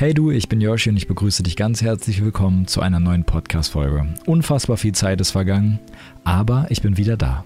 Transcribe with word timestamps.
Hey 0.00 0.14
du, 0.14 0.30
ich 0.30 0.48
bin 0.48 0.60
Yoshi 0.60 0.90
und 0.90 0.96
ich 0.96 1.08
begrüße 1.08 1.42
dich 1.42 1.56
ganz 1.56 1.82
herzlich 1.82 2.22
willkommen 2.24 2.68
zu 2.68 2.80
einer 2.80 3.00
neuen 3.00 3.24
Podcast-Folge. 3.24 4.06
Unfassbar 4.26 4.76
viel 4.76 4.92
Zeit 4.94 5.20
ist 5.20 5.32
vergangen, 5.32 5.80
aber 6.22 6.66
ich 6.68 6.82
bin 6.82 6.96
wieder 6.96 7.16
da. 7.16 7.44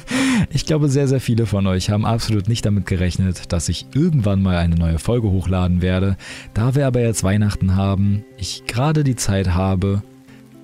ich 0.50 0.66
glaube, 0.66 0.88
sehr, 0.88 1.06
sehr 1.06 1.20
viele 1.20 1.46
von 1.46 1.64
euch 1.68 1.90
haben 1.90 2.04
absolut 2.04 2.48
nicht 2.48 2.66
damit 2.66 2.86
gerechnet, 2.86 3.52
dass 3.52 3.68
ich 3.68 3.86
irgendwann 3.94 4.42
mal 4.42 4.56
eine 4.56 4.74
neue 4.74 4.98
Folge 4.98 5.30
hochladen 5.30 5.80
werde. 5.80 6.16
Da 6.54 6.74
wir 6.74 6.88
aber 6.88 6.98
jetzt 6.98 7.22
Weihnachten 7.22 7.76
haben, 7.76 8.24
ich 8.36 8.64
gerade 8.66 9.04
die 9.04 9.14
Zeit 9.14 9.54
habe 9.54 10.02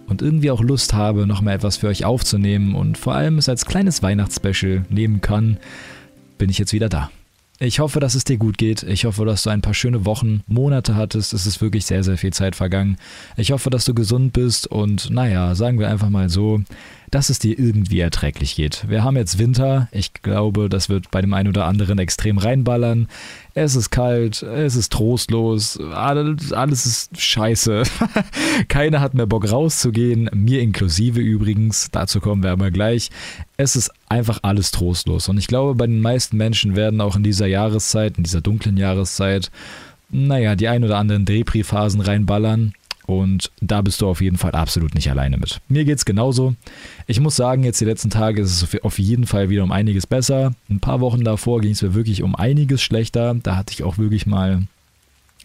und 0.09 0.23
irgendwie 0.23 0.51
auch 0.51 0.61
Lust 0.61 0.93
habe, 0.93 1.25
nochmal 1.25 1.55
etwas 1.55 1.77
für 1.77 1.87
euch 1.87 2.05
aufzunehmen 2.05 2.75
und 2.75 2.99
vor 2.99 3.15
allem 3.15 3.39
es 3.39 3.49
als 3.49 3.65
kleines 3.65 4.03
Weihnachtsspecial 4.03 4.87
nehmen 4.89 5.21
kann, 5.21 5.59
bin 6.37 6.51
ich 6.51 6.59
jetzt 6.59 6.73
wieder 6.73 6.89
da. 6.89 7.13
Ich 7.61 7.81
hoffe, 7.81 7.99
dass 7.99 8.15
es 8.15 8.23
dir 8.23 8.37
gut 8.37 8.57
geht. 8.57 8.85
Ich 8.85 9.05
hoffe, 9.05 9.25
dass 9.25 9.43
du 9.43 9.51
ein 9.51 9.63
paar 9.63 9.75
schöne 9.75 10.05
Wochen, 10.05 10.45
Monate 10.47 10.95
hattest. 10.95 11.33
Es 11.33 11.45
ist 11.45 11.61
wirklich 11.61 11.87
sehr, 11.87 12.05
sehr 12.05 12.17
viel 12.17 12.33
Zeit 12.33 12.55
vergangen. 12.55 12.99
Ich 13.37 13.51
hoffe, 13.51 13.69
dass 13.69 13.85
du 13.85 13.95
gesund 13.95 14.33
bist 14.33 14.69
und 14.69 15.11
naja, 15.11 15.57
sagen 15.57 15.81
wir 15.81 15.89
einfach 15.89 16.09
mal 16.09 16.29
so, 16.29 16.61
dass 17.11 17.31
es 17.31 17.41
dir 17.41 17.59
irgendwie 17.59 17.99
erträglich 17.99 18.55
geht. 18.55 18.85
Wir 18.89 19.03
haben 19.03 19.17
jetzt 19.17 19.39
Winter. 19.39 19.89
Ich 19.91 20.13
glaube, 20.13 20.69
das 20.69 20.89
wird 20.89 21.11
bei 21.11 21.21
dem 21.21 21.35
einen 21.35 21.49
oder 21.49 21.65
anderen 21.65 21.99
extrem 21.99 22.39
reinballern. 22.39 23.09
Es 23.61 23.75
ist 23.75 23.91
kalt, 23.91 24.45
es 24.45 24.77
ist 24.77 24.93
trostlos, 24.93 25.81
alles, 25.81 26.53
ist 26.87 27.21
scheiße. 27.21 27.83
Keiner 28.69 29.01
hat 29.01 29.15
mehr 29.15 29.27
Bock 29.27 29.51
rauszugehen, 29.51 30.31
mir 30.33 30.61
inklusive 30.61 31.21
übrigens. 31.21 31.89
Dazu 31.91 32.21
kommen 32.21 32.45
wir 32.45 32.53
aber 32.53 32.71
gleich. 32.71 33.11
Es 33.57 33.75
ist 33.75 33.91
einfach 34.09 34.39
alles 34.43 34.71
trostlos. 34.71 35.29
Und 35.29 35.39
ich 35.39 35.49
glaube, 35.49 35.75
bei 35.75 35.89
den 35.89 36.01
meisten 36.01 36.37
Menschen 36.37 36.77
werden 36.77 37.01
auch 37.01 37.17
in 37.17 37.25
dieser 37.25 37.49
Jahreszeit, 37.49 38.17
in 38.17 38.23
dieser 38.23 38.43
dunklen 38.43 38.77
Jahreszeit, 38.77 39.51
naja, 40.09 40.55
die 40.55 40.69
ein 40.69 40.85
oder 40.85 40.97
anderen 40.97 41.25
Drehbriefphasen 41.25 42.01
reinballern. 42.01 42.75
Und 43.09 43.51
da 43.63 43.81
bist 43.81 44.03
du 44.03 44.07
auf 44.07 44.21
jeden 44.21 44.37
Fall 44.37 44.51
absolut 44.51 44.95
nicht 44.95 45.11
alleine 45.11 45.39
mit. 45.39 45.63
Mir 45.71 45.87
geht 45.87 45.97
es 45.97 46.05
genauso. 46.05 46.55
Ich 47.07 47.21
muss 47.21 47.37
sagen, 47.37 47.65
jetzt 47.65 47.81
die 47.81 47.87
letzten 47.87 48.11
Tage 48.11 48.43
ist 48.43 48.63
es 48.63 48.83
auf 48.83 48.99
jeden 48.99 49.27
Fall 49.27 49.49
wieder 49.49 49.65
um 49.65 49.73
einiges 49.73 50.07
besser. 50.07 50.53
Ein 50.69 50.81
paar 50.81 51.01
Wochen 51.01 51.25
davor 51.25 51.63
ging 51.63 51.71
es 51.71 51.81
mir 51.81 51.95
wirklich 51.95 52.23
um 52.23 52.37
einiges 52.37 52.83
schlechter. 52.83 53.35
Da 53.43 53.57
hatte 53.57 53.73
ich 53.73 53.83
auch 53.83 53.97
wirklich 53.97 54.27
mal, 54.27 54.65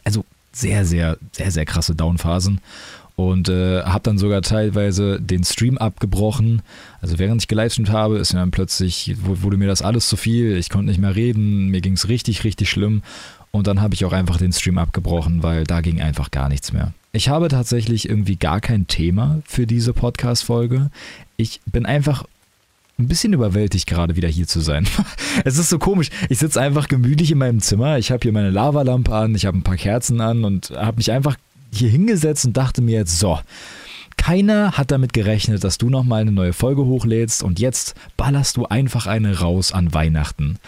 also 0.04 0.26
sehr, 0.52 0.84
sehr, 0.84 1.18
sehr, 1.32 1.52
sehr 1.52 1.64
krasse 1.64 1.96
Downphasen. 1.96 2.60
Und 3.16 3.48
äh, 3.48 3.84
habe 3.84 4.04
dann 4.04 4.18
sogar 4.18 4.42
teilweise 4.42 5.22
den 5.22 5.46
Stream 5.46 5.78
abgebrochen. 5.78 6.64
Also 7.00 7.18
während 7.18 7.44
ich 7.44 7.48
gelivestreamt 7.48 7.92
habe, 7.92 8.18
ist 8.18 8.34
mir 8.34 8.42
dann 8.42 8.52
plötzlich, 8.52 9.16
wurde 9.24 9.56
mir 9.56 9.70
das 9.70 9.82
alles 9.82 10.10
zu 10.10 10.18
viel. 10.18 10.58
Ich 10.58 10.70
konnte 10.70 10.88
nicht 10.88 11.00
mehr 11.00 11.16
reden. 11.16 11.70
Mir 11.70 11.80
ging 11.80 11.94
es 11.94 12.10
richtig, 12.10 12.44
richtig 12.44 12.70
schlimm. 12.70 13.04
Und 13.52 13.68
dann 13.68 13.80
habe 13.80 13.94
ich 13.94 14.04
auch 14.04 14.12
einfach 14.12 14.36
den 14.36 14.52
Stream 14.52 14.78
abgebrochen, 14.80 15.44
weil 15.44 15.64
da 15.64 15.80
ging 15.80 16.02
einfach 16.02 16.30
gar 16.30 16.50
nichts 16.50 16.74
mehr. 16.74 16.92
Ich 17.16 17.30
habe 17.30 17.48
tatsächlich 17.48 18.10
irgendwie 18.10 18.38
gar 18.38 18.60
kein 18.60 18.88
Thema 18.88 19.44
für 19.46 19.68
diese 19.68 19.94
Podcast-Folge. 19.94 20.90
Ich 21.38 21.62
bin 21.72 21.86
einfach 21.86 22.24
ein 22.98 23.08
bisschen 23.08 23.34
überwältigt, 23.34 23.86
gerade 23.86 24.16
wieder 24.16 24.28
hier 24.28 24.48
zu 24.48 24.62
sein. 24.62 24.88
es 25.46 25.60
ist 25.60 25.70
so 25.70 25.78
komisch. 25.78 26.10
Ich 26.30 26.40
sitze 26.40 26.60
einfach 26.60 26.88
gemütlich 26.88 27.30
in 27.30 27.38
meinem 27.38 27.60
Zimmer. 27.62 28.00
Ich 28.00 28.12
habe 28.12 28.24
hier 28.24 28.32
meine 28.32 28.50
Lavalampe 28.50 29.14
an, 29.14 29.36
ich 29.36 29.46
habe 29.46 29.56
ein 29.56 29.64
paar 29.64 29.78
Kerzen 29.78 30.22
an 30.22 30.44
und 30.44 30.72
habe 30.72 30.98
mich 30.98 31.12
einfach 31.12 31.38
hier 31.72 31.90
hingesetzt 31.90 32.46
und 32.48 32.58
dachte 32.58 32.82
mir 32.82 32.98
jetzt, 32.98 33.20
so, 33.20 33.38
keiner 34.24 34.78
hat 34.78 34.90
damit 34.90 35.12
gerechnet, 35.12 35.66
dass 35.66 35.78
du 35.78 35.90
nochmal 35.90 36.22
eine 36.22 36.32
neue 36.32 36.54
Folge 36.54 36.86
hochlädst 36.86 37.44
und 37.44 37.60
jetzt 37.60 37.94
ballerst 38.16 38.56
du 38.56 38.66
einfach 38.66 39.06
eine 39.06 39.40
raus 39.40 39.74
an 39.74 39.94
Weihnachten. 39.94 40.60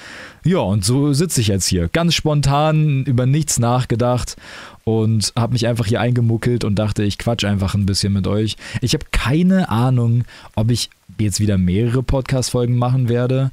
Ja, 0.44 0.58
und 0.58 0.84
so 0.84 1.14
sitze 1.14 1.40
ich 1.40 1.48
jetzt 1.48 1.66
hier, 1.66 1.88
ganz 1.88 2.16
spontan, 2.16 3.06
über 3.06 3.26
nichts 3.26 3.58
nachgedacht 3.58 4.36
und 4.84 5.32
habe 5.38 5.54
mich 5.54 5.68
einfach 5.68 5.86
hier 5.86 6.02
eingemuckelt 6.02 6.66
und 6.66 6.76
dachte, 6.76 7.04
ich 7.04 7.18
quatsch 7.18 7.46
einfach 7.46 7.76
ein 7.76 7.86
bisschen 7.86 8.12
mit 8.12 8.28
euch. 8.28 8.58
Ich 8.82 8.94
habe 8.94 9.06
keine 9.14 9.70
Ahnung, 9.70 10.26
ob 10.56 10.70
ich 10.70 10.90
jetzt 11.18 11.40
wieder 11.40 11.58
mehrere 11.58 12.04
Podcast-Folgen 12.04 12.76
machen 12.76 13.08
werde 13.08 13.52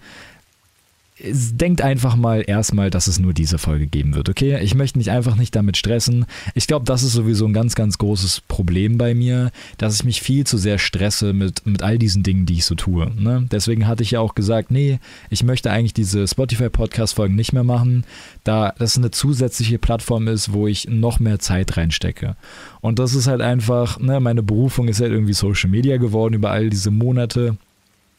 denkt 1.24 1.82
einfach 1.82 2.16
mal 2.16 2.42
erstmal, 2.46 2.90
dass 2.90 3.06
es 3.06 3.18
nur 3.18 3.32
diese 3.32 3.58
Folge 3.58 3.86
geben 3.86 4.14
wird, 4.14 4.28
okay? 4.28 4.58
Ich 4.60 4.74
möchte 4.74 4.98
mich 4.98 5.10
einfach 5.10 5.36
nicht 5.36 5.54
damit 5.54 5.76
stressen. 5.76 6.26
Ich 6.54 6.66
glaube, 6.66 6.84
das 6.84 7.02
ist 7.02 7.12
sowieso 7.12 7.46
ein 7.46 7.52
ganz, 7.52 7.74
ganz 7.74 7.98
großes 7.98 8.42
Problem 8.48 8.98
bei 8.98 9.14
mir, 9.14 9.50
dass 9.78 9.94
ich 9.94 10.04
mich 10.04 10.20
viel 10.20 10.44
zu 10.46 10.58
sehr 10.58 10.78
stresse 10.78 11.32
mit, 11.32 11.64
mit 11.66 11.82
all 11.82 11.98
diesen 11.98 12.22
Dingen, 12.22 12.46
die 12.46 12.54
ich 12.54 12.64
so 12.64 12.74
tue. 12.74 13.10
Ne? 13.16 13.46
Deswegen 13.50 13.86
hatte 13.86 14.02
ich 14.02 14.12
ja 14.12 14.20
auch 14.20 14.34
gesagt, 14.34 14.70
nee, 14.70 14.98
ich 15.30 15.44
möchte 15.44 15.70
eigentlich 15.70 15.94
diese 15.94 16.26
Spotify-Podcast-Folgen 16.26 17.34
nicht 17.34 17.52
mehr 17.52 17.64
machen, 17.64 18.04
da 18.44 18.74
das 18.78 18.96
eine 18.96 19.10
zusätzliche 19.10 19.78
Plattform 19.78 20.28
ist, 20.28 20.52
wo 20.52 20.66
ich 20.66 20.88
noch 20.88 21.20
mehr 21.20 21.38
Zeit 21.38 21.76
reinstecke. 21.76 22.36
Und 22.80 22.98
das 22.98 23.14
ist 23.14 23.28
halt 23.28 23.40
einfach, 23.40 24.00
ne, 24.00 24.18
meine 24.18 24.42
Berufung 24.42 24.88
ist 24.88 25.00
halt 25.00 25.12
irgendwie 25.12 25.34
Social 25.34 25.70
Media 25.70 25.98
geworden 25.98 26.34
über 26.34 26.50
all 26.50 26.68
diese 26.68 26.90
Monate 26.90 27.56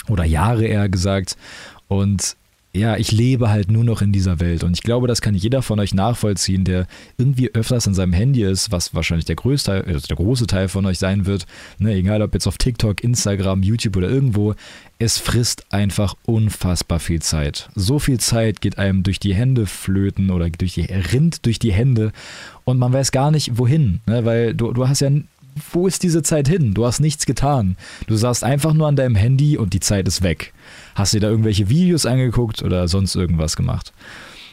oder 0.08 0.24
Jahre 0.24 0.66
eher 0.66 0.90
gesagt. 0.90 1.38
Und 1.88 2.36
ja, 2.76 2.98
ich 2.98 3.12
lebe 3.12 3.52
halt 3.52 3.70
nur 3.70 3.84
noch 3.84 4.02
in 4.02 4.12
dieser 4.12 4.40
Welt. 4.40 4.64
Und 4.64 4.74
ich 4.74 4.82
glaube, 4.82 5.08
das 5.08 5.22
kann 5.22 5.36
jeder 5.36 5.62
von 5.62 5.80
euch 5.80 5.94
nachvollziehen, 5.94 6.64
der 6.64 6.88
irgendwie 7.20 7.54
öfters 7.54 7.86
in 7.86 7.94
seinem 7.94 8.14
Handy 8.14 8.42
ist, 8.44 8.72
was 8.72 8.96
wahrscheinlich 8.96 9.26
der 9.26 9.36
größte, 9.36 9.84
also 9.86 10.08
der 10.08 10.16
große 10.16 10.48
Teil 10.48 10.68
von 10.70 10.84
euch 10.88 10.98
sein 10.98 11.28
wird. 11.28 11.46
Ne, 11.78 11.94
egal 11.94 12.24
ob 12.24 12.34
jetzt 12.34 12.48
auf 12.48 12.58
TikTok, 12.58 13.04
Instagram, 13.04 13.62
YouTube 13.62 13.98
oder 13.98 14.10
irgendwo. 14.10 14.56
Es 14.98 15.20
frisst 15.20 15.72
einfach 15.72 16.16
unfassbar 16.26 17.00
viel 17.00 17.22
Zeit. 17.22 17.70
So 17.76 18.00
viel 18.00 18.20
Zeit 18.20 18.60
geht 18.60 18.80
einem 18.80 19.04
durch 19.04 19.20
die 19.20 19.36
Hände 19.36 19.68
flöten 19.68 20.32
oder 20.32 20.50
durch 20.50 20.74
die, 20.74 20.82
rinnt 20.82 21.46
durch 21.46 21.60
die 21.60 21.74
Hände 21.74 22.12
und 22.64 22.80
man 22.80 22.92
weiß 22.92 23.12
gar 23.12 23.30
nicht, 23.30 23.60
wohin. 23.60 24.02
Ne, 24.08 24.26
weil 24.26 24.56
du, 24.56 24.74
du 24.74 24.88
hast 24.88 25.02
ja 25.02 25.12
wo 25.72 25.88
ist 25.88 26.04
diese 26.04 26.24
Zeit 26.24 26.48
hin? 26.48 26.74
Du 26.74 26.86
hast 26.86 27.00
nichts 27.00 27.26
getan. 27.26 27.78
Du 28.08 28.16
saßt 28.16 28.44
einfach 28.44 28.74
nur 28.74 28.88
an 28.88 28.96
deinem 28.96 29.16
Handy 29.16 29.58
und 29.58 29.74
die 29.74 29.80
Zeit 29.80 30.08
ist 30.08 30.24
weg. 30.24 30.54
Hast 30.96 31.14
dir 31.14 31.20
da 31.20 31.30
irgendwelche 31.30 31.70
Videos 31.70 32.06
angeguckt 32.06 32.62
oder 32.62 32.88
sonst 32.88 33.16
irgendwas 33.16 33.56
gemacht? 33.56 33.94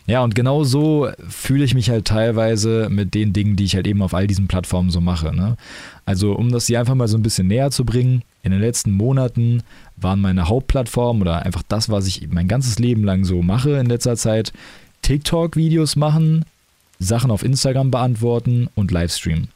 Ja, 0.06 0.25
und 0.25 0.34
genau 0.34 0.65
so 0.65 1.09
fühle 1.28 1.65
ich 1.65 1.75
mich 1.75 1.91
halt 1.91 2.06
teilweise 2.06 2.89
mit 2.91 3.15
den 3.15 3.33
Dingen, 3.33 3.56
die 3.56 3.65
ich 3.65 3.77
halt 3.77 3.87
eben 3.87 4.03
auf 4.03 4.15
all 4.15 4.27
diesen 4.27 4.49
Plattformen 4.49 4.91
so 4.91 5.00
mache. 5.00 5.34
Ne? 5.34 5.56
Also, 6.05 6.33
um 6.33 6.50
das 6.50 6.67
hier 6.67 6.81
einfach 6.81 6.95
mal 6.95 7.06
so 7.06 7.17
ein 7.17 7.23
bisschen 7.23 7.47
näher 7.47 7.71
zu 7.71 7.84
bringen, 7.84 8.23
in 8.43 8.53
den 8.53 8.61
letzten 8.61 8.91
Monaten 8.91 9.62
waren 9.97 10.21
meine 10.21 10.49
Hauptplattformen 10.49 11.23
oder 11.23 11.45
einfach 11.45 11.62
das, 11.69 11.91
was 11.91 12.06
ich 12.06 12.27
mein 12.29 12.49
ganzes 12.49 12.79
Leben 12.79 13.05
lang 13.05 13.25
so 13.25 13.43
mache 13.43 13.73
in 13.73 13.87
letzter 13.87 14.17
Zeit, 14.17 14.53
TikTok-Videos 15.03 15.97
machen, 15.97 16.45
Sachen 16.99 17.31
auf 17.31 17.45
Instagram 17.45 17.91
beantworten 17.91 18.69
und 18.75 18.91
Livestream. 18.91 19.49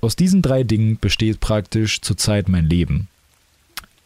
Aus 0.00 0.16
diesen 0.16 0.42
drei 0.42 0.62
Dingen 0.64 0.98
besteht 0.98 1.40
praktisch 1.40 2.00
zurzeit 2.00 2.48
mein 2.48 2.68
Leben. 2.68 3.08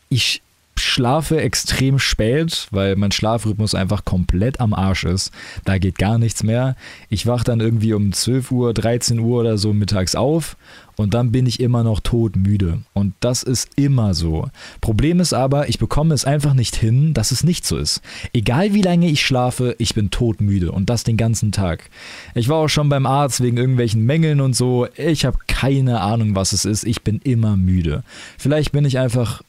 Ich 0.08 0.42
schlafe 0.88 1.40
extrem 1.40 1.98
spät, 1.98 2.68
weil 2.70 2.96
mein 2.96 3.12
Schlafrhythmus 3.12 3.74
einfach 3.74 4.04
komplett 4.04 4.60
am 4.60 4.74
Arsch 4.74 5.04
ist. 5.04 5.32
Da 5.64 5.78
geht 5.78 5.98
gar 5.98 6.18
nichts 6.18 6.42
mehr. 6.42 6.76
Ich 7.08 7.26
wache 7.26 7.44
dann 7.44 7.60
irgendwie 7.60 7.94
um 7.94 8.12
12 8.12 8.50
Uhr, 8.50 8.74
13 8.74 9.18
Uhr 9.18 9.40
oder 9.40 9.58
so 9.58 9.72
mittags 9.72 10.14
auf 10.14 10.56
und 10.98 11.14
dann 11.14 11.30
bin 11.30 11.46
ich 11.46 11.60
immer 11.60 11.84
noch 11.84 12.00
todmüde. 12.00 12.80
Und 12.92 13.14
das 13.20 13.44
ist 13.44 13.70
immer 13.76 14.14
so. 14.14 14.48
Problem 14.80 15.20
ist 15.20 15.32
aber, 15.32 15.68
ich 15.68 15.78
bekomme 15.78 16.12
es 16.12 16.24
einfach 16.24 16.54
nicht 16.54 16.74
hin, 16.74 17.14
dass 17.14 17.30
es 17.30 17.44
nicht 17.44 17.64
so 17.64 17.76
ist. 17.76 18.02
Egal 18.32 18.74
wie 18.74 18.82
lange 18.82 19.08
ich 19.08 19.24
schlafe, 19.24 19.76
ich 19.78 19.94
bin 19.94 20.10
todmüde 20.10 20.72
und 20.72 20.90
das 20.90 21.04
den 21.04 21.16
ganzen 21.16 21.52
Tag. 21.52 21.88
Ich 22.34 22.48
war 22.48 22.56
auch 22.56 22.68
schon 22.68 22.88
beim 22.88 23.06
Arzt 23.06 23.40
wegen 23.42 23.56
irgendwelchen 23.56 24.04
Mängeln 24.04 24.40
und 24.40 24.56
so. 24.56 24.88
Ich 24.96 25.24
habe 25.24 25.38
keine 25.46 26.00
Ahnung, 26.00 26.34
was 26.34 26.52
es 26.52 26.64
ist. 26.64 26.84
Ich 26.84 27.02
bin 27.02 27.20
immer 27.22 27.56
müde. 27.56 28.02
Vielleicht 28.36 28.72
bin 28.72 28.84
ich 28.84 28.98
einfach 28.98 29.42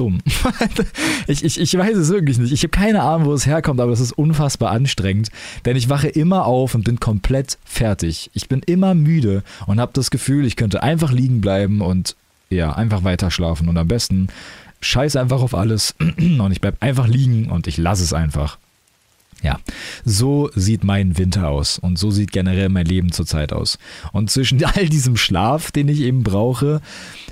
dumm. 0.00 0.20
ich, 1.26 1.44
ich, 1.44 1.60
ich 1.60 1.76
weiß 1.76 1.96
es 1.96 2.08
wirklich 2.08 2.38
nicht. 2.38 2.52
Ich 2.52 2.62
habe 2.62 2.70
keine 2.70 3.02
Ahnung, 3.02 3.26
wo 3.26 3.34
es 3.34 3.44
herkommt, 3.44 3.80
aber 3.80 3.92
es 3.92 4.00
ist 4.00 4.12
unfassbar 4.12 4.70
anstrengend, 4.70 5.28
denn 5.66 5.76
ich 5.76 5.90
wache 5.90 6.08
immer 6.08 6.46
auf 6.46 6.74
und 6.74 6.84
bin 6.84 6.98
komplett 6.98 7.58
fertig. 7.64 8.30
Ich 8.32 8.48
bin 8.48 8.62
immer 8.64 8.94
müde 8.94 9.42
und 9.66 9.78
habe 9.78 9.92
das 9.92 10.10
Gefühl, 10.10 10.46
ich 10.46 10.56
könnte 10.56 10.82
einfach 10.82 11.12
liegen 11.12 11.42
bleiben 11.42 11.82
und 11.82 12.16
ja, 12.48 12.72
einfach 12.72 13.04
weiter 13.04 13.30
schlafen 13.30 13.68
und 13.68 13.76
am 13.76 13.88
besten 13.88 14.28
scheiß 14.80 15.16
einfach 15.16 15.42
auf 15.42 15.54
alles 15.54 15.94
und 16.00 16.50
ich 16.50 16.62
bleib 16.62 16.76
einfach 16.80 17.06
liegen 17.06 17.50
und 17.50 17.66
ich 17.66 17.76
lasse 17.76 18.02
es 18.02 18.14
einfach. 18.14 18.58
Ja, 19.42 19.58
so 20.04 20.50
sieht 20.54 20.84
mein 20.84 21.16
Winter 21.16 21.48
aus 21.48 21.78
und 21.78 21.98
so 21.98 22.10
sieht 22.10 22.30
generell 22.30 22.68
mein 22.68 22.84
Leben 22.84 23.10
zurzeit 23.10 23.52
aus. 23.52 23.78
Und 24.12 24.30
zwischen 24.30 24.62
all 24.64 24.88
diesem 24.88 25.16
Schlaf, 25.16 25.70
den 25.70 25.88
ich 25.88 26.00
eben 26.00 26.22
brauche, 26.22 26.80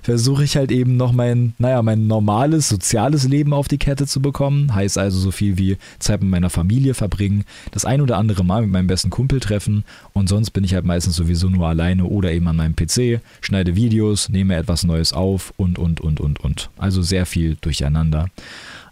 versuche 0.03 0.45
ich 0.45 0.57
halt 0.57 0.71
eben 0.71 0.97
noch 0.97 1.13
mein, 1.13 1.55
naja, 1.59 1.83
mein 1.83 2.07
normales 2.07 2.69
soziales 2.69 3.29
Leben 3.29 3.53
auf 3.53 3.69
die 3.69 3.79
Kette 3.79 4.07
zu 4.07 4.23
bekommen. 4.23 4.75
Heißt 4.75 4.97
also 4.97 5.19
so 5.19 5.31
viel 5.31 5.59
wie 5.59 5.77
Zeit 5.99 6.23
mit 6.23 6.31
meiner 6.31 6.51
Familie 6.51 6.95
verbringen, 6.95 7.45
das 7.73 7.85
ein 7.85 8.01
oder 8.01 8.17
andere 8.17 8.45
Mal 8.45 8.63
mit 8.63 8.71
meinem 8.71 8.87
besten 8.87 9.11
Kumpel 9.11 9.41
treffen 9.41 9.85
und 10.15 10.29
sonst 10.29 10.51
bin 10.51 10.65
ich 10.65 10.75
halt 10.75 10.85
meistens 10.85 11.17
sowieso 11.17 11.49
nur 11.49 11.69
alleine 11.69 12.05
oder 12.05 12.33
eben 12.33 12.49
an 12.49 12.57
meinem 12.57 12.75
PC, 12.75 13.21
schneide 13.41 13.77
Videos, 13.77 14.29
nehme 14.29 14.57
etwas 14.57 14.85
Neues 14.85 15.13
auf 15.13 15.53
und, 15.57 15.79
und, 15.79 16.01
und, 16.01 16.21
und, 16.21 16.41
und. 16.41 16.71
Also 16.79 17.03
sehr 17.03 17.27
viel 17.27 17.57
durcheinander. 17.61 18.29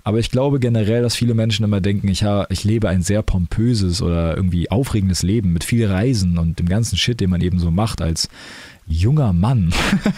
Aber 0.06 0.20
ich 0.20 0.30
glaube 0.30 0.60
generell, 0.60 1.02
dass 1.02 1.16
viele 1.16 1.34
Menschen 1.34 1.64
immer 1.64 1.80
denken, 1.80 2.06
ich, 2.06 2.22
ha, 2.22 2.46
ich 2.48 2.62
lebe 2.62 2.88
ein 2.88 3.02
sehr 3.02 3.22
pompöses 3.22 4.00
oder 4.00 4.36
irgendwie 4.36 4.70
aufregendes 4.70 5.24
Leben 5.24 5.52
mit 5.52 5.64
viel 5.64 5.84
Reisen 5.84 6.38
und 6.38 6.60
dem 6.60 6.68
ganzen 6.68 6.96
Shit, 6.96 7.18
den 7.18 7.28
man 7.28 7.40
eben 7.40 7.58
so 7.58 7.72
macht 7.72 8.00
als 8.00 8.28
junger 8.86 9.32
Mann. 9.32 9.74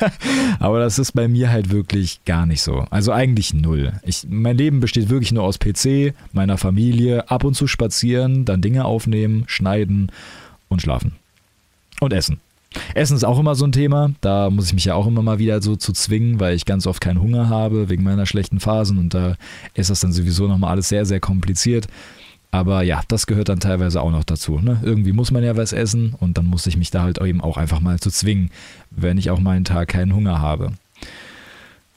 Aber 0.59 0.81
das 0.81 0.99
ist 0.99 1.13
bei 1.13 1.27
mir 1.27 1.51
halt 1.51 1.71
wirklich 1.71 2.23
gar 2.27 2.45
nicht 2.45 2.61
so. 2.61 2.87
Also 2.91 3.13
eigentlich 3.13 3.55
null. 3.55 3.95
Ich, 4.03 4.27
mein 4.29 4.59
Leben 4.59 4.81
besteht 4.81 5.09
wirklich 5.09 5.33
nur 5.33 5.45
aus 5.45 5.59
PC, 5.59 6.13
meiner 6.35 6.59
Familie, 6.59 7.31
ab 7.31 7.45
und 7.45 7.55
zu 7.55 7.67
spazieren, 7.67 8.45
dann 8.45 8.61
Dinge 8.61 8.85
aufnehmen, 8.85 9.45
schneiden 9.47 10.13
und 10.69 10.83
schlafen. 10.83 11.13
Und 11.99 12.13
essen. 12.13 12.41
Essen 12.95 13.17
ist 13.17 13.25
auch 13.25 13.39
immer 13.39 13.55
so 13.55 13.65
ein 13.65 13.73
Thema. 13.73 14.13
Da 14.21 14.51
muss 14.51 14.67
ich 14.67 14.75
mich 14.75 14.85
ja 14.85 14.95
auch 14.95 15.07
immer 15.07 15.23
mal 15.23 15.39
wieder 15.39 15.63
so 15.63 15.77
zu 15.77 15.93
zwingen, 15.93 16.41
weil 16.41 16.55
ich 16.55 16.65
ganz 16.65 16.87
oft 16.87 17.01
keinen 17.01 17.21
Hunger 17.21 17.49
habe 17.49 17.89
wegen 17.89 18.03
meiner 18.03 18.27
schlechten 18.27 18.61
Phasen 18.61 18.99
und 18.99 19.15
da 19.15 19.37
ist 19.75 19.91
das 19.91 20.01
dann 20.01 20.13
sowieso 20.13 20.47
nochmal 20.49 20.71
alles 20.73 20.89
sehr, 20.89 21.07
sehr 21.07 21.21
kompliziert. 21.21 21.87
Aber 22.51 22.83
ja, 22.83 23.03
das 23.09 23.27
gehört 23.27 23.51
dann 23.51 23.61
teilweise 23.61 24.01
auch 24.01 24.11
noch 24.11 24.25
dazu. 24.25 24.59
Ne? 24.59 24.81
Irgendwie 24.83 25.13
muss 25.13 25.31
man 25.31 25.45
ja 25.45 25.57
was 25.57 25.73
essen 25.73 26.15
und 26.19 26.39
dann 26.39 26.47
muss 26.47 26.67
ich 26.67 26.79
mich 26.79 26.91
da 26.91 27.03
halt 27.03 27.21
eben 27.21 27.43
auch 27.43 27.59
einfach 27.59 27.81
mal 27.81 27.99
zu 27.99 28.11
zwingen, 28.11 28.51
wenn 28.91 29.19
ich 29.19 29.31
auch 29.31 29.39
mal 29.39 29.57
einen 29.57 29.67
Tag 29.67 29.89
keinen 29.89 30.15
Hunger 30.15 30.41
habe. 30.41 30.73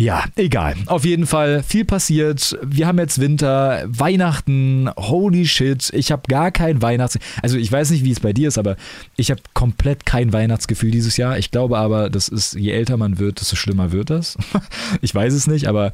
Ja, 0.01 0.24
egal. 0.36 0.74
Auf 0.88 1.06
jeden 1.06 1.27
Fall 1.27 1.62
viel 1.62 1.86
passiert. 1.86 2.57
Wir 2.63 2.88
haben 2.88 2.98
jetzt 2.98 3.21
Winter, 3.21 3.83
Weihnachten, 3.86 4.89
holy 4.98 5.45
shit. 5.45 5.92
Ich 5.94 6.12
habe 6.12 6.24
gar 6.27 6.50
kein 6.50 6.81
Weihnachts... 6.81 7.19
Also 7.44 7.57
ich 7.57 7.71
weiß 7.71 7.92
nicht, 7.92 8.03
wie 8.03 8.09
es 8.09 8.19
bei 8.19 8.33
dir 8.33 8.48
ist, 8.48 8.57
aber 8.57 8.77
ich 9.15 9.30
habe 9.30 9.42
komplett 9.53 10.07
kein 10.07 10.33
Weihnachtsgefühl 10.33 10.89
dieses 10.89 11.18
Jahr. 11.18 11.38
Ich 11.38 11.51
glaube 11.51 11.77
aber, 11.77 12.09
das 12.09 12.30
ist, 12.30 12.56
je 12.56 12.71
älter 12.71 12.98
man 12.98 13.19
wird, 13.19 13.42
desto 13.42 13.56
schlimmer 13.56 13.92
wird 13.92 14.09
das. 14.09 14.39
ich 15.01 15.13
weiß 15.13 15.36
es 15.36 15.45
nicht, 15.45 15.68
aber 15.68 15.92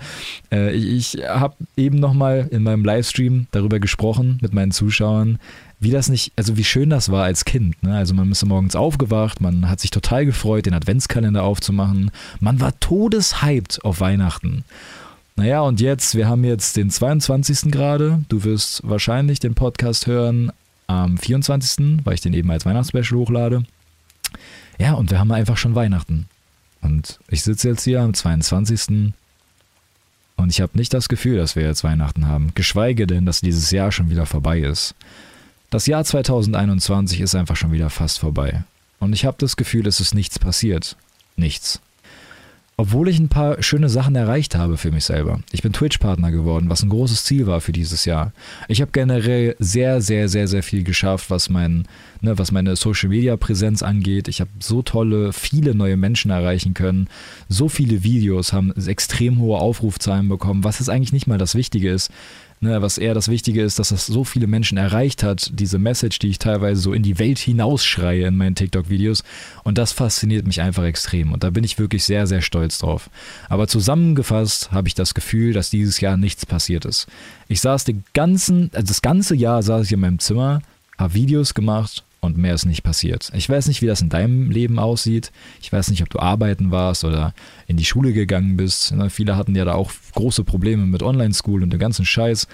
äh, 0.53 0.73
ich, 0.73 1.17
ich 1.17 1.27
habe 1.27 1.55
eben 1.75 1.99
nochmal 1.99 2.47
in 2.49 2.63
meinem 2.63 2.85
Livestream 2.85 3.47
darüber 3.51 3.81
gesprochen 3.81 4.37
mit 4.41 4.53
meinen 4.53 4.71
Zuschauern, 4.71 5.37
wie 5.79 5.91
das 5.91 6.09
nicht, 6.09 6.33
also 6.35 6.57
wie 6.57 6.63
schön 6.63 6.89
das 6.89 7.11
war 7.11 7.23
als 7.23 7.45
Kind. 7.45 7.81
Ne? 7.83 7.95
Also 7.95 8.13
man 8.13 8.31
ist 8.31 8.43
morgens 8.45 8.75
aufgewacht, 8.75 9.41
man 9.41 9.69
hat 9.69 9.79
sich 9.79 9.91
total 9.91 10.25
gefreut, 10.25 10.65
den 10.65 10.73
Adventskalender 10.73 11.43
aufzumachen. 11.43 12.11
Man 12.39 12.59
war 12.59 12.79
todeshyped 12.79 13.83
auf 13.85 13.99
Weihnachten. 13.99 14.63
Naja, 15.35 15.61
und 15.61 15.79
jetzt, 15.79 16.15
wir 16.15 16.27
haben 16.27 16.43
jetzt 16.43 16.77
den 16.77 16.89
22. 16.89 17.71
gerade. 17.71 18.23
Du 18.27 18.43
wirst 18.43 18.81
wahrscheinlich 18.83 19.39
den 19.39 19.53
Podcast 19.53 20.07
hören 20.07 20.51
am 20.87 21.17
24., 21.17 21.99
weil 22.03 22.15
ich 22.15 22.21
den 22.21 22.33
eben 22.33 22.49
als 22.49 22.65
Weihnachtsspecial 22.65 23.19
hochlade. 23.19 23.63
Ja, 24.79 24.93
und 24.93 25.11
wir 25.11 25.19
haben 25.19 25.31
einfach 25.31 25.57
schon 25.57 25.75
Weihnachten. 25.75 26.27
Und 26.81 27.19
ich 27.29 27.43
sitze 27.43 27.69
jetzt 27.69 27.83
hier 27.83 28.01
am 28.01 28.15
22. 28.15 29.13
Und 30.37 30.49
ich 30.49 30.61
habe 30.61 30.77
nicht 30.77 30.93
das 30.93 31.07
Gefühl, 31.07 31.37
dass 31.37 31.55
wir 31.55 31.63
jetzt 31.63 31.83
Weihnachten 31.83 32.27
haben. 32.27 32.51
Geschweige 32.55 33.05
denn, 33.05 33.27
dass 33.27 33.41
dieses 33.41 33.69
Jahr 33.69 33.91
schon 33.91 34.09
wieder 34.09 34.25
vorbei 34.25 34.59
ist. 34.59 34.95
Das 35.69 35.85
Jahr 35.85 36.05
2021 36.05 37.19
ist 37.19 37.35
einfach 37.35 37.57
schon 37.57 37.73
wieder 37.73 37.89
fast 37.89 38.19
vorbei. 38.19 38.63
Und 38.99 39.11
ich 39.11 39.25
habe 39.25 39.35
das 39.37 39.57
Gefühl, 39.57 39.85
es 39.85 39.99
ist 39.99 40.15
nichts 40.15 40.39
passiert. 40.39 40.95
Nichts. 41.35 41.81
Obwohl 42.79 43.09
ich 43.09 43.19
ein 43.19 43.27
paar 43.27 43.61
schöne 43.63 43.89
Sachen 43.89 44.15
erreicht 44.15 44.55
habe 44.55 44.77
für 44.77 44.91
mich 44.91 45.03
selber. 45.03 45.41
Ich 45.51 45.63
bin 45.63 45.73
Twitch-Partner 45.73 46.31
geworden, 46.31 46.69
was 46.69 46.83
ein 46.83 46.89
großes 46.89 47.23
Ziel 47.23 47.47
war 47.47 47.59
für 47.59 47.71
dieses 47.71 48.05
Jahr. 48.05 48.31
Ich 48.67 48.81
habe 48.81 48.91
generell 48.91 49.55
sehr, 49.57 49.99
sehr, 49.99 50.29
sehr, 50.29 50.47
sehr 50.47 50.61
viel 50.61 50.83
geschafft, 50.83 51.31
was, 51.31 51.49
mein, 51.49 51.87
ne, 52.21 52.37
was 52.37 52.51
meine 52.51 52.75
Social-Media-Präsenz 52.75 53.81
angeht. 53.81 54.27
Ich 54.27 54.41
habe 54.41 54.51
so 54.59 54.83
tolle, 54.83 55.33
viele 55.33 55.73
neue 55.73 55.97
Menschen 55.97 56.29
erreichen 56.29 56.75
können. 56.75 57.09
So 57.49 57.67
viele 57.67 58.03
Videos 58.03 58.53
haben 58.53 58.71
extrem 58.85 59.39
hohe 59.39 59.57
Aufrufzahlen 59.57 60.29
bekommen, 60.29 60.63
was 60.63 60.77
jetzt 60.79 60.89
eigentlich 60.89 61.13
nicht 61.13 61.27
mal 61.27 61.39
das 61.39 61.55
Wichtige 61.55 61.91
ist. 61.91 62.11
Ne, 62.59 62.81
was 62.81 62.97
eher 62.97 63.13
das 63.13 63.27
Wichtige 63.27 63.61
ist, 63.61 63.77
dass 63.77 63.89
das 63.89 64.07
so 64.07 64.23
viele 64.23 64.47
Menschen 64.47 64.79
erreicht 64.79 65.21
hat, 65.21 65.51
diese 65.53 65.77
Message, 65.77 66.17
die 66.17 66.29
ich 66.29 66.39
teilweise 66.39 66.81
so 66.81 66.91
in 66.91 67.03
die 67.03 67.19
Welt 67.19 67.37
hinausschreie 67.37 68.25
in 68.25 68.35
meinen 68.35 68.55
TikTok-Videos. 68.55 69.23
Und 69.63 69.77
das 69.77 69.91
fasziniert 69.91 70.47
mich 70.47 70.59
einfach 70.61 70.83
extrem. 70.83 71.33
Und 71.33 71.43
da 71.43 71.51
bin 71.51 71.63
ich 71.63 71.77
wirklich 71.77 72.03
sehr, 72.03 72.25
sehr 72.25 72.41
stolz 72.41 72.79
drauf. 72.79 73.11
Aber 73.47 73.67
zusammengefasst 73.67 74.71
habe 74.71 74.87
ich 74.87 74.95
das 74.95 75.13
Gefühl, 75.13 75.53
dass 75.53 75.69
dieses 75.69 76.01
Jahr 76.01 76.17
nichts 76.17 76.47
passiert 76.47 76.85
ist. 76.85 77.05
Ich 77.47 77.61
saß 77.61 77.83
den 77.83 78.03
ganzen, 78.15 78.71
also 78.73 78.87
das 78.87 79.03
ganze 79.03 79.35
Jahr 79.35 79.61
saß 79.61 79.85
ich 79.85 79.91
in 79.91 79.99
meinem 79.99 80.17
Zimmer, 80.17 80.63
habe 80.97 81.13
Videos 81.13 81.53
gemacht 81.53 82.06
und 82.27 82.37
mehr 82.37 82.53
ist 82.53 82.65
nicht 82.65 82.83
passiert. 82.83 83.31
Ich 83.33 83.49
weiß 83.49 83.67
nicht, 83.67 83.81
wie 83.81 83.87
das 83.87 84.01
in 84.01 84.09
deinem 84.09 84.51
Leben 84.51 84.77
aussieht. 84.77 85.31
Ich 85.61 85.73
weiß 85.73 85.89
nicht, 85.89 86.03
ob 86.03 86.09
du 86.09 86.19
arbeiten 86.19 86.69
warst 86.69 87.03
oder 87.03 87.33
in 87.65 87.77
die 87.77 87.85
Schule 87.85 88.13
gegangen 88.13 88.57
bist. 88.57 88.91
Ne, 88.91 89.09
viele 89.09 89.35
hatten 89.35 89.55
ja 89.55 89.65
da 89.65 89.73
auch 89.73 89.91
große 90.13 90.43
Probleme 90.43 90.85
mit 90.85 91.01
Online-School 91.01 91.63
und 91.63 91.71
dem 91.71 91.79
ganzen 91.79 92.05
Scheiß. 92.05 92.47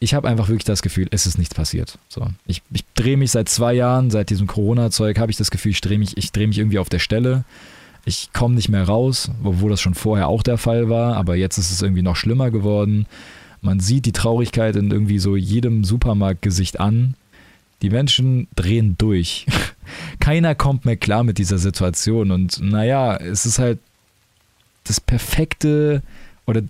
Ich 0.00 0.14
habe 0.14 0.28
einfach 0.28 0.48
wirklich 0.48 0.64
das 0.64 0.80
Gefühl, 0.80 1.08
es 1.10 1.26
ist 1.26 1.38
nichts 1.38 1.54
passiert. 1.54 1.98
So, 2.08 2.26
ich, 2.46 2.62
ich 2.72 2.84
drehe 2.94 3.16
mich 3.16 3.32
seit 3.32 3.48
zwei 3.48 3.74
Jahren, 3.74 4.10
seit 4.10 4.30
diesem 4.30 4.46
Corona-Zeug, 4.46 5.18
habe 5.18 5.30
ich 5.30 5.36
das 5.36 5.50
Gefühl, 5.50 5.72
ich 5.72 5.80
drehe 5.80 5.98
mich, 5.98 6.14
dreh 6.14 6.46
mich 6.46 6.58
irgendwie 6.58 6.78
auf 6.78 6.88
der 6.88 7.00
Stelle. 7.00 7.44
Ich 8.04 8.32
komme 8.32 8.54
nicht 8.54 8.68
mehr 8.68 8.84
raus, 8.84 9.30
obwohl 9.42 9.70
das 9.70 9.80
schon 9.80 9.94
vorher 9.94 10.28
auch 10.28 10.42
der 10.42 10.56
Fall 10.56 10.88
war, 10.88 11.16
aber 11.16 11.36
jetzt 11.36 11.58
ist 11.58 11.70
es 11.70 11.82
irgendwie 11.82 12.02
noch 12.02 12.16
schlimmer 12.16 12.50
geworden. 12.50 13.06
Man 13.60 13.80
sieht 13.80 14.06
die 14.06 14.12
Traurigkeit 14.12 14.76
in 14.76 14.90
irgendwie 14.90 15.18
so 15.18 15.36
jedem 15.36 15.82
Supermarktgesicht 15.82 16.78
an 16.78 17.14
die 17.82 17.90
Menschen 17.90 18.48
drehen 18.54 18.96
durch. 18.98 19.46
Keiner 20.20 20.54
kommt 20.54 20.84
mehr 20.84 20.96
klar 20.96 21.24
mit 21.24 21.38
dieser 21.38 21.58
Situation. 21.58 22.30
Und 22.30 22.60
naja, 22.60 23.16
es 23.16 23.46
ist 23.46 23.58
halt 23.58 23.78
das 24.84 25.00
perfekte 25.00 26.02
oder 26.46 26.62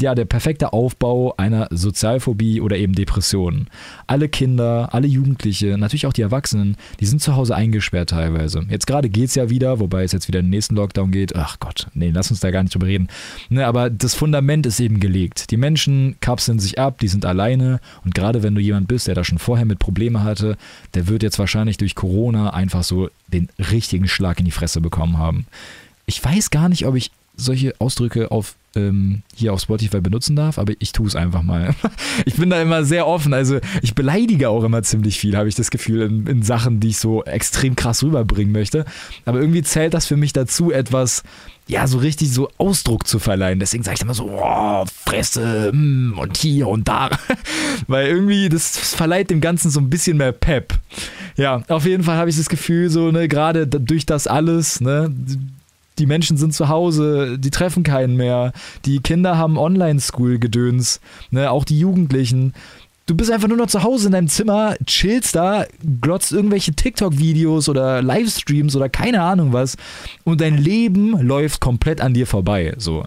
ja, 0.00 0.14
der 0.14 0.24
perfekte 0.24 0.72
Aufbau 0.72 1.34
einer 1.36 1.68
Sozialphobie 1.70 2.60
oder 2.60 2.76
eben 2.76 2.94
Depressionen. 2.94 3.68
Alle 4.06 4.28
Kinder, 4.28 4.88
alle 4.92 5.06
Jugendliche, 5.06 5.78
natürlich 5.78 6.06
auch 6.06 6.12
die 6.12 6.22
Erwachsenen, 6.22 6.76
die 7.00 7.06
sind 7.06 7.22
zu 7.22 7.36
Hause 7.36 7.54
eingesperrt 7.54 8.10
teilweise. 8.10 8.64
Jetzt 8.68 8.86
gerade 8.86 9.08
geht 9.08 9.28
es 9.28 9.34
ja 9.34 9.50
wieder, 9.50 9.78
wobei 9.80 10.02
es 10.02 10.12
jetzt 10.12 10.28
wieder 10.28 10.40
in 10.40 10.46
den 10.46 10.50
nächsten 10.50 10.74
Lockdown 10.74 11.10
geht. 11.10 11.36
Ach 11.36 11.58
Gott, 11.60 11.86
nee, 11.94 12.10
lass 12.12 12.30
uns 12.30 12.40
da 12.40 12.50
gar 12.50 12.62
nicht 12.62 12.74
drüber 12.74 12.86
reden. 12.86 13.08
Ne, 13.48 13.66
aber 13.66 13.90
das 13.90 14.14
Fundament 14.14 14.66
ist 14.66 14.80
eben 14.80 15.00
gelegt. 15.00 15.50
Die 15.50 15.56
Menschen 15.56 16.16
kapseln 16.20 16.58
sich 16.58 16.78
ab, 16.78 16.98
die 16.98 17.08
sind 17.08 17.24
alleine 17.24 17.80
und 18.04 18.14
gerade 18.14 18.42
wenn 18.42 18.54
du 18.54 18.60
jemand 18.60 18.88
bist, 18.88 19.06
der 19.06 19.14
da 19.14 19.24
schon 19.24 19.38
vorher 19.38 19.66
mit 19.66 19.78
Probleme 19.78 20.22
hatte, 20.24 20.56
der 20.94 21.08
wird 21.08 21.22
jetzt 21.22 21.38
wahrscheinlich 21.38 21.76
durch 21.76 21.94
Corona 21.94 22.50
einfach 22.50 22.82
so 22.82 23.08
den 23.28 23.48
richtigen 23.70 24.08
Schlag 24.08 24.38
in 24.38 24.44
die 24.44 24.50
Fresse 24.50 24.80
bekommen 24.80 25.18
haben. 25.18 25.46
Ich 26.06 26.24
weiß 26.24 26.50
gar 26.50 26.68
nicht, 26.68 26.86
ob 26.86 26.96
ich 26.96 27.10
solche 27.36 27.74
Ausdrücke 27.78 28.30
auf 28.30 28.56
ähm, 28.78 29.22
hier 29.34 29.52
auf 29.52 29.60
Spotify 29.60 30.00
benutzen 30.00 30.36
darf, 30.36 30.58
aber 30.58 30.72
ich 30.78 30.92
tue 30.92 31.06
es 31.06 31.16
einfach 31.16 31.42
mal. 31.42 31.74
ich 32.24 32.34
bin 32.34 32.50
da 32.50 32.62
immer 32.62 32.84
sehr 32.84 33.06
offen, 33.06 33.34
also 33.34 33.58
ich 33.82 33.94
beleidige 33.94 34.48
auch 34.48 34.64
immer 34.64 34.82
ziemlich 34.82 35.18
viel, 35.18 35.36
habe 35.36 35.48
ich 35.48 35.54
das 35.54 35.70
Gefühl, 35.70 36.02
in, 36.02 36.26
in, 36.26 36.42
Sachen, 36.42 36.80
die 36.80 36.88
ich 36.88 36.98
so 36.98 37.24
extrem 37.24 37.76
krass 37.76 38.02
rüberbringen 38.02 38.52
möchte. 38.52 38.84
Aber 39.24 39.40
irgendwie 39.40 39.62
zählt 39.62 39.94
das 39.94 40.06
für 40.06 40.16
mich 40.16 40.32
dazu, 40.32 40.70
etwas, 40.70 41.24
ja, 41.66 41.86
so 41.86 41.98
richtig 41.98 42.32
so 42.32 42.50
Ausdruck 42.56 43.06
zu 43.06 43.18
verleihen. 43.18 43.58
Deswegen 43.60 43.82
sage 43.82 43.96
ich 43.96 44.02
immer 44.02 44.14
so, 44.14 44.30
oh, 44.30 44.84
Fresse 45.04 45.70
mm, 45.72 46.18
und 46.18 46.36
hier 46.36 46.68
und 46.68 46.88
da. 46.88 47.10
Weil 47.86 48.06
irgendwie, 48.06 48.48
das 48.48 48.78
verleiht 48.78 49.30
dem 49.30 49.40
Ganzen 49.40 49.70
so 49.70 49.80
ein 49.80 49.90
bisschen 49.90 50.16
mehr 50.16 50.32
Pep. 50.32 50.78
Ja, 51.36 51.62
auf 51.68 51.84
jeden 51.84 52.04
Fall 52.04 52.16
habe 52.16 52.30
ich 52.30 52.36
das 52.36 52.48
Gefühl, 52.48 52.88
so, 52.88 53.10
ne, 53.10 53.28
gerade 53.28 53.66
durch 53.66 54.06
das 54.06 54.26
alles, 54.26 54.80
ne, 54.80 55.12
die 55.98 56.06
Menschen 56.06 56.36
sind 56.36 56.54
zu 56.54 56.68
Hause, 56.68 57.38
die 57.38 57.50
treffen 57.50 57.82
keinen 57.82 58.16
mehr, 58.16 58.52
die 58.84 59.00
Kinder 59.00 59.36
haben 59.36 59.58
Online-School-Gedöns, 59.58 61.00
ne, 61.30 61.50
auch 61.50 61.64
die 61.64 61.78
Jugendlichen. 61.78 62.54
Du 63.06 63.14
bist 63.14 63.30
einfach 63.30 63.48
nur 63.48 63.56
noch 63.56 63.68
zu 63.68 63.82
Hause 63.82 64.06
in 64.06 64.12
deinem 64.12 64.28
Zimmer, 64.28 64.76
chillst 64.84 65.34
da, 65.34 65.64
glotzt 66.00 66.30
irgendwelche 66.32 66.74
TikTok-Videos 66.74 67.68
oder 67.68 68.02
Livestreams 68.02 68.76
oder 68.76 68.88
keine 68.88 69.22
Ahnung 69.22 69.52
was 69.52 69.76
und 70.24 70.40
dein 70.40 70.58
Leben 70.58 71.18
läuft 71.20 71.60
komplett 71.60 72.00
an 72.00 72.12
dir 72.12 72.26
vorbei. 72.26 72.74
So. 72.76 73.04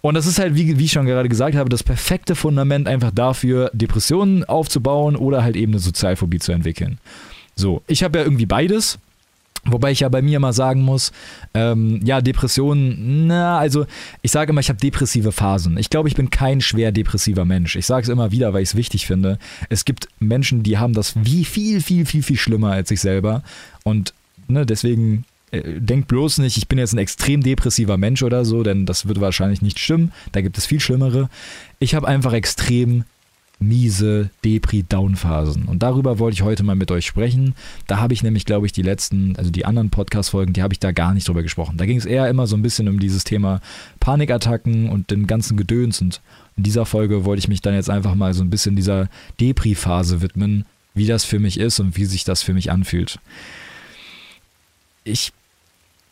Und 0.00 0.14
das 0.14 0.26
ist 0.26 0.38
halt, 0.38 0.54
wie, 0.54 0.78
wie 0.78 0.84
ich 0.84 0.92
schon 0.92 1.06
gerade 1.06 1.28
gesagt 1.28 1.56
habe, 1.56 1.68
das 1.68 1.82
perfekte 1.82 2.34
Fundament 2.34 2.88
einfach 2.88 3.10
dafür, 3.12 3.70
Depressionen 3.72 4.44
aufzubauen 4.44 5.16
oder 5.16 5.42
halt 5.42 5.56
eben 5.56 5.72
eine 5.72 5.80
Sozialphobie 5.80 6.38
zu 6.38 6.52
entwickeln. 6.52 6.98
So, 7.54 7.82
ich 7.86 8.02
habe 8.04 8.18
ja 8.18 8.24
irgendwie 8.24 8.46
beides. 8.46 8.98
Wobei 9.64 9.90
ich 9.90 10.00
ja 10.00 10.08
bei 10.08 10.22
mir 10.22 10.40
mal 10.40 10.52
sagen 10.52 10.82
muss, 10.82 11.12
ähm, 11.54 12.00
ja, 12.04 12.20
Depressionen, 12.20 13.26
na, 13.26 13.58
also 13.58 13.86
ich 14.22 14.30
sage 14.30 14.50
immer, 14.50 14.60
ich 14.60 14.68
habe 14.68 14.78
depressive 14.78 15.32
Phasen. 15.32 15.76
Ich 15.78 15.90
glaube, 15.90 16.08
ich 16.08 16.14
bin 16.14 16.30
kein 16.30 16.60
schwer 16.60 16.92
depressiver 16.92 17.44
Mensch. 17.44 17.76
Ich 17.76 17.86
sage 17.86 18.02
es 18.02 18.08
immer 18.08 18.30
wieder, 18.30 18.52
weil 18.54 18.62
ich 18.62 18.70
es 18.70 18.74
wichtig 18.76 19.06
finde. 19.06 19.38
Es 19.68 19.84
gibt 19.84 20.08
Menschen, 20.20 20.62
die 20.62 20.78
haben 20.78 20.94
das 20.94 21.14
wie 21.16 21.44
viel, 21.44 21.82
viel, 21.82 22.06
viel, 22.06 22.22
viel 22.22 22.36
schlimmer 22.36 22.72
als 22.72 22.90
ich 22.90 23.00
selber. 23.00 23.42
Und 23.84 24.14
ne, 24.46 24.64
deswegen 24.64 25.24
äh, 25.50 25.80
denkt 25.80 26.08
bloß 26.08 26.38
nicht, 26.38 26.56
ich 26.56 26.68
bin 26.68 26.78
jetzt 26.78 26.92
ein 26.92 26.98
extrem 26.98 27.42
depressiver 27.42 27.96
Mensch 27.96 28.22
oder 28.22 28.44
so, 28.44 28.62
denn 28.62 28.86
das 28.86 29.06
würde 29.06 29.20
wahrscheinlich 29.20 29.62
nicht 29.62 29.78
stimmen. 29.78 30.12
Da 30.32 30.40
gibt 30.40 30.58
es 30.58 30.66
viel 30.66 30.80
Schlimmere. 30.80 31.28
Ich 31.78 31.94
habe 31.94 32.06
einfach 32.08 32.32
extrem 32.32 33.04
miese 33.60 34.30
Depri-Down-Phasen. 34.44 35.64
Und 35.64 35.82
darüber 35.82 36.18
wollte 36.18 36.34
ich 36.34 36.42
heute 36.42 36.62
mal 36.62 36.76
mit 36.76 36.90
euch 36.90 37.06
sprechen. 37.06 37.54
Da 37.86 37.98
habe 37.98 38.14
ich 38.14 38.22
nämlich, 38.22 38.44
glaube 38.44 38.66
ich, 38.66 38.72
die 38.72 38.82
letzten, 38.82 39.36
also 39.36 39.50
die 39.50 39.64
anderen 39.64 39.90
Podcast-Folgen, 39.90 40.52
die 40.52 40.62
habe 40.62 40.74
ich 40.74 40.80
da 40.80 40.92
gar 40.92 41.12
nicht 41.14 41.26
drüber 41.26 41.42
gesprochen. 41.42 41.76
Da 41.76 41.86
ging 41.86 41.98
es 41.98 42.04
eher 42.04 42.28
immer 42.28 42.46
so 42.46 42.56
ein 42.56 42.62
bisschen 42.62 42.88
um 42.88 43.00
dieses 43.00 43.24
Thema 43.24 43.60
Panikattacken 44.00 44.88
und 44.88 45.10
den 45.10 45.26
ganzen 45.26 45.56
Gedöns. 45.56 46.00
Und 46.00 46.20
in 46.56 46.62
dieser 46.62 46.86
Folge 46.86 47.24
wollte 47.24 47.40
ich 47.40 47.48
mich 47.48 47.60
dann 47.60 47.74
jetzt 47.74 47.90
einfach 47.90 48.14
mal 48.14 48.32
so 48.34 48.42
ein 48.42 48.50
bisschen 48.50 48.76
dieser 48.76 49.08
Depri-Phase 49.40 50.20
widmen, 50.22 50.64
wie 50.94 51.06
das 51.06 51.24
für 51.24 51.38
mich 51.38 51.58
ist 51.58 51.80
und 51.80 51.96
wie 51.96 52.04
sich 52.04 52.24
das 52.24 52.42
für 52.42 52.54
mich 52.54 52.70
anfühlt. 52.70 53.18
Ich 55.04 55.32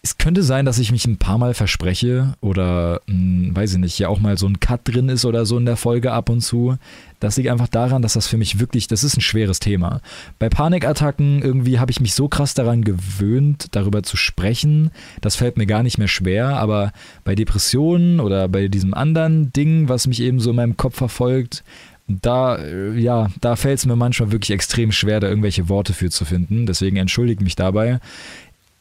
es 0.06 0.18
könnte 0.18 0.44
sein, 0.44 0.64
dass 0.64 0.78
ich 0.78 0.92
mich 0.92 1.04
ein 1.06 1.16
paar 1.16 1.36
Mal 1.36 1.52
verspreche 1.52 2.34
oder, 2.40 3.00
mh, 3.06 3.46
hm, 3.48 3.56
weiß 3.56 3.72
ich 3.72 3.78
nicht, 3.80 3.98
ja 3.98 4.08
auch 4.08 4.20
mal 4.20 4.38
so 4.38 4.46
ein 4.46 4.60
Cut 4.60 4.82
drin 4.84 5.08
ist 5.08 5.24
oder 5.24 5.44
so 5.44 5.58
in 5.58 5.66
der 5.66 5.76
Folge 5.76 6.12
ab 6.12 6.28
und 6.28 6.42
zu. 6.42 6.76
Das 7.18 7.36
liegt 7.36 7.48
einfach 7.48 7.66
daran, 7.66 8.02
dass 8.02 8.12
das 8.12 8.28
für 8.28 8.36
mich 8.36 8.60
wirklich, 8.60 8.86
das 8.86 9.02
ist 9.02 9.16
ein 9.16 9.20
schweres 9.20 9.58
Thema. 9.58 10.00
Bei 10.38 10.48
Panikattacken 10.48 11.42
irgendwie 11.42 11.80
habe 11.80 11.90
ich 11.90 11.98
mich 11.98 12.14
so 12.14 12.28
krass 12.28 12.54
daran 12.54 12.84
gewöhnt, 12.84 13.74
darüber 13.74 14.04
zu 14.04 14.16
sprechen. 14.16 14.92
Das 15.22 15.34
fällt 15.34 15.56
mir 15.56 15.66
gar 15.66 15.82
nicht 15.82 15.98
mehr 15.98 16.06
schwer, 16.06 16.56
aber 16.56 16.92
bei 17.24 17.34
Depressionen 17.34 18.20
oder 18.20 18.46
bei 18.46 18.68
diesem 18.68 18.94
anderen 18.94 19.52
Ding, 19.52 19.88
was 19.88 20.06
mich 20.06 20.20
eben 20.20 20.38
so 20.38 20.50
in 20.50 20.56
meinem 20.56 20.76
Kopf 20.76 20.94
verfolgt, 20.94 21.64
da, 22.06 22.58
äh, 22.58 22.96
ja, 22.96 23.30
da 23.40 23.56
fällt 23.56 23.80
es 23.80 23.86
mir 23.86 23.96
manchmal 23.96 24.30
wirklich 24.30 24.52
extrem 24.52 24.92
schwer, 24.92 25.18
da 25.18 25.28
irgendwelche 25.28 25.68
Worte 25.68 25.94
für 25.94 26.10
zu 26.10 26.24
finden. 26.24 26.66
Deswegen 26.66 26.96
entschuldige 26.96 27.42
mich 27.42 27.56
dabei 27.56 27.98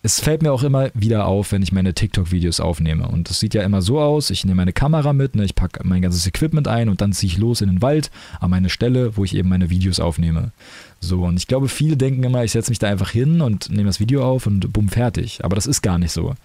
es 0.05 0.19
fällt 0.19 0.43
mir 0.43 0.53
auch 0.53 0.61
immer 0.61 0.91
wieder 0.93 1.25
auf, 1.25 1.51
wenn 1.51 1.63
ich 1.63 1.71
meine 1.71 1.95
TikTok-Videos 1.95 2.59
aufnehme. 2.59 3.07
Und 3.07 3.27
das 3.27 3.39
sieht 3.39 3.55
ja 3.55 3.63
immer 3.63 3.81
so 3.81 3.99
aus, 3.99 4.29
ich 4.29 4.45
nehme 4.45 4.57
meine 4.57 4.71
Kamera 4.71 5.13
mit, 5.13 5.33
ne, 5.33 5.43
ich 5.43 5.55
packe 5.55 5.79
mein 5.83 6.03
ganzes 6.03 6.27
Equipment 6.27 6.67
ein 6.67 6.89
und 6.89 7.01
dann 7.01 7.11
ziehe 7.11 7.31
ich 7.31 7.39
los 7.39 7.61
in 7.61 7.69
den 7.69 7.81
Wald 7.81 8.11
an 8.39 8.51
meine 8.51 8.69
Stelle, 8.69 9.17
wo 9.17 9.23
ich 9.23 9.35
eben 9.35 9.49
meine 9.49 9.71
Videos 9.71 9.99
aufnehme. 9.99 10.51
So, 10.99 11.23
und 11.23 11.37
ich 11.37 11.47
glaube, 11.47 11.69
viele 11.69 11.97
denken 11.97 12.23
immer, 12.23 12.43
ich 12.43 12.51
setze 12.51 12.69
mich 12.69 12.77
da 12.77 12.87
einfach 12.87 13.09
hin 13.09 13.41
und 13.41 13.71
nehme 13.71 13.85
das 13.87 13.99
Video 13.99 14.23
auf 14.23 14.45
und 14.45 14.71
bumm, 14.71 14.89
fertig. 14.89 15.43
Aber 15.43 15.55
das 15.55 15.65
ist 15.65 15.81
gar 15.81 15.97
nicht 15.97 16.11
so. 16.11 16.35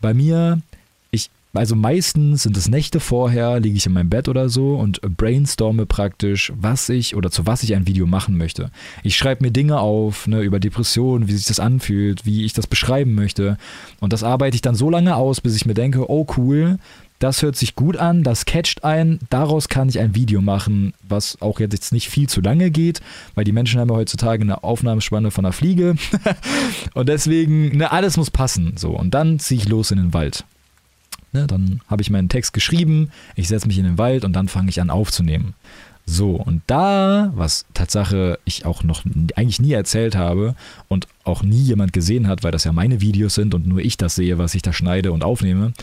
Bei 0.00 0.12
mir 0.12 0.60
also 1.56 1.76
meistens 1.76 2.42
sind 2.42 2.56
es 2.56 2.68
Nächte 2.68 3.00
vorher, 3.00 3.60
liege 3.60 3.76
ich 3.76 3.86
in 3.86 3.92
meinem 3.92 4.10
Bett 4.10 4.28
oder 4.28 4.48
so 4.48 4.76
und 4.76 5.00
brainstorme 5.00 5.86
praktisch, 5.86 6.52
was 6.56 6.88
ich 6.88 7.16
oder 7.16 7.30
zu 7.30 7.46
was 7.46 7.62
ich 7.62 7.74
ein 7.74 7.86
Video 7.86 8.06
machen 8.06 8.36
möchte. 8.36 8.70
Ich 9.02 9.16
schreibe 9.16 9.44
mir 9.44 9.50
Dinge 9.50 9.80
auf, 9.80 10.26
ne, 10.26 10.42
über 10.42 10.60
Depressionen, 10.60 11.28
wie 11.28 11.32
sich 11.32 11.46
das 11.46 11.60
anfühlt, 11.60 12.26
wie 12.26 12.44
ich 12.44 12.52
das 12.52 12.66
beschreiben 12.66 13.14
möchte. 13.14 13.58
Und 14.00 14.12
das 14.12 14.22
arbeite 14.22 14.54
ich 14.54 14.62
dann 14.62 14.74
so 14.74 14.90
lange 14.90 15.16
aus, 15.16 15.40
bis 15.40 15.56
ich 15.56 15.66
mir 15.66 15.74
denke, 15.74 16.10
oh 16.10 16.26
cool, 16.36 16.78
das 17.18 17.42
hört 17.42 17.56
sich 17.56 17.74
gut 17.76 17.96
an, 17.96 18.22
das 18.22 18.44
catcht 18.44 18.84
ein, 18.84 19.20
daraus 19.30 19.68
kann 19.68 19.88
ich 19.88 19.98
ein 19.98 20.14
Video 20.14 20.42
machen, 20.42 20.92
was 21.08 21.40
auch 21.40 21.60
jetzt 21.60 21.92
nicht 21.92 22.10
viel 22.10 22.28
zu 22.28 22.40
lange 22.40 22.70
geht, 22.70 23.00
weil 23.34 23.44
die 23.44 23.52
Menschen 23.52 23.80
haben 23.80 23.88
ja 23.88 23.96
heutzutage 23.96 24.42
eine 24.42 24.62
Aufnahmespanne 24.62 25.30
von 25.30 25.44
einer 25.44 25.52
Fliege. 25.52 25.96
und 26.94 27.08
deswegen, 27.08 27.76
ne, 27.76 27.90
alles 27.90 28.16
muss 28.16 28.30
passen. 28.30 28.74
So, 28.76 28.90
und 28.90 29.14
dann 29.14 29.38
ziehe 29.38 29.60
ich 29.60 29.68
los 29.68 29.90
in 29.90 29.98
den 29.98 30.12
Wald. 30.12 30.44
Ne, 31.36 31.46
dann 31.46 31.82
habe 31.86 32.00
ich 32.00 32.08
meinen 32.08 32.30
Text 32.30 32.54
geschrieben, 32.54 33.10
ich 33.34 33.48
setze 33.48 33.66
mich 33.66 33.76
in 33.76 33.84
den 33.84 33.98
Wald 33.98 34.24
und 34.24 34.32
dann 34.32 34.48
fange 34.48 34.70
ich 34.70 34.80
an 34.80 34.88
aufzunehmen. 34.88 35.52
So, 36.06 36.30
und 36.30 36.62
da, 36.66 37.30
was 37.34 37.66
Tatsache 37.74 38.38
ich 38.46 38.64
auch 38.64 38.82
noch 38.84 39.02
eigentlich 39.34 39.60
nie 39.60 39.72
erzählt 39.72 40.16
habe 40.16 40.54
und 40.88 41.08
auch 41.24 41.42
nie 41.42 41.60
jemand 41.60 41.92
gesehen 41.92 42.26
hat, 42.26 42.42
weil 42.42 42.52
das 42.52 42.64
ja 42.64 42.72
meine 42.72 43.02
Videos 43.02 43.34
sind 43.34 43.52
und 43.54 43.66
nur 43.66 43.80
ich 43.80 43.98
das 43.98 44.14
sehe, 44.14 44.38
was 44.38 44.54
ich 44.54 44.62
da 44.62 44.72
schneide 44.72 45.12
und 45.12 45.24
aufnehme, 45.24 45.74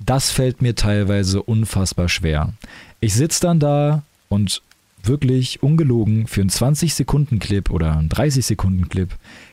das 0.00 0.32
fällt 0.32 0.60
mir 0.60 0.74
teilweise 0.74 1.40
unfassbar 1.40 2.08
schwer. 2.08 2.52
Ich 2.98 3.14
sitze 3.14 3.42
dann 3.42 3.60
da 3.60 4.02
und 4.28 4.60
wirklich 5.04 5.62
ungelogen 5.62 6.26
für 6.26 6.40
einen 6.40 6.50
20-Sekunden-Clip 6.50 7.70
oder 7.70 7.96
einen 7.96 8.08
30-Sekunden-Clip 8.08 9.10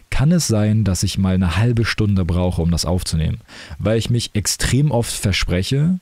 kann 0.10 0.32
es 0.32 0.48
sein, 0.48 0.84
dass 0.84 1.04
ich 1.04 1.18
mal 1.18 1.36
eine 1.36 1.58
halbe 1.58 1.86
Stunde 1.86 2.26
brauche, 2.26 2.62
um 2.62 2.72
das 2.72 2.86
aufzunehmen, 2.86 3.40
weil 3.80 3.98
ich 3.98 4.10
mich 4.10 4.32
extrem 4.34 4.92
oft 4.92 5.12
verspreche, 5.12 6.00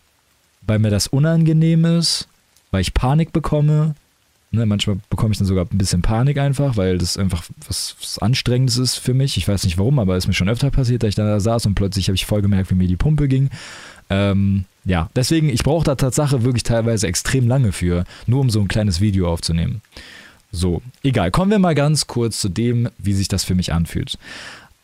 weil 0.61 0.79
mir 0.79 0.89
das 0.89 1.07
unangenehm 1.07 1.85
ist, 1.85 2.27
weil 2.71 2.81
ich 2.81 2.93
Panik 2.93 3.33
bekomme. 3.33 3.95
Ne, 4.51 4.65
manchmal 4.65 4.97
bekomme 5.09 5.33
ich 5.33 5.37
dann 5.37 5.47
sogar 5.47 5.65
ein 5.65 5.77
bisschen 5.77 6.01
Panik 6.01 6.37
einfach, 6.37 6.77
weil 6.77 6.97
das 6.97 7.17
einfach 7.17 7.43
was, 7.67 7.95
was 7.99 8.19
Anstrengendes 8.19 8.77
ist 8.77 8.95
für 8.95 9.13
mich. 9.13 9.35
Ich 9.37 9.47
weiß 9.47 9.65
nicht 9.65 9.77
warum, 9.77 9.99
aber 9.99 10.15
es 10.15 10.23
ist 10.23 10.27
mir 10.27 10.33
schon 10.33 10.47
öfter 10.47 10.71
passiert, 10.71 11.03
dass 11.03 11.09
ich 11.09 11.15
da 11.15 11.39
saß 11.39 11.65
und 11.65 11.75
plötzlich 11.75 12.07
habe 12.07 12.15
ich 12.15 12.25
voll 12.25 12.41
gemerkt, 12.41 12.71
wie 12.71 12.75
mir 12.75 12.87
die 12.87 12.95
Pumpe 12.95 13.27
ging. 13.27 13.49
Ähm, 14.09 14.65
ja, 14.85 15.09
deswegen, 15.15 15.49
ich 15.49 15.63
brauche 15.63 15.83
da 15.83 15.95
Tatsache 15.95 16.43
wirklich 16.43 16.63
teilweise 16.63 17.07
extrem 17.07 17.47
lange 17.47 17.71
für, 17.71 18.05
nur 18.27 18.39
um 18.39 18.49
so 18.49 18.61
ein 18.61 18.67
kleines 18.67 19.01
Video 19.01 19.31
aufzunehmen. 19.31 19.81
So, 20.55 20.81
egal. 21.03 21.31
Kommen 21.31 21.51
wir 21.51 21.59
mal 21.59 21.75
ganz 21.75 22.07
kurz 22.07 22.39
zu 22.39 22.47
dem, 22.47 22.89
wie 22.97 23.13
sich 23.13 23.27
das 23.27 23.43
für 23.43 23.55
mich 23.55 23.73
anfühlt. 23.73 24.17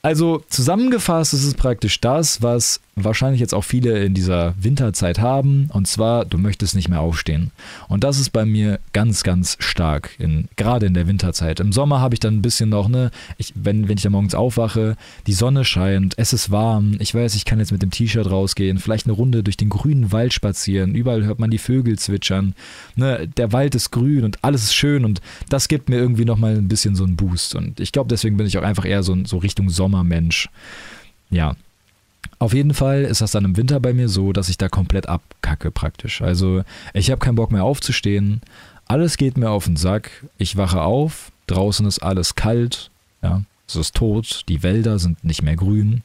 Also 0.04 0.44
zusammengefasst 0.50 1.34
ist 1.34 1.44
es 1.44 1.54
praktisch 1.54 2.02
das, 2.02 2.42
was 2.42 2.82
wahrscheinlich 2.96 3.40
jetzt 3.40 3.54
auch 3.54 3.64
viele 3.64 4.04
in 4.04 4.14
dieser 4.14 4.54
Winterzeit 4.60 5.20
haben. 5.20 5.70
Und 5.72 5.88
zwar, 5.88 6.26
du 6.26 6.38
möchtest 6.38 6.76
nicht 6.76 6.90
mehr 6.90 7.02
aufstehen. 7.02 7.52
Und 7.88 8.04
das 8.04 8.20
ist 8.20 8.32
bei 8.32 8.46
mir 8.46 8.80
ganz, 8.94 9.24
ganz 9.24 9.58
stark, 9.60 10.12
in, 10.20 10.48
gerade 10.56 10.86
in 10.88 10.94
der 10.94 11.08
Winterzeit. 11.08 11.60
Im 11.60 11.72
Sommer 11.72 12.02
habe 12.02 12.16
ich 12.16 12.20
dann 12.20 12.36
ein 12.36 12.42
bisschen 12.42 12.70
noch, 12.70 12.90
ne, 12.90 13.12
ich, 13.38 13.54
wenn, 13.56 13.88
wenn 13.88 13.98
ich 13.98 14.04
dann 14.04 14.12
morgens 14.12 14.36
aufwache, 14.36 14.98
die 15.28 15.34
Sonne 15.34 15.66
scheint, 15.66 16.16
es 16.18 16.34
ist 16.34 16.52
warm, 16.52 16.96
ich 17.00 17.14
weiß, 17.14 17.36
ich 17.36 17.46
kann 17.46 17.60
jetzt 17.60 17.72
mit 17.72 17.82
dem 17.82 17.92
T-Shirt 17.92 18.30
rausgehen, 18.30 18.80
vielleicht 18.80 19.06
eine 19.06 19.14
Runde 19.14 19.44
durch 19.44 19.58
den 19.58 19.70
grünen 19.70 20.12
Wald 20.12 20.34
spazieren, 20.34 20.96
überall 20.96 21.24
hört 21.24 21.40
man 21.40 21.52
die 21.52 21.58
Vögel 21.58 21.98
zwitschern, 21.98 22.54
ne, 22.96 23.28
der 23.38 23.54
Wald 23.54 23.76
ist 23.76 23.92
grün 23.92 24.24
und 24.24 24.44
alles 24.44 24.64
ist 24.64 24.76
schön 24.76 25.06
und 25.06 25.22
das 25.50 25.68
gibt 25.68 25.90
mir 25.90 25.98
irgendwie 25.98 26.26
nochmal 26.26 26.56
ein 26.56 26.68
bisschen 26.68 26.96
so 26.96 27.04
einen 27.04 27.16
Boost. 27.16 27.56
Und 27.56 27.80
ich 27.80 27.92
glaube, 27.92 28.10
deswegen 28.10 28.38
bin 28.38 28.48
ich 28.48 28.58
auch 28.58 28.64
einfach 28.64 28.86
eher 28.86 29.04
so, 29.04 29.16
so 29.26 29.38
Richtung 29.38 29.70
Sommermensch. 29.92 30.50
Ja, 31.30 31.56
auf 32.40 32.54
jeden 32.54 32.74
Fall 32.74 33.04
ist 33.04 33.22
das 33.22 33.32
dann 33.32 33.46
im 33.46 33.58
Winter 33.58 33.80
bei 33.80 33.94
mir 33.94 34.10
so, 34.10 34.34
dass 34.34 34.50
ich 34.50 34.58
da 34.58 34.70
komplett 34.70 35.08
abkacke 35.08 35.70
praktisch. 35.70 36.22
Also 36.22 36.64
ich 36.94 37.12
habe 37.12 37.20
keinen 37.20 37.36
Bock 37.36 37.52
mehr 37.52 37.64
aufzustehen. 37.64 38.42
Alles 38.88 39.18
geht 39.18 39.38
mir 39.38 39.50
auf 39.50 39.66
den 39.66 39.76
Sack. 39.76 40.26
Ich 40.38 40.58
wache 40.58 40.82
auf. 40.82 41.32
Draußen 41.48 41.86
ist 41.86 42.00
alles 42.00 42.36
kalt. 42.36 42.90
Ja, 43.22 43.44
es 43.68 43.76
ist 43.76 43.96
tot. 43.96 44.44
Die 44.48 44.64
Wälder 44.64 44.98
sind 44.98 45.24
nicht 45.24 45.44
mehr 45.44 45.56
grün. 45.56 46.02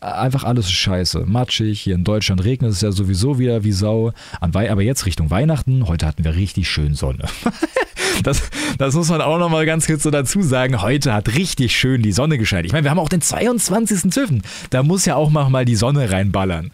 Einfach 0.00 0.44
alles 0.44 0.66
ist 0.66 0.72
scheiße. 0.72 1.24
Matschig. 1.26 1.80
Hier 1.80 1.94
in 1.94 2.04
Deutschland 2.04 2.44
regnet 2.44 2.72
es 2.72 2.80
ja 2.80 2.92
sowieso 2.92 3.38
wieder 3.38 3.64
wie 3.64 3.72
Sau. 3.72 4.12
aber 4.40 4.82
jetzt 4.82 5.06
Richtung 5.06 5.30
Weihnachten. 5.30 5.86
Heute 5.86 6.06
hatten 6.06 6.24
wir 6.24 6.34
richtig 6.34 6.68
schön 6.68 6.94
Sonne. 6.94 7.24
Das, 8.22 8.42
das 8.78 8.94
muss 8.94 9.08
man 9.08 9.20
auch 9.20 9.38
nochmal 9.38 9.66
ganz 9.66 9.86
kurz 9.86 10.02
so 10.02 10.10
dazu 10.10 10.42
sagen. 10.42 10.82
Heute 10.82 11.14
hat 11.14 11.34
richtig 11.34 11.76
schön 11.76 12.02
die 12.02 12.12
Sonne 12.12 12.38
gescheint. 12.38 12.66
Ich 12.66 12.72
meine, 12.72 12.84
wir 12.84 12.90
haben 12.90 12.98
auch 12.98 13.08
den 13.08 13.22
22.12. 13.22 14.42
Da 14.70 14.82
muss 14.82 15.04
ja 15.04 15.16
auch 15.16 15.30
mal 15.30 15.64
die 15.64 15.76
Sonne 15.76 16.10
reinballern. 16.10 16.70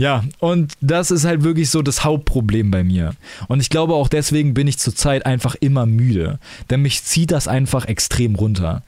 Ja, 0.00 0.24
und 0.38 0.72
das 0.80 1.10
ist 1.10 1.26
halt 1.26 1.44
wirklich 1.44 1.68
so 1.68 1.82
das 1.82 2.04
Hauptproblem 2.04 2.70
bei 2.70 2.82
mir. 2.82 3.12
Und 3.48 3.60
ich 3.60 3.68
glaube 3.68 3.92
auch 3.94 4.08
deswegen 4.08 4.54
bin 4.54 4.66
ich 4.66 4.78
zurzeit 4.78 5.26
einfach 5.26 5.56
immer 5.56 5.84
müde. 5.84 6.38
Denn 6.70 6.80
mich 6.80 7.04
zieht 7.04 7.30
das 7.30 7.48
einfach 7.48 7.84
extrem 7.84 8.34
runter. 8.34 8.82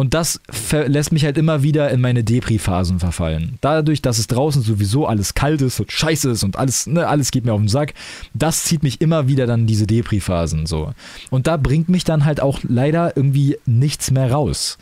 Und 0.00 0.14
das 0.14 0.40
lässt 0.86 1.12
mich 1.12 1.26
halt 1.26 1.36
immer 1.36 1.62
wieder 1.62 1.90
in 1.90 2.00
meine 2.00 2.24
Depri-Phasen 2.24 3.00
verfallen. 3.00 3.58
Dadurch, 3.60 4.00
dass 4.00 4.18
es 4.18 4.28
draußen 4.28 4.62
sowieso 4.62 5.04
alles 5.04 5.34
kalt 5.34 5.60
ist 5.60 5.78
und 5.78 5.92
scheiße 5.92 6.30
ist 6.30 6.42
und 6.42 6.56
alles, 6.56 6.86
ne, 6.86 7.06
alles 7.06 7.30
geht 7.30 7.44
mir 7.44 7.52
auf 7.52 7.60
den 7.60 7.68
Sack, 7.68 7.92
das 8.32 8.64
zieht 8.64 8.82
mich 8.82 9.02
immer 9.02 9.28
wieder 9.28 9.46
dann 9.46 9.60
in 9.60 9.66
diese 9.66 9.86
Depri-Phasen 9.86 10.64
so. 10.64 10.94
Und 11.28 11.48
da 11.48 11.58
bringt 11.58 11.90
mich 11.90 12.04
dann 12.04 12.24
halt 12.24 12.40
auch 12.40 12.60
leider 12.66 13.14
irgendwie 13.14 13.58
nichts 13.66 14.10
mehr 14.10 14.32
raus. 14.32 14.78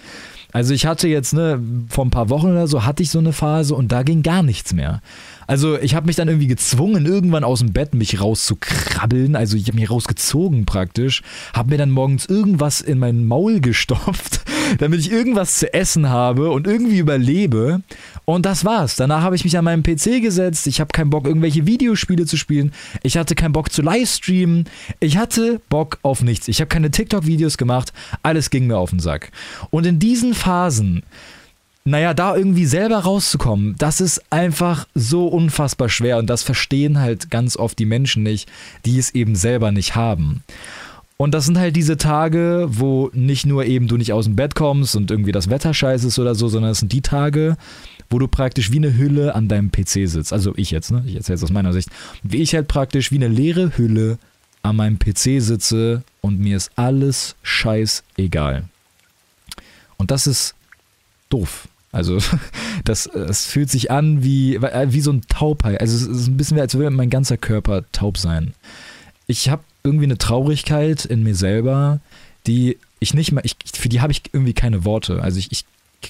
Also 0.52 0.72
ich 0.72 0.86
hatte 0.86 1.08
jetzt, 1.08 1.34
ne, 1.34 1.60
vor 1.88 2.06
ein 2.06 2.10
paar 2.10 2.30
Wochen 2.30 2.52
oder 2.52 2.68
so 2.68 2.84
hatte 2.84 3.02
ich 3.02 3.10
so 3.10 3.18
eine 3.18 3.32
Phase 3.32 3.74
und 3.74 3.92
da 3.92 4.02
ging 4.02 4.22
gar 4.22 4.42
nichts 4.42 4.72
mehr. 4.72 5.02
Also 5.46 5.78
ich 5.78 5.94
habe 5.94 6.06
mich 6.06 6.16
dann 6.16 6.28
irgendwie 6.28 6.46
gezwungen, 6.46 7.06
irgendwann 7.06 7.44
aus 7.44 7.58
dem 7.58 7.72
Bett 7.72 7.94
mich 7.94 8.20
rauszukrabbeln. 8.20 9.36
Also 9.36 9.56
ich 9.56 9.66
habe 9.66 9.78
mich 9.78 9.90
rausgezogen 9.90 10.64
praktisch, 10.64 11.22
habe 11.54 11.70
mir 11.70 11.78
dann 11.78 11.90
morgens 11.90 12.26
irgendwas 12.26 12.80
in 12.80 12.98
mein 12.98 13.26
Maul 13.26 13.60
gestopft, 13.62 14.42
damit 14.78 15.00
ich 15.00 15.10
irgendwas 15.10 15.58
zu 15.58 15.72
essen 15.72 16.08
habe 16.08 16.50
und 16.50 16.66
irgendwie 16.66 16.98
überlebe. 16.98 17.80
Und 18.24 18.44
das 18.44 18.64
war's. 18.64 18.96
Danach 18.96 19.22
habe 19.22 19.36
ich 19.36 19.44
mich 19.44 19.56
an 19.56 19.64
meinem 19.64 19.82
PC 19.82 20.20
gesetzt. 20.20 20.66
Ich 20.66 20.80
habe 20.80 20.92
keinen 20.92 21.10
Bock, 21.10 21.26
irgendwelche 21.26 21.66
Videospiele 21.66 22.26
zu 22.26 22.36
spielen. 22.36 22.72
Ich 23.02 23.16
hatte 23.16 23.34
keinen 23.34 23.52
Bock 23.52 23.72
zu 23.72 23.82
livestreamen. 23.82 24.68
Ich 25.00 25.16
hatte 25.16 25.60
Bock 25.68 25.98
auf 26.02 26.22
nichts. 26.22 26.48
Ich 26.48 26.60
habe 26.60 26.68
keine 26.68 26.90
TikTok-Videos 26.90 27.56
gemacht. 27.56 27.92
Alles 28.22 28.50
ging 28.50 28.66
mir 28.66 28.76
auf 28.76 28.90
den 28.90 29.00
Sack. 29.00 29.30
Und 29.70 29.86
in 29.86 29.98
diesen 29.98 30.34
Phasen 30.34 31.02
naja, 31.88 32.12
da 32.12 32.36
irgendwie 32.36 32.66
selber 32.66 32.98
rauszukommen, 32.98 33.74
das 33.78 34.02
ist 34.02 34.22
einfach 34.30 34.86
so 34.94 35.26
unfassbar 35.26 35.88
schwer 35.88 36.18
und 36.18 36.28
das 36.28 36.42
verstehen 36.42 37.00
halt 37.00 37.30
ganz 37.30 37.56
oft 37.56 37.78
die 37.78 37.86
Menschen 37.86 38.22
nicht, 38.22 38.50
die 38.84 38.98
es 38.98 39.14
eben 39.14 39.34
selber 39.34 39.72
nicht 39.72 39.94
haben. 39.94 40.42
Und 41.20 41.34
das 41.34 41.46
sind 41.46 41.58
halt 41.58 41.74
diese 41.74 41.96
Tage, 41.96 42.68
wo 42.70 43.10
nicht 43.12 43.44
nur 43.44 43.64
eben 43.64 43.88
du 43.88 43.96
nicht 43.96 44.12
aus 44.12 44.26
dem 44.26 44.36
Bett 44.36 44.54
kommst 44.54 44.94
und 44.94 45.10
irgendwie 45.10 45.32
das 45.32 45.50
Wetter 45.50 45.74
scheiße 45.74 46.06
ist 46.06 46.18
oder 46.20 46.36
so, 46.36 46.46
sondern 46.46 46.70
es 46.70 46.78
sind 46.78 46.92
die 46.92 47.00
Tage, 47.00 47.56
wo 48.08 48.20
du 48.20 48.28
praktisch 48.28 48.70
wie 48.70 48.76
eine 48.76 48.96
Hülle 48.96 49.34
an 49.34 49.48
deinem 49.48 49.72
PC 49.72 50.08
sitzt. 50.08 50.32
Also 50.32 50.52
ich 50.56 50.70
jetzt, 50.70 50.92
ne? 50.92 51.02
Ich 51.06 51.16
erzähle 51.16 51.34
es 51.34 51.42
aus 51.42 51.50
meiner 51.50 51.72
Sicht. 51.72 51.90
Wie 52.22 52.40
ich 52.40 52.54
halt 52.54 52.68
praktisch 52.68 53.10
wie 53.10 53.16
eine 53.16 53.26
leere 53.26 53.76
Hülle 53.76 54.18
an 54.62 54.76
meinem 54.76 55.00
PC 55.00 55.42
sitze 55.42 56.04
und 56.20 56.38
mir 56.38 56.56
ist 56.56 56.70
alles 56.76 57.34
scheißegal. 57.42 58.64
Und 59.96 60.12
das 60.12 60.28
ist 60.28 60.54
doof. 61.30 61.66
Also, 61.90 62.18
das, 62.84 63.10
das 63.12 63.46
fühlt 63.46 63.70
sich 63.70 63.90
an 63.90 64.22
wie, 64.22 64.54
äh, 64.54 64.92
wie 64.92 65.00
so 65.00 65.10
ein 65.10 65.22
Taubheit. 65.28 65.80
Also, 65.80 65.96
es 65.96 66.02
ist 66.02 66.28
ein 66.28 66.36
bisschen 66.36 66.56
wie, 66.56 66.60
als 66.60 66.74
würde 66.74 66.90
mein 66.90 67.10
ganzer 67.10 67.38
Körper 67.38 67.82
taub 67.90 68.18
sein. 68.18 68.54
Ich 69.26 69.48
habe 69.48 69.62
irgendwie 69.84 70.04
eine 70.04 70.18
Traurigkeit 70.18 71.04
in 71.04 71.22
mir 71.22 71.34
selber, 71.34 72.00
die 72.46 72.78
ich 73.00 73.14
nicht 73.14 73.32
mehr, 73.32 73.44
ich, 73.44 73.56
für 73.72 73.88
die 73.88 74.00
habe 74.00 74.12
ich 74.12 74.22
irgendwie 74.32 74.54
keine 74.54 74.84
Worte. 74.84 75.22
Also, 75.22 75.38
ich, 75.38 75.50
ich 75.50 75.64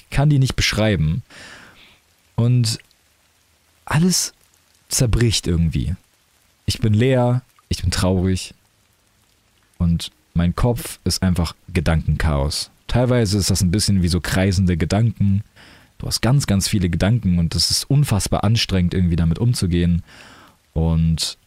kann 0.09 0.29
die 0.29 0.39
nicht 0.39 0.55
beschreiben. 0.55 1.23
Und 2.35 2.79
alles 3.85 4.33
zerbricht 4.87 5.47
irgendwie. 5.47 5.95
Ich 6.65 6.79
bin 6.79 6.93
leer, 6.93 7.41
ich 7.69 7.81
bin 7.81 7.91
traurig 7.91 8.53
und 9.77 10.11
mein 10.33 10.55
Kopf 10.55 10.99
ist 11.03 11.23
einfach 11.23 11.55
Gedankenchaos. 11.73 12.71
Teilweise 12.87 13.37
ist 13.37 13.49
das 13.49 13.61
ein 13.61 13.71
bisschen 13.71 14.01
wie 14.01 14.07
so 14.07 14.21
kreisende 14.21 14.77
Gedanken. 14.77 15.43
Du 15.97 16.07
hast 16.07 16.21
ganz, 16.21 16.47
ganz 16.47 16.67
viele 16.67 16.89
Gedanken 16.89 17.39
und 17.39 17.55
es 17.55 17.71
ist 17.71 17.89
unfassbar 17.89 18.43
anstrengend, 18.43 18.93
irgendwie 18.93 19.15
damit 19.15 19.37
umzugehen. 19.37 20.03
Und 20.73 21.37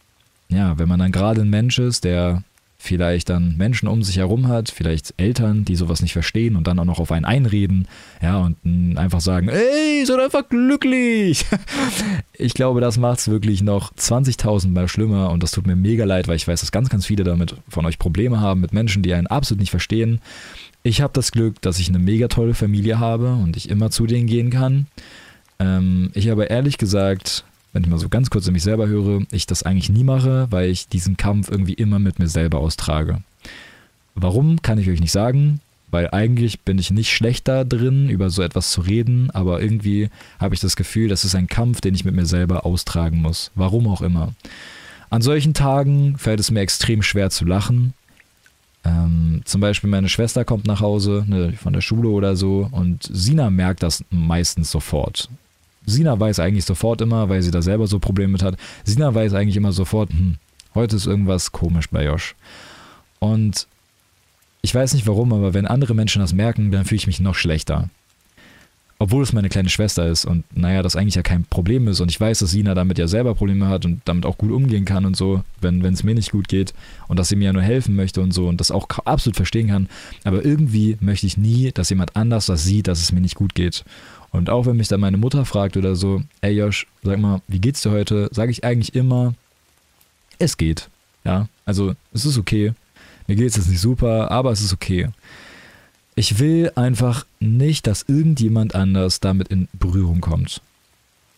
ja, 0.55 0.77
wenn 0.77 0.89
man 0.89 0.99
dann 0.99 1.11
gerade 1.11 1.41
ein 1.41 1.49
Mensch 1.49 1.79
ist, 1.79 2.03
der 2.03 2.43
vielleicht 2.83 3.29
dann 3.29 3.55
Menschen 3.55 3.87
um 3.87 4.03
sich 4.03 4.17
herum 4.17 4.49
hat, 4.49 4.69
vielleicht 4.69 5.13
Eltern, 5.15 5.63
die 5.63 5.77
sowas 5.77 6.01
nicht 6.01 6.11
verstehen 6.11 6.57
und 6.57 6.67
dann 6.67 6.77
auch 6.79 6.85
noch 6.85 6.99
auf 6.99 7.13
einen 7.13 7.23
einreden, 7.23 7.87
ja, 8.21 8.39
und 8.39 8.97
einfach 8.97 9.21
sagen, 9.21 9.47
ey, 9.47 10.05
seid 10.05 10.19
einfach 10.19 10.47
glücklich. 10.47 11.45
Ich 12.35 12.55
glaube, 12.55 12.81
das 12.81 12.97
macht 12.97 13.19
es 13.19 13.29
wirklich 13.29 13.61
noch 13.61 13.93
20.000 13.93 14.69
Mal 14.69 14.87
schlimmer 14.87 15.29
und 15.29 15.43
das 15.43 15.51
tut 15.51 15.67
mir 15.67 15.75
mega 15.75 16.03
leid, 16.03 16.27
weil 16.27 16.35
ich 16.35 16.47
weiß, 16.47 16.59
dass 16.59 16.71
ganz, 16.71 16.89
ganz 16.89 17.05
viele 17.05 17.23
damit 17.23 17.55
von 17.69 17.85
euch 17.85 17.99
Probleme 17.99 18.41
haben 18.41 18.59
mit 18.59 18.73
Menschen, 18.73 19.03
die 19.03 19.13
einen 19.13 19.27
absolut 19.27 19.61
nicht 19.61 19.69
verstehen. 19.69 20.19
Ich 20.81 20.99
habe 21.01 21.13
das 21.13 21.31
Glück, 21.31 21.61
dass 21.61 21.79
ich 21.79 21.87
eine 21.87 21.99
mega 21.99 22.27
tolle 22.27 22.55
Familie 22.55 22.99
habe 22.99 23.33
und 23.33 23.55
ich 23.55 23.69
immer 23.69 23.91
zu 23.91 24.07
denen 24.07 24.27
gehen 24.27 24.49
kann. 24.49 24.87
Ähm, 25.59 26.09
ich 26.15 26.27
habe 26.27 26.45
ehrlich 26.45 26.77
gesagt 26.77 27.45
wenn 27.73 27.83
ich 27.83 27.89
mal 27.89 27.99
so 27.99 28.07
ganz 28.07 28.29
kurz 28.29 28.47
in 28.47 28.53
mich 28.53 28.63
selber 28.63 28.87
höre, 28.87 29.23
ich 29.31 29.47
das 29.47 29.63
eigentlich 29.63 29.89
nie 29.89 30.03
mache, 30.03 30.47
weil 30.51 30.69
ich 30.69 30.87
diesen 30.87 31.17
Kampf 31.17 31.49
irgendwie 31.49 31.73
immer 31.73 31.99
mit 31.99 32.19
mir 32.19 32.27
selber 32.27 32.59
austrage. 32.59 33.21
Warum, 34.15 34.61
kann 34.61 34.77
ich 34.77 34.89
euch 34.89 35.01
nicht 35.01 35.11
sagen, 35.11 35.59
weil 35.89 36.09
eigentlich 36.11 36.61
bin 36.61 36.77
ich 36.77 36.91
nicht 36.91 37.11
schlechter 37.11 37.65
drin, 37.65 38.09
über 38.09 38.29
so 38.29 38.41
etwas 38.41 38.71
zu 38.71 38.81
reden, 38.81 39.31
aber 39.31 39.61
irgendwie 39.61 40.09
habe 40.39 40.55
ich 40.55 40.61
das 40.61 40.75
Gefühl, 40.75 41.07
das 41.07 41.25
ist 41.25 41.35
ein 41.35 41.47
Kampf, 41.47 41.81
den 41.81 41.95
ich 41.95 42.05
mit 42.05 42.15
mir 42.15 42.25
selber 42.25 42.65
austragen 42.65 43.21
muss. 43.21 43.51
Warum 43.55 43.87
auch 43.87 44.01
immer. 44.01 44.33
An 45.09 45.21
solchen 45.21 45.53
Tagen 45.53 46.17
fällt 46.17 46.39
es 46.39 46.51
mir 46.51 46.61
extrem 46.61 47.03
schwer 47.03 47.29
zu 47.29 47.45
lachen. 47.45 47.93
Ähm, 48.83 49.41
zum 49.45 49.61
Beispiel 49.61 49.89
meine 49.89 50.09
Schwester 50.09 50.43
kommt 50.45 50.65
nach 50.65 50.81
Hause 50.81 51.25
ne, 51.27 51.53
von 51.53 51.73
der 51.73 51.81
Schule 51.81 52.09
oder 52.09 52.35
so 52.35 52.67
und 52.71 53.07
Sina 53.11 53.49
merkt 53.49 53.83
das 53.83 54.03
meistens 54.09 54.71
sofort. 54.71 55.29
Sina 55.85 56.19
weiß 56.19 56.39
eigentlich 56.39 56.65
sofort 56.65 57.01
immer, 57.01 57.29
weil 57.29 57.41
sie 57.41 57.51
da 57.51 57.61
selber 57.61 57.87
so 57.87 57.99
Probleme 57.99 58.33
mit 58.33 58.43
hat. 58.43 58.57
Sina 58.83 59.13
weiß 59.13 59.33
eigentlich 59.33 59.57
immer 59.57 59.71
sofort, 59.71 60.11
hm, 60.11 60.35
heute 60.75 60.95
ist 60.95 61.05
irgendwas 61.05 61.51
komisch 61.51 61.89
bei 61.89 62.05
Josh. 62.05 62.35
Und 63.19 63.67
ich 64.61 64.73
weiß 64.73 64.93
nicht 64.93 65.07
warum, 65.07 65.33
aber 65.33 65.53
wenn 65.53 65.67
andere 65.67 65.93
Menschen 65.93 66.21
das 66.21 66.33
merken, 66.33 66.71
dann 66.71 66.85
fühle 66.85 66.97
ich 66.97 67.07
mich 67.07 67.19
noch 67.19 67.35
schlechter. 67.35 67.89
Obwohl 68.99 69.23
es 69.23 69.33
meine 69.33 69.49
kleine 69.49 69.67
Schwester 69.67 70.07
ist 70.07 70.23
und 70.23 70.45
naja, 70.55 70.81
das 70.81 70.95
eigentlich 70.95 71.15
ja 71.15 71.23
kein 71.23 71.43
Problem 71.43 71.89
ist 71.89 71.99
und 71.99 72.09
ich 72.09 72.21
weiß, 72.21 72.39
dass 72.39 72.51
Sina 72.51 72.73
damit 72.73 72.97
ja 72.97 73.07
selber 73.07 73.35
Probleme 73.35 73.67
hat 73.67 73.83
und 73.83 74.01
damit 74.05 74.25
auch 74.25 74.37
gut 74.37 74.51
umgehen 74.51 74.85
kann 74.85 75.05
und 75.05 75.17
so, 75.17 75.43
wenn 75.59 75.83
es 75.83 76.03
mir 76.03 76.15
nicht 76.15 76.31
gut 76.31 76.47
geht 76.47 76.73
und 77.09 77.19
dass 77.19 77.27
sie 77.27 77.35
mir 77.35 77.45
ja 77.45 77.53
nur 77.53 77.63
helfen 77.63 77.97
möchte 77.97 78.21
und 78.21 78.33
so 78.33 78.47
und 78.47 78.61
das 78.61 78.71
auch 78.71 78.87
absolut 79.03 79.35
verstehen 79.35 79.67
kann. 79.67 79.89
Aber 80.23 80.45
irgendwie 80.45 80.95
möchte 81.01 81.27
ich 81.27 81.37
nie, 81.37 81.71
dass 81.73 81.89
jemand 81.89 82.15
anders 82.15 82.45
das 82.45 82.63
sieht, 82.63 82.87
dass 82.87 83.01
es 83.01 83.11
mir 83.11 83.19
nicht 83.19 83.35
gut 83.35 83.55
geht. 83.55 83.83
Und 84.33 84.49
auch 84.49 84.65
wenn 84.65 84.77
mich 84.77 84.87
dann 84.87 84.99
meine 84.99 85.17
Mutter 85.17 85.45
fragt 85.45 85.77
oder 85.77 85.95
so, 85.95 86.23
ey 86.41 86.53
Josh, 86.53 86.87
sag 87.03 87.19
mal, 87.19 87.41
wie 87.47 87.59
geht's 87.59 87.83
dir 87.83 87.91
heute? 87.91 88.29
Sage 88.33 88.51
ich 88.51 88.63
eigentlich 88.65 88.95
immer, 88.95 89.35
es 90.39 90.57
geht. 90.57 90.89
Ja, 91.23 91.47
also 91.65 91.95
es 92.13 92.25
ist 92.25 92.37
okay. 92.37 92.73
Mir 93.27 93.35
geht's 93.35 93.55
jetzt 93.55 93.69
nicht 93.69 93.79
super, 93.79 94.31
aber 94.31 94.51
es 94.51 94.61
ist 94.61 94.73
okay. 94.73 95.09
Ich 96.15 96.39
will 96.39 96.71
einfach 96.75 97.25
nicht, 97.39 97.87
dass 97.87 98.03
irgendjemand 98.07 98.75
anders 98.75 99.19
damit 99.19 99.47
in 99.47 99.67
Berührung 99.73 100.19
kommt. 100.19 100.61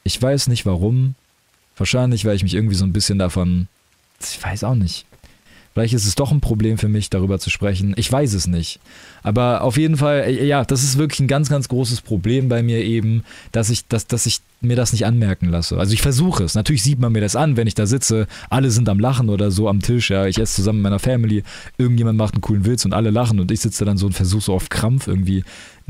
Ich 0.03 0.19
weiß 0.19 0.47
nicht 0.47 0.65
warum. 0.65 1.15
Wahrscheinlich, 1.77 2.23
weil 2.23 2.37
ich 2.37 2.43
mich 2.43 2.53
irgendwie 2.53 2.75
so 2.75 2.85
ein 2.85 2.93
bisschen 2.93 3.19
davon. 3.19 3.67
Ich 4.21 4.41
weiß 4.41 4.63
auch 4.63 4.75
nicht. 4.75 5.05
Vielleicht 5.75 5.93
ist 5.93 6.05
es 6.05 6.15
doch 6.15 6.31
ein 6.31 6.39
Problem 6.39 6.77
für 6.77 6.87
mich, 6.87 7.09
darüber 7.09 7.37
zu 7.37 7.49
sprechen. 7.49 7.93
Ich 7.97 8.09
weiß 8.09 8.33
es 8.33 8.47
nicht. 8.47 8.79
Aber 9.23 9.61
auf 9.61 9.75
jeden 9.75 9.97
Fall, 9.97 10.21
äh, 10.21 10.45
ja, 10.45 10.63
das 10.63 10.83
ist 10.83 10.97
wirklich 10.97 11.19
ein 11.19 11.27
ganz, 11.27 11.49
ganz 11.49 11.67
großes 11.67 11.99
Problem 11.99 12.47
bei 12.47 12.63
mir 12.63 12.81
eben, 12.81 13.25
dass 13.51 13.69
ich, 13.69 13.85
dass, 13.85 14.07
dass 14.07 14.25
ich 14.25 14.39
mir 14.61 14.77
das 14.77 14.93
nicht 14.93 15.05
anmerken 15.05 15.49
lasse. 15.49 15.77
Also 15.77 15.93
ich 15.93 16.01
versuche 16.01 16.45
es. 16.45 16.55
Natürlich 16.55 16.81
sieht 16.81 16.99
man 16.99 17.11
mir 17.11 17.19
das 17.19 17.35
an, 17.35 17.57
wenn 17.57 17.67
ich 17.67 17.75
da 17.75 17.87
sitze. 17.87 18.25
Alle 18.49 18.71
sind 18.71 18.87
am 18.87 19.01
Lachen 19.01 19.27
oder 19.27 19.51
so 19.51 19.67
am 19.67 19.81
Tisch. 19.81 20.11
Ja, 20.11 20.25
ich 20.27 20.37
esse 20.37 20.55
zusammen 20.55 20.79
mit 20.79 20.83
meiner 20.83 20.99
Family. 20.99 21.43
Irgendjemand 21.77 22.17
macht 22.17 22.35
einen 22.35 22.41
coolen 22.41 22.65
Witz 22.65 22.85
und 22.85 22.93
alle 22.93 23.09
lachen 23.09 23.41
und 23.41 23.51
ich 23.51 23.59
sitze 23.59 23.83
dann 23.83 23.97
so 23.97 24.05
und 24.05 24.13
versuche 24.13 24.45
so 24.45 24.53
auf 24.53 24.69
Krampf 24.69 25.07
irgendwie 25.07 25.43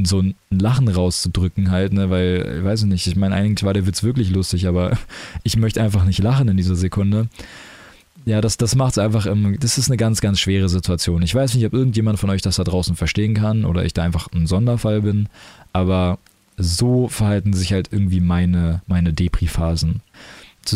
so 0.04 0.20
ein 0.20 0.34
Lachen 0.50 0.88
rauszudrücken 0.88 1.70
halt, 1.70 1.94
ne, 1.94 2.10
weil, 2.10 2.56
ich 2.58 2.64
weiß 2.66 2.84
nicht, 2.86 3.06
ich 3.06 3.16
meine, 3.16 3.36
eigentlich 3.36 3.64
war 3.64 3.74
der 3.74 3.86
Witz 3.86 4.02
wirklich 4.02 4.32
lustig, 4.32 4.68
aber 4.68 4.98
ich 5.44 5.58
möchte 5.58 5.82
einfach 5.82 6.06
nicht 6.06 6.24
lachen 6.24 6.48
in 6.48 6.58
dieser 6.58 6.76
Sekunde. 6.76 7.28
Ja, 8.26 8.42
das, 8.42 8.58
das 8.58 8.76
macht 8.76 8.94
es 8.94 8.98
einfach, 8.98 9.28
das 9.60 9.78
ist 9.78 9.88
eine 9.90 9.98
ganz, 9.98 10.20
ganz 10.20 10.40
schwere 10.40 10.68
Situation. 10.68 11.22
Ich 11.22 11.36
weiß 11.36 11.54
nicht, 11.54 11.66
ob 11.66 11.74
irgendjemand 11.74 12.20
von 12.20 12.32
euch 12.32 12.42
das 12.42 12.56
da 12.56 12.64
draußen 12.64 12.96
verstehen 12.96 13.36
kann 13.36 13.66
oder 13.66 13.86
ich 13.86 13.94
da 13.94 14.02
einfach 14.02 14.30
ein 14.34 14.48
Sonderfall 14.48 15.04
bin, 15.04 15.30
aber 15.74 16.18
so 16.58 17.08
verhalten 17.08 17.54
sich 17.54 17.72
halt 17.72 17.90
irgendwie 17.92 18.22
meine, 18.22 18.82
meine 18.88 19.14
Depri-Phasen. 19.14 20.02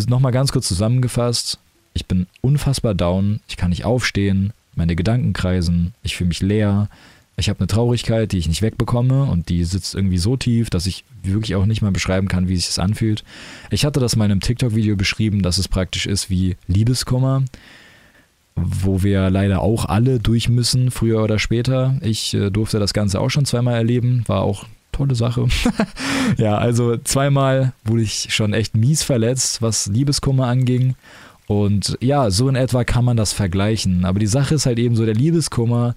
Nochmal 0.08 0.32
ganz 0.32 0.52
kurz 0.52 0.68
zusammengefasst, 0.68 1.58
ich 1.94 2.06
bin 2.06 2.28
unfassbar 2.42 2.94
down, 2.94 3.40
ich 3.48 3.58
kann 3.58 3.72
nicht 3.72 3.86
aufstehen, 3.86 4.54
meine 4.76 4.96
Gedanken 4.96 5.34
kreisen, 5.34 5.96
ich 6.04 6.16
fühle 6.16 6.28
mich 6.28 6.42
leer, 6.42 6.90
ich 7.40 7.50
habe 7.50 7.60
eine 7.60 7.68
Traurigkeit, 7.68 8.32
die 8.32 8.38
ich 8.38 8.48
nicht 8.48 8.62
wegbekomme 8.62 9.24
und 9.24 9.50
die 9.50 9.64
sitzt 9.64 9.96
irgendwie 9.96 10.18
so 10.18 10.38
tief, 10.38 10.70
dass 10.70 10.86
ich 10.86 11.04
wirklich 11.24 11.56
auch 11.56 11.66
nicht 11.66 11.82
mal 11.82 11.92
beschreiben 11.92 12.28
kann, 12.28 12.48
wie 12.48 12.56
sich 12.56 12.68
das 12.68 12.80
anfühlt. 12.80 13.24
Ich 13.72 13.86
hatte 13.86 14.00
das 14.00 14.16
mal 14.16 14.26
in 14.26 14.32
einem 14.32 14.42
TikTok-Video 14.42 14.96
beschrieben, 14.96 15.42
dass 15.42 15.58
es 15.58 15.68
praktisch 15.68 16.06
ist 16.06 16.30
wie 16.30 16.58
Liebeskummer, 16.68 17.44
wo 18.56 19.04
wir 19.04 19.30
leider 19.30 19.62
auch 19.62 19.86
alle 19.86 20.20
durch 20.20 20.50
müssen, 20.50 20.92
früher 20.92 21.24
oder 21.24 21.40
später. 21.40 21.98
Ich 22.02 22.34
äh, 22.34 22.50
durfte 22.50 22.80
das 22.80 22.94
Ganze 22.94 23.20
auch 23.20 23.30
schon 23.30 23.46
zweimal 23.46 23.76
erleben, 23.76 24.24
war 24.28 24.42
auch 24.42 24.66
tolle 24.92 25.16
Sache. 25.16 25.48
ja, 26.38 26.58
also 26.58 26.98
zweimal 26.98 27.74
wurde 27.86 28.02
ich 28.02 28.34
schon 28.34 28.54
echt 28.54 28.76
mies 28.76 29.04
verletzt, 29.04 29.62
was 29.62 29.88
Liebeskummer 29.88 30.48
anging. 30.48 30.96
Und 31.48 31.98
ja, 32.00 32.30
so 32.30 32.48
in 32.48 32.56
etwa 32.56 32.84
kann 32.84 33.06
man 33.06 33.18
das 33.18 33.34
vergleichen. 33.34 34.06
Aber 34.06 34.20
die 34.20 34.28
Sache 34.28 34.56
ist 34.56 34.66
halt 34.66 34.78
eben 34.78 34.96
so, 34.96 35.06
der 35.06 35.16
Liebeskummer 35.16 35.96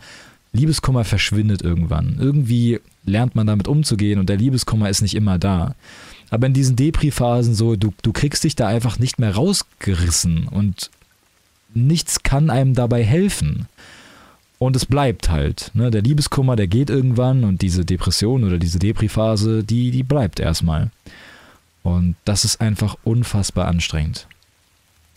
Liebeskummer 0.53 1.05
verschwindet 1.05 1.63
irgendwann. 1.63 2.17
Irgendwie 2.19 2.81
lernt 3.05 3.35
man 3.35 3.47
damit 3.47 3.69
umzugehen 3.69 4.19
und 4.19 4.29
der 4.29 4.37
Liebeskummer 4.37 4.89
ist 4.89 5.03
nicht 5.03 5.15
immer 5.15 5.39
da. 5.39 5.75
Aber 6.31 6.47
in 6.47 6.55
diesen 6.55 6.77
Depri-Phasen 6.77 7.55
so, 7.55 7.77
du, 7.77 7.93
du 8.03 8.13
kriegst 8.13 8.45
dich 8.45 8.57
da 8.57 8.67
einfach 8.67 8.99
nicht 8.99 9.19
mehr 9.19 9.35
rausgerissen 9.35 10.49
und 10.49 10.91
nichts 11.75 12.23
kann 12.23 12.51
einem 12.51 12.75
dabei 12.75 13.03
helfen. 13.05 13.67
Und 14.59 14.77
es 14.77 14.87
bleibt 14.87 15.29
halt. 15.29 15.73
Ne? 15.75 15.91
Der 15.91 16.03
Liebeskummer, 16.03 16.55
der 16.55 16.69
geht 16.69 16.89
irgendwann 16.89 17.45
und 17.45 17.63
diese 17.63 17.85
Depression 17.85 18.45
oder 18.45 18.59
diese 18.59 18.79
Depri-Phase, 18.79 19.65
die, 19.65 19.91
die 19.91 20.05
bleibt 20.05 20.39
erstmal. 20.39 20.91
Und 21.83 22.15
das 22.25 22.45
ist 22.45 22.61
einfach 22.61 22.97
unfassbar 23.03 23.67
anstrengend. 23.67 24.29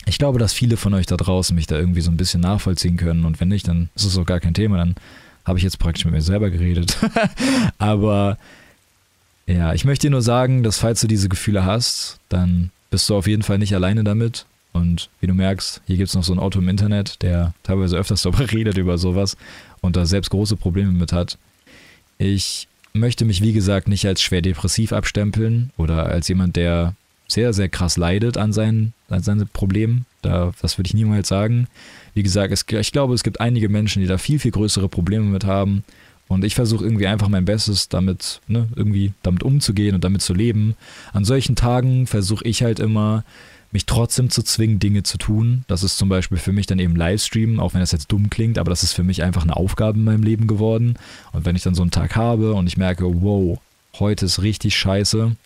Ich 0.04 0.18
glaube, 0.18 0.38
dass 0.38 0.52
viele 0.52 0.76
von 0.76 0.94
euch 0.94 1.06
da 1.06 1.16
draußen 1.16 1.54
mich 1.54 1.66
da 1.66 1.78
irgendwie 1.78 2.00
so 2.00 2.10
ein 2.10 2.16
bisschen 2.16 2.40
nachvollziehen 2.40 2.96
können 2.96 3.24
und 3.24 3.40
wenn 3.40 3.48
nicht, 3.48 3.68
dann 3.68 3.88
ist 3.94 4.04
es 4.04 4.18
auch 4.18 4.26
gar 4.26 4.40
kein 4.40 4.54
Thema, 4.54 4.78
dann 4.78 4.94
habe 5.46 5.58
ich 5.58 5.64
jetzt 5.64 5.78
praktisch 5.78 6.04
mit 6.04 6.12
mir 6.12 6.20
selber 6.20 6.50
geredet. 6.50 6.98
Aber 7.78 8.36
ja, 9.46 9.72
ich 9.72 9.84
möchte 9.84 10.08
dir 10.08 10.10
nur 10.10 10.22
sagen, 10.22 10.64
dass 10.64 10.78
falls 10.78 11.00
du 11.00 11.06
diese 11.06 11.28
Gefühle 11.28 11.64
hast, 11.64 12.18
dann 12.28 12.70
bist 12.90 13.08
du 13.08 13.14
auf 13.14 13.28
jeden 13.28 13.44
Fall 13.44 13.58
nicht 13.58 13.74
alleine 13.74 14.02
damit. 14.02 14.44
Und 14.72 15.08
wie 15.20 15.28
du 15.28 15.34
merkst, 15.34 15.80
hier 15.86 15.96
gibt 15.96 16.08
es 16.08 16.14
noch 16.14 16.24
so 16.24 16.34
ein 16.34 16.38
Auto 16.38 16.58
im 16.58 16.68
Internet, 16.68 17.22
der 17.22 17.54
teilweise 17.62 17.96
öfters 17.96 18.22
darüber 18.22 18.50
redet, 18.50 18.76
über 18.76 18.98
sowas 18.98 19.36
und 19.80 19.96
da 19.96 20.04
selbst 20.04 20.30
große 20.30 20.56
Probleme 20.56 20.92
mit 20.92 21.12
hat. 21.12 21.38
Ich 22.18 22.66
möchte 22.92 23.24
mich, 23.24 23.40
wie 23.40 23.52
gesagt, 23.52 23.88
nicht 23.88 24.06
als 24.06 24.20
schwer 24.20 24.42
depressiv 24.42 24.92
abstempeln 24.92 25.70
oder 25.76 26.06
als 26.06 26.28
jemand, 26.28 26.56
der 26.56 26.94
sehr, 27.28 27.52
sehr 27.52 27.68
krass 27.68 27.96
leidet 27.96 28.36
an 28.36 28.52
seinen, 28.52 28.92
an 29.08 29.22
seinen 29.22 29.48
Problemen. 29.48 30.06
Da, 30.22 30.52
das 30.60 30.78
würde 30.78 30.88
ich 30.88 30.94
niemals 30.94 31.28
sagen. 31.28 31.66
Wie 32.14 32.22
gesagt, 32.22 32.52
es, 32.52 32.64
ich 32.68 32.92
glaube, 32.92 33.14
es 33.14 33.22
gibt 33.22 33.40
einige 33.40 33.68
Menschen, 33.68 34.00
die 34.00 34.08
da 34.08 34.18
viel, 34.18 34.38
viel 34.38 34.52
größere 34.52 34.88
Probleme 34.88 35.24
mit 35.24 35.44
haben. 35.44 35.84
Und 36.28 36.44
ich 36.44 36.54
versuche 36.54 36.84
irgendwie 36.84 37.06
einfach 37.06 37.28
mein 37.28 37.44
Bestes, 37.44 37.88
damit, 37.88 38.40
ne, 38.48 38.68
irgendwie 38.74 39.12
damit 39.22 39.44
umzugehen 39.44 39.94
und 39.94 40.02
damit 40.02 40.22
zu 40.22 40.34
leben. 40.34 40.74
An 41.12 41.24
solchen 41.24 41.54
Tagen 41.54 42.06
versuche 42.06 42.44
ich 42.44 42.62
halt 42.62 42.80
immer, 42.80 43.24
mich 43.70 43.86
trotzdem 43.86 44.30
zu 44.30 44.42
zwingen, 44.42 44.78
Dinge 44.78 45.02
zu 45.02 45.18
tun. 45.18 45.64
Das 45.68 45.82
ist 45.82 45.98
zum 45.98 46.08
Beispiel 46.08 46.38
für 46.38 46.52
mich 46.52 46.66
dann 46.66 46.78
eben 46.78 46.96
Livestreamen, 46.96 47.60
auch 47.60 47.74
wenn 47.74 47.80
das 47.80 47.92
jetzt 47.92 48.10
dumm 48.10 48.30
klingt, 48.30 48.58
aber 48.58 48.70
das 48.70 48.82
ist 48.82 48.92
für 48.92 49.02
mich 49.02 49.22
einfach 49.22 49.42
eine 49.42 49.56
Aufgabe 49.56 49.98
in 49.98 50.04
meinem 50.04 50.22
Leben 50.22 50.46
geworden. 50.46 50.94
Und 51.32 51.44
wenn 51.44 51.56
ich 51.56 51.62
dann 51.62 51.74
so 51.74 51.82
einen 51.82 51.90
Tag 51.90 52.16
habe 52.16 52.54
und 52.54 52.66
ich 52.66 52.76
merke, 52.76 53.04
wow, 53.22 53.60
heute 53.98 54.26
ist 54.26 54.42
richtig 54.42 54.76
scheiße, 54.76 55.36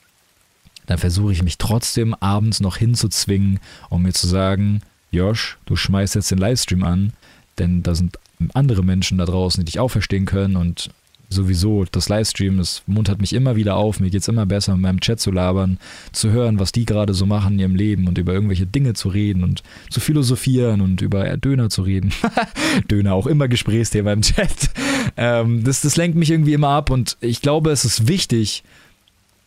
dann 0.90 0.98
versuche 0.98 1.33
ich 1.33 1.44
mich 1.44 1.57
trotzdem 1.57 2.14
abends 2.14 2.59
noch 2.59 2.76
hinzuzwingen, 2.76 3.61
um 3.90 4.03
mir 4.03 4.12
zu 4.12 4.26
sagen, 4.26 4.83
Josh, 5.12 5.57
du 5.64 5.76
schmeißt 5.76 6.16
jetzt 6.16 6.33
den 6.33 6.38
Livestream 6.38 6.83
an, 6.83 7.12
denn 7.59 7.85
da 7.85 7.94
sind 7.94 8.18
andere 8.55 8.83
Menschen 8.83 9.16
da 9.16 9.24
draußen, 9.24 9.61
die 9.61 9.70
dich 9.70 9.79
auch 9.79 9.90
verstehen 9.90 10.26
können 10.26 10.57
und 10.57 10.90
sowieso 11.29 11.85
das 11.85 12.09
Livestream, 12.09 12.59
das 12.59 12.83
muntert 12.88 13.20
mich 13.20 13.35
immer 13.35 13.55
wieder 13.55 13.76
auf, 13.76 14.00
mir 14.00 14.11
geht 14.11 14.22
es 14.22 14.26
immer 14.26 14.46
besser, 14.46 14.72
mit 14.72 14.83
meinem 14.83 14.98
Chat 14.98 15.20
zu 15.20 15.31
labern, 15.31 15.79
zu 16.11 16.33
hören, 16.33 16.59
was 16.59 16.72
die 16.72 16.87
gerade 16.87 17.14
so 17.14 17.24
machen 17.24 17.53
in 17.53 17.61
ihrem 17.61 17.76
Leben 17.76 18.09
und 18.09 18.18
über 18.18 18.33
irgendwelche 18.33 18.66
Dinge 18.66 18.94
zu 18.94 19.11
reden 19.11 19.44
und 19.44 19.62
zu 19.90 20.00
philosophieren 20.00 20.81
und 20.81 21.03
über 21.03 21.37
Döner 21.37 21.70
zu 21.70 21.83
reden. 21.83 22.12
Döner 22.90 23.14
auch 23.14 23.29
immer 23.29 23.46
Gesprächsthema 23.46 24.12
im 24.12 24.22
Chat. 24.22 24.70
Ähm, 25.16 25.62
das, 25.62 25.83
das 25.83 25.96
lenkt 25.96 26.16
mich 26.16 26.33
irgendwie 26.33 26.55
immer 26.55 26.70
ab 26.70 26.90
und 26.90 27.16
ich 27.20 27.42
glaube, 27.42 27.70
es 27.70 27.85
ist 27.85 28.09
wichtig, 28.09 28.64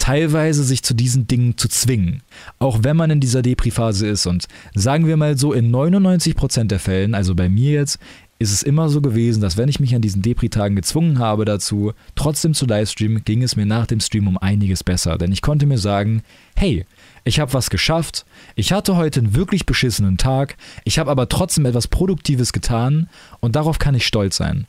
teilweise 0.04 0.66
sich 0.66 0.84
zu 0.84 0.94
diesen 0.94 1.28
Dingen 1.28 1.58
zu 1.58 1.70
zwingen. 1.70 2.24
Auch 2.60 2.80
wenn 2.82 2.98
man 2.98 3.10
in 3.10 3.22
dieser 3.22 3.42
Depri-Phase 3.42 4.06
ist. 4.06 4.26
Und 4.26 4.48
sagen 4.76 5.08
wir 5.08 5.16
mal 5.16 5.38
so, 5.38 5.54
in 5.54 5.74
99% 5.74 6.66
der 6.66 6.80
Fällen, 6.80 7.16
also 7.16 7.36
bei 7.36 7.48
mir 7.48 7.72
jetzt, 7.72 8.00
ist 8.38 8.52
es 8.52 8.64
immer 8.64 8.90
so 8.90 9.00
gewesen, 9.00 9.40
dass 9.40 9.56
wenn 9.56 9.70
ich 9.70 9.80
mich 9.80 9.96
an 9.96 10.02
diesen 10.02 10.22
Depri-Tagen 10.22 10.76
gezwungen 10.76 11.20
habe 11.20 11.46
dazu, 11.46 11.94
trotzdem 12.16 12.54
zu 12.54 12.66
livestreamen, 12.66 13.24
ging 13.24 13.44
es 13.44 13.56
mir 13.56 13.66
nach 13.66 13.88
dem 13.88 14.02
Stream 14.02 14.28
um 14.28 14.38
einiges 14.38 14.84
besser. 14.84 15.18
Denn 15.18 15.32
ich 15.32 15.42
konnte 15.42 15.66
mir 15.66 15.78
sagen, 15.78 16.22
hey, 16.58 16.86
ich 17.24 17.40
habe 17.40 17.54
was 17.54 17.70
geschafft, 17.70 18.26
ich 18.56 18.74
hatte 18.74 18.98
heute 18.98 19.22
einen 19.22 19.36
wirklich 19.36 19.66
beschissenen 19.66 20.18
Tag, 20.18 20.58
ich 20.84 21.00
habe 21.00 21.12
aber 21.12 21.30
trotzdem 21.30 21.66
etwas 21.66 21.88
Produktives 21.88 22.52
getan 22.52 23.08
und 23.40 23.56
darauf 23.56 23.80
kann 23.80 23.96
ich 23.96 24.06
stolz 24.06 24.36
sein. 24.36 24.66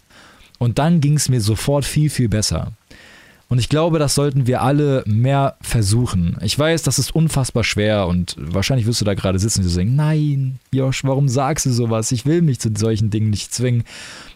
Und 0.59 0.79
dann 0.79 1.01
ging 1.01 1.17
es 1.17 1.29
mir 1.29 1.41
sofort 1.41 1.85
viel, 1.85 2.09
viel 2.09 2.29
besser. 2.29 2.71
Und 3.55 3.61
ich 3.61 3.69
glaube, 3.69 4.01
das 4.01 4.17
sollten 4.17 4.49
wir 4.49 4.63
alle 4.63 5.05
mehr 5.07 5.55
versuchen. 5.61 6.37
Ich 6.43 6.59
weiß, 6.59 6.83
das 6.83 6.99
ist 6.99 7.15
unfassbar 7.15 7.63
schwer 7.63 8.09
und 8.09 8.35
wahrscheinlich 8.37 8.85
wirst 8.85 9.01
du 9.01 9.05
da 9.05 9.15
gerade 9.15 9.39
sitzen 9.39 9.63
und 9.63 9.77
denken, 9.77 9.95
nein, 9.95 10.59
Josh, 10.73 11.05
warum 11.05 11.29
sagst 11.29 11.65
du 11.65 11.71
sowas? 11.71 12.11
Ich 12.11 12.27
will 12.27 12.43
mich 12.43 12.59
zu 12.59 12.73
solchen 12.77 13.11
Dingen 13.11 13.31
nicht 13.31 13.55
zwingen 13.55 13.85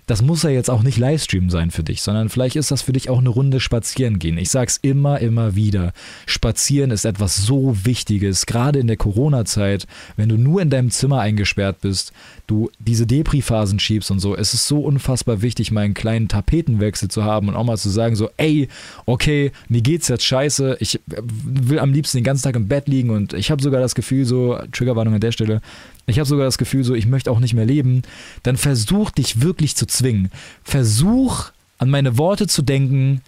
das 0.08 0.22
muss 0.22 0.42
ja 0.42 0.48
jetzt 0.48 0.70
auch 0.70 0.82
nicht 0.82 0.96
Livestream 0.96 1.50
sein 1.50 1.70
für 1.70 1.82
dich, 1.82 2.00
sondern 2.00 2.30
vielleicht 2.30 2.56
ist 2.56 2.70
das 2.70 2.80
für 2.80 2.94
dich 2.94 3.10
auch 3.10 3.18
eine 3.18 3.28
Runde 3.28 3.60
spazieren 3.60 4.18
gehen. 4.18 4.38
Ich 4.38 4.48
sag's 4.48 4.78
immer, 4.80 5.20
immer 5.20 5.54
wieder. 5.54 5.92
Spazieren 6.24 6.90
ist 6.90 7.04
etwas 7.04 7.36
so 7.36 7.76
Wichtiges, 7.84 8.46
gerade 8.46 8.78
in 8.78 8.86
der 8.86 8.96
Corona-Zeit, 8.96 9.86
wenn 10.16 10.30
du 10.30 10.38
nur 10.38 10.62
in 10.62 10.70
deinem 10.70 10.90
Zimmer 10.90 11.20
eingesperrt 11.20 11.82
bist, 11.82 12.12
du 12.46 12.70
diese 12.78 13.06
Depri-Phasen 13.06 13.78
schiebst 13.78 14.10
und 14.10 14.20
so. 14.20 14.34
Es 14.34 14.54
ist 14.54 14.66
so 14.66 14.80
unfassbar 14.80 15.42
wichtig, 15.42 15.72
mal 15.72 15.82
einen 15.82 15.92
kleinen 15.92 16.28
Tapetenwechsel 16.28 17.10
zu 17.10 17.24
haben 17.24 17.48
und 17.48 17.54
auch 17.54 17.64
mal 17.64 17.76
zu 17.76 17.90
sagen, 17.90 18.16
so, 18.16 18.30
ey, 18.38 18.68
okay, 19.04 19.52
mir 19.68 19.82
geht's 19.82 20.08
jetzt 20.08 20.24
scheiße, 20.24 20.78
ich 20.80 21.00
will 21.06 21.80
am 21.80 21.92
liebsten 21.92 22.16
den 22.16 22.24
ganzen 22.24 22.44
Tag 22.44 22.56
im 22.56 22.66
Bett 22.66 22.88
liegen 22.88 23.10
und 23.10 23.34
ich 23.34 23.50
habe 23.50 23.62
sogar 23.62 23.82
das 23.82 23.94
Gefühl, 23.94 24.24
so, 24.24 24.58
Triggerwarnung 24.72 25.12
an 25.12 25.20
der 25.20 25.32
Stelle, 25.32 25.60
ich 26.08 26.18
habe 26.18 26.28
sogar 26.28 26.44
das 26.44 26.58
Gefühl, 26.58 26.84
so, 26.84 26.94
ich 26.94 27.06
möchte 27.06 27.30
auch 27.30 27.40
nicht 27.40 27.54
mehr 27.54 27.66
leben, 27.66 28.02
dann 28.42 28.56
versuch 28.56 29.10
dich 29.10 29.40
wirklich 29.42 29.76
zu 29.76 29.86
zwingen. 29.86 30.30
Versuch 30.64 31.50
an 31.78 31.90
meine 31.90 32.18
Worte 32.18 32.46
zu 32.46 32.62
denken, 32.62 33.20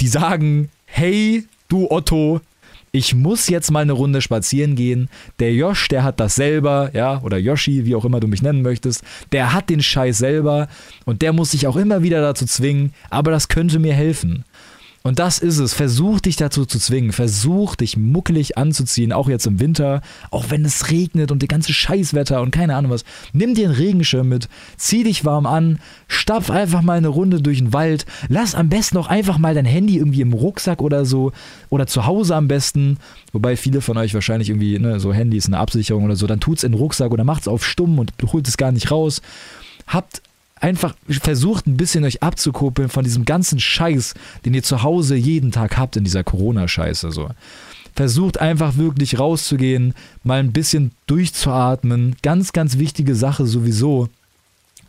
die 0.00 0.08
sagen, 0.08 0.70
hey, 0.84 1.46
du 1.68 1.90
Otto, 1.90 2.40
ich 2.92 3.14
muss 3.14 3.48
jetzt 3.48 3.70
mal 3.70 3.80
eine 3.80 3.92
Runde 3.92 4.22
spazieren 4.22 4.74
gehen. 4.74 5.08
Der 5.38 5.52
Josh, 5.52 5.88
der 5.88 6.02
hat 6.02 6.18
das 6.18 6.34
selber, 6.34 6.90
ja, 6.94 7.20
oder 7.22 7.36
Yoshi, 7.36 7.84
wie 7.84 7.94
auch 7.94 8.04
immer 8.04 8.20
du 8.20 8.26
mich 8.26 8.42
nennen 8.42 8.62
möchtest, 8.62 9.02
der 9.32 9.52
hat 9.52 9.68
den 9.68 9.82
Scheiß 9.82 10.16
selber 10.18 10.68
und 11.04 11.20
der 11.20 11.32
muss 11.32 11.50
sich 11.50 11.66
auch 11.66 11.76
immer 11.76 12.02
wieder 12.02 12.22
dazu 12.22 12.46
zwingen, 12.46 12.94
aber 13.10 13.30
das 13.30 13.48
könnte 13.48 13.78
mir 13.78 13.92
helfen. 13.92 14.44
Und 15.06 15.20
das 15.20 15.38
ist 15.38 15.58
es. 15.58 15.72
Versuch 15.72 16.18
dich 16.18 16.34
dazu 16.34 16.66
zu 16.66 16.80
zwingen. 16.80 17.12
Versuch 17.12 17.76
dich 17.76 17.96
muckelig 17.96 18.58
anzuziehen, 18.58 19.12
auch 19.12 19.28
jetzt 19.28 19.46
im 19.46 19.60
Winter, 19.60 20.00
auch 20.32 20.46
wenn 20.48 20.64
es 20.64 20.90
regnet 20.90 21.30
und 21.30 21.42
die 21.42 21.46
ganze 21.46 21.72
Scheißwetter 21.72 22.42
und 22.42 22.50
keine 22.50 22.74
Ahnung 22.74 22.90
was. 22.90 23.04
Nimm 23.32 23.54
dir 23.54 23.66
einen 23.68 23.76
Regenschirm 23.76 24.28
mit, 24.28 24.48
zieh 24.76 25.04
dich 25.04 25.24
warm 25.24 25.46
an, 25.46 25.78
stapf 26.08 26.50
einfach 26.50 26.82
mal 26.82 26.98
eine 26.98 27.06
Runde 27.06 27.40
durch 27.40 27.58
den 27.58 27.72
Wald. 27.72 28.04
Lass 28.28 28.56
am 28.56 28.68
besten 28.68 28.96
auch 28.96 29.06
einfach 29.06 29.38
mal 29.38 29.54
dein 29.54 29.64
Handy 29.64 29.96
irgendwie 29.96 30.22
im 30.22 30.32
Rucksack 30.32 30.82
oder 30.82 31.04
so 31.04 31.30
oder 31.70 31.86
zu 31.86 32.06
Hause 32.06 32.34
am 32.34 32.48
besten. 32.48 32.98
Wobei 33.32 33.56
viele 33.56 33.82
von 33.82 33.96
euch 33.98 34.12
wahrscheinlich 34.12 34.48
irgendwie, 34.48 34.76
ne, 34.80 34.98
so 34.98 35.12
Handy 35.12 35.36
ist 35.36 35.46
eine 35.46 35.58
Absicherung 35.58 36.02
oder 36.02 36.16
so, 36.16 36.26
dann 36.26 36.40
tut's 36.40 36.64
in 36.64 36.72
den 36.72 36.80
Rucksack 36.80 37.12
oder 37.12 37.22
macht's 37.22 37.46
auf 37.46 37.64
stumm 37.64 38.00
und 38.00 38.10
holt 38.32 38.48
es 38.48 38.56
gar 38.56 38.72
nicht 38.72 38.90
raus. 38.90 39.22
Habt 39.86 40.20
einfach 40.60 40.94
versucht 41.08 41.66
ein 41.66 41.76
bisschen 41.76 42.04
euch 42.04 42.22
abzukuppeln 42.22 42.88
von 42.88 43.04
diesem 43.04 43.24
ganzen 43.24 43.60
Scheiß, 43.60 44.14
den 44.44 44.54
ihr 44.54 44.62
zu 44.62 44.82
Hause 44.82 45.14
jeden 45.16 45.52
Tag 45.52 45.76
habt 45.76 45.96
in 45.96 46.04
dieser 46.04 46.24
Corona-Scheiße. 46.24 47.12
So. 47.12 47.28
Versucht 47.94 48.40
einfach 48.40 48.76
wirklich 48.76 49.18
rauszugehen, 49.18 49.94
mal 50.22 50.40
ein 50.40 50.52
bisschen 50.52 50.92
durchzuatmen. 51.06 52.16
Ganz, 52.22 52.52
ganz 52.52 52.78
wichtige 52.78 53.14
Sache 53.14 53.46
sowieso. 53.46 54.08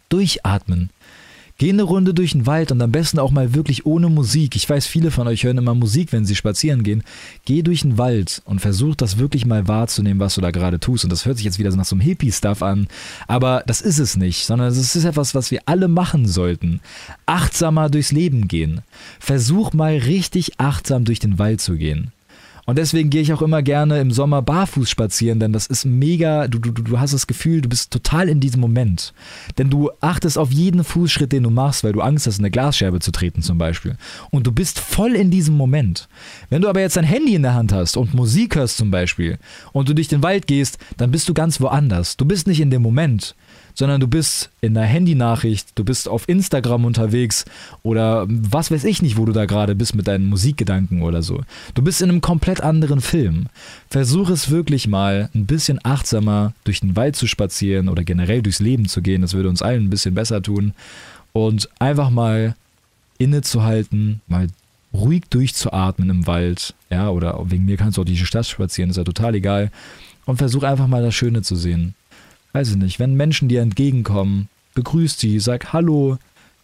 Durchatmen. 0.09 0.89
Geh 1.59 1.69
eine 1.69 1.81
Runde 1.81 2.13
durch 2.13 2.33
den 2.33 2.45
Wald 2.45 2.71
und 2.71 2.79
am 2.83 2.91
besten 2.91 3.17
auch 3.17 3.31
mal 3.31 3.55
wirklich 3.55 3.87
ohne 3.87 4.09
Musik. 4.09 4.55
Ich 4.55 4.69
weiß, 4.69 4.85
viele 4.85 5.09
von 5.09 5.27
euch 5.27 5.43
hören 5.43 5.57
immer 5.57 5.73
Musik, 5.73 6.11
wenn 6.11 6.23
sie 6.23 6.35
spazieren 6.35 6.83
gehen. 6.83 7.03
Geh 7.45 7.63
durch 7.63 7.81
den 7.81 7.97
Wald 7.97 8.43
und 8.45 8.59
versuch 8.59 8.93
das 8.93 9.17
wirklich 9.17 9.47
mal 9.47 9.67
wahrzunehmen, 9.67 10.19
was 10.19 10.35
du 10.35 10.41
da 10.41 10.51
gerade 10.51 10.79
tust. 10.79 11.03
Und 11.03 11.09
das 11.09 11.25
hört 11.25 11.37
sich 11.37 11.45
jetzt 11.45 11.57
wieder 11.57 11.71
so 11.71 11.77
nach 11.77 11.85
so 11.85 11.95
einem 11.95 12.01
Hippie-Stuff 12.01 12.61
an. 12.61 12.87
Aber 13.27 13.63
das 13.65 13.81
ist 13.81 13.97
es 13.97 14.17
nicht, 14.17 14.45
sondern 14.45 14.67
es 14.67 14.95
ist 14.95 15.03
etwas, 15.03 15.33
was 15.33 15.49
wir 15.49 15.61
alle 15.65 15.87
machen 15.87 16.27
sollten. 16.27 16.79
Achtsamer 17.25 17.89
durchs 17.89 18.11
Leben 18.11 18.47
gehen. 18.47 18.81
Versuch 19.19 19.73
mal 19.73 19.97
richtig 19.97 20.59
achtsam 20.59 21.05
durch 21.05 21.17
den 21.17 21.39
Wald 21.39 21.59
zu 21.59 21.75
gehen. 21.75 22.11
Und 22.69 22.77
deswegen 22.77 23.09
gehe 23.09 23.21
ich 23.21 23.31
auch 23.31 23.41
immer 23.41 23.61
gerne 23.61 24.01
im 24.01 24.11
Sommer 24.11 24.41
barfuß 24.41 24.89
spazieren, 24.89 25.39
denn 25.39 25.53
das 25.53 25.67
ist 25.67 25.85
mega, 25.85 26.49
du, 26.49 26.59
du, 26.59 26.73
du 26.73 26.99
hast 26.99 27.13
das 27.13 27.25
Gefühl, 27.25 27.61
du 27.61 27.69
bist 27.69 27.91
total 27.91 28.27
in 28.27 28.41
diesem 28.41 28.59
Moment. 28.59 29.13
Denn 29.57 29.69
du 29.69 29.89
achtest 30.01 30.37
auf 30.37 30.51
jeden 30.51 30.83
Fußschritt, 30.83 31.31
den 31.31 31.43
du 31.43 31.49
machst, 31.49 31.85
weil 31.85 31.93
du 31.93 32.01
Angst 32.01 32.27
hast, 32.27 32.39
in 32.39 32.43
eine 32.43 32.51
Glasscherbe 32.51 32.99
zu 32.99 33.13
treten 33.13 33.41
zum 33.41 33.57
Beispiel. 33.57 33.95
Und 34.31 34.47
du 34.47 34.51
bist 34.51 34.79
voll 34.79 35.15
in 35.15 35.31
diesem 35.31 35.55
Moment. 35.55 36.09
Wenn 36.49 36.61
du 36.61 36.67
aber 36.67 36.81
jetzt 36.81 36.97
dein 36.97 37.05
Handy 37.05 37.35
in 37.35 37.43
der 37.43 37.53
Hand 37.53 37.71
hast 37.71 37.95
und 37.95 38.13
Musik 38.13 38.57
hörst 38.57 38.75
zum 38.75 38.91
Beispiel 38.91 39.37
und 39.71 39.87
du 39.87 39.95
durch 39.95 40.09
den 40.09 40.21
Wald 40.21 40.45
gehst, 40.45 40.77
dann 40.97 41.11
bist 41.11 41.29
du 41.29 41.33
ganz 41.33 41.61
woanders. 41.61 42.17
Du 42.17 42.25
bist 42.25 42.47
nicht 42.47 42.59
in 42.59 42.69
dem 42.69 42.81
Moment 42.81 43.33
sondern 43.77 44.01
du 44.01 44.07
bist 44.07 44.49
in 44.59 44.75
einer 44.75 44.87
Handynachricht, 44.87 45.67
du 45.75 45.83
bist 45.83 46.09
auf 46.09 46.27
Instagram 46.27 46.83
unterwegs 46.85 47.45
oder 47.83 48.25
was 48.27 48.71
weiß 48.71 48.83
ich 48.85 49.03
nicht, 49.03 49.17
wo 49.17 49.25
du 49.25 49.33
da 49.33 49.45
gerade 49.45 49.75
bist 49.75 49.93
mit 49.93 50.07
deinen 50.07 50.25
Musikgedanken 50.29 51.03
oder 51.03 51.21
so. 51.21 51.41
Du 51.75 51.83
bist 51.83 52.01
in 52.01 52.09
einem 52.09 52.21
komplett 52.21 52.61
anderen 52.61 53.01
Film. 53.01 53.45
Versuch 53.91 54.31
es 54.31 54.49
wirklich 54.49 54.87
mal 54.87 55.29
ein 55.35 55.45
bisschen 55.45 55.79
achtsamer 55.83 56.53
durch 56.63 56.79
den 56.79 56.95
Wald 56.95 57.15
zu 57.15 57.27
spazieren 57.27 57.87
oder 57.87 58.03
generell 58.03 58.41
durchs 58.41 58.59
Leben 58.59 58.87
zu 58.87 59.03
gehen. 59.03 59.21
Das 59.21 59.35
würde 59.35 59.47
uns 59.47 59.61
allen 59.61 59.85
ein 59.85 59.89
bisschen 59.91 60.15
besser 60.15 60.41
tun. 60.41 60.73
Und 61.31 61.69
einfach 61.77 62.09
mal 62.09 62.55
innezuhalten, 63.19 64.21
mal 64.27 64.47
ruhig 64.91 65.25
durchzuatmen 65.29 66.09
im 66.09 66.25
Wald, 66.25 66.73
ja, 66.89 67.11
oder 67.11 67.39
wegen 67.51 67.65
mir 67.65 67.77
kannst 67.77 67.97
du 67.97 68.01
auch 68.01 68.05
die 68.05 68.17
Stadt 68.17 68.47
spazieren, 68.47 68.89
ist 68.89 68.97
ja 68.97 69.03
total 69.03 69.35
egal. 69.35 69.69
Und 70.25 70.37
versuch 70.37 70.63
einfach 70.63 70.87
mal 70.87 71.03
das 71.03 71.13
Schöne 71.13 71.43
zu 71.43 71.55
sehen 71.55 71.93
weiß 72.57 72.71
ich 72.71 72.77
nicht, 72.77 72.97
wenn 72.97 73.13
Menschen 73.13 73.49
dir 73.49 73.61
entgegenkommen, 73.61 74.49
begrüß 74.73 75.19
sie, 75.19 75.39
sag 75.39 75.73
Hallo, 75.73 76.17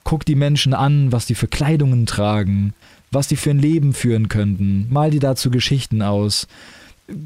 guck 0.03 0.25
die 0.25 0.33
Menschen 0.33 0.73
an, 0.73 1.11
was 1.11 1.27
die 1.27 1.35
für 1.35 1.47
Kleidungen 1.47 2.07
tragen, 2.07 2.73
was 3.11 3.27
die 3.27 3.35
für 3.35 3.51
ein 3.51 3.59
Leben 3.59 3.93
führen 3.93 4.27
könnten, 4.27 4.87
mal 4.89 5.11
die 5.11 5.19
dazu 5.19 5.51
Geschichten 5.51 6.01
aus, 6.01 6.47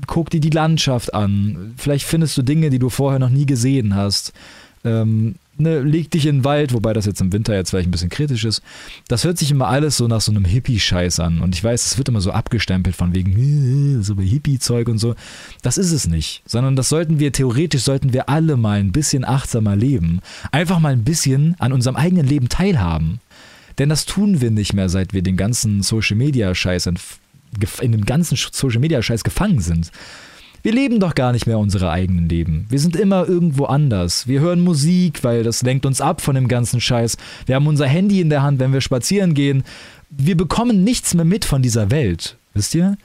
guck 0.05 0.31
dir 0.31 0.41
die 0.41 0.49
Landschaft 0.49 1.13
an, 1.13 1.75
vielleicht 1.77 2.05
findest 2.05 2.37
du 2.37 2.41
Dinge, 2.41 2.69
die 2.69 2.79
du 2.79 2.89
vorher 2.89 3.19
noch 3.19 3.29
nie 3.29 3.45
gesehen 3.45 3.95
hast. 3.95 4.33
Ähm, 4.83 5.35
ne, 5.59 5.79
leg 5.81 6.11
dich 6.11 6.25
in 6.25 6.37
den 6.37 6.43
Wald, 6.43 6.73
wobei 6.73 6.93
das 6.93 7.05
jetzt 7.05 7.21
im 7.21 7.33
Winter 7.33 7.55
jetzt 7.55 7.69
vielleicht 7.69 7.87
ein 7.87 7.91
bisschen 7.91 8.09
kritisch 8.09 8.45
ist. 8.45 8.61
Das 9.07 9.23
hört 9.23 9.37
sich 9.37 9.51
immer 9.51 9.67
alles 9.67 9.97
so 9.97 10.07
nach 10.07 10.21
so 10.21 10.31
einem 10.31 10.45
Hippie-Scheiß 10.45 11.19
an. 11.19 11.41
Und 11.41 11.55
ich 11.55 11.63
weiß, 11.63 11.85
es 11.85 11.97
wird 11.97 12.09
immer 12.09 12.21
so 12.21 12.31
abgestempelt 12.31 12.95
von 12.95 13.13
wegen, 13.13 13.99
äh, 13.99 14.03
so 14.03 14.15
Hippie-Zeug 14.15 14.87
und 14.87 14.97
so. 14.97 15.15
Das 15.61 15.77
ist 15.77 15.91
es 15.91 16.07
nicht. 16.07 16.41
Sondern 16.45 16.75
das 16.75 16.89
sollten 16.89 17.19
wir, 17.19 17.31
theoretisch 17.31 17.83
sollten 17.83 18.13
wir 18.13 18.29
alle 18.29 18.57
mal 18.57 18.79
ein 18.79 18.91
bisschen 18.91 19.25
achtsamer 19.25 19.75
leben. 19.75 20.21
Einfach 20.51 20.79
mal 20.79 20.93
ein 20.93 21.03
bisschen 21.03 21.55
an 21.59 21.73
unserem 21.73 21.95
eigenen 21.95 22.27
Leben 22.27 22.49
teilhaben. 22.49 23.19
Denn 23.77 23.89
das 23.89 24.05
tun 24.05 24.41
wir 24.41 24.51
nicht 24.51 24.73
mehr, 24.73 24.89
seit 24.89 25.13
wir 25.13 25.21
den 25.21 25.37
ganzen 25.37 25.83
Social-Media-Scheiß 25.83 26.87
in, 26.87 26.97
in 27.81 27.91
dem 27.91 28.05
ganzen 28.05 28.37
Social-Media-Scheiß 28.37 29.23
gefangen 29.23 29.61
sind. 29.61 29.91
Wir 30.63 30.73
leben 30.73 30.99
doch 30.99 31.15
gar 31.15 31.31
nicht 31.31 31.47
mehr 31.47 31.59
unsere 31.59 31.89
eigenen 31.91 32.29
Leben. 32.29 32.65
Wir 32.69 32.79
sind 32.79 32.95
immer 32.95 33.27
irgendwo 33.27 33.65
anders. 33.65 34.27
Wir 34.27 34.39
hören 34.39 34.61
Musik, 34.61 35.23
weil 35.23 35.43
das 35.43 35.61
lenkt 35.61 35.85
uns 35.85 36.01
ab 36.01 36.21
von 36.21 36.35
dem 36.35 36.47
ganzen 36.47 36.81
Scheiß. 36.81 37.17
Wir 37.45 37.55
haben 37.55 37.67
unser 37.67 37.87
Handy 37.87 38.21
in 38.21 38.29
der 38.29 38.43
Hand, 38.43 38.59
wenn 38.59 38.73
wir 38.73 38.81
spazieren 38.81 39.33
gehen. 39.33 39.63
Wir 40.09 40.37
bekommen 40.37 40.83
nichts 40.83 41.13
mehr 41.13 41.25
mit 41.25 41.45
von 41.45 41.61
dieser 41.61 41.91
Welt. 41.91 42.37
Wisst 42.53 42.75
ihr? 42.75 42.97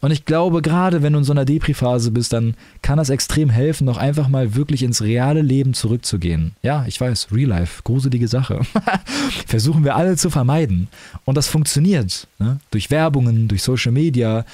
Und 0.00 0.12
ich 0.12 0.24
glaube, 0.24 0.62
gerade 0.62 1.02
wenn 1.02 1.12
du 1.12 1.18
in 1.18 1.24
so 1.24 1.32
einer 1.32 1.44
Depri-Phase 1.44 2.12
bist, 2.12 2.32
dann 2.32 2.54
kann 2.82 2.98
das 2.98 3.10
extrem 3.10 3.50
helfen, 3.50 3.84
noch 3.84 3.96
einfach 3.96 4.28
mal 4.28 4.54
wirklich 4.54 4.84
ins 4.84 5.02
reale 5.02 5.42
Leben 5.42 5.74
zurückzugehen. 5.74 6.52
Ja, 6.62 6.84
ich 6.86 7.00
weiß, 7.00 7.28
Real 7.32 7.48
Life, 7.48 7.82
gruselige 7.82 8.28
Sache. 8.28 8.60
Versuchen 9.46 9.82
wir 9.82 9.96
alle 9.96 10.16
zu 10.16 10.30
vermeiden. 10.30 10.86
Und 11.24 11.36
das 11.36 11.48
funktioniert. 11.48 12.28
Ne? 12.38 12.60
Durch 12.70 12.92
Werbungen, 12.92 13.48
durch 13.48 13.64
Social 13.64 13.90
Media. 13.90 14.44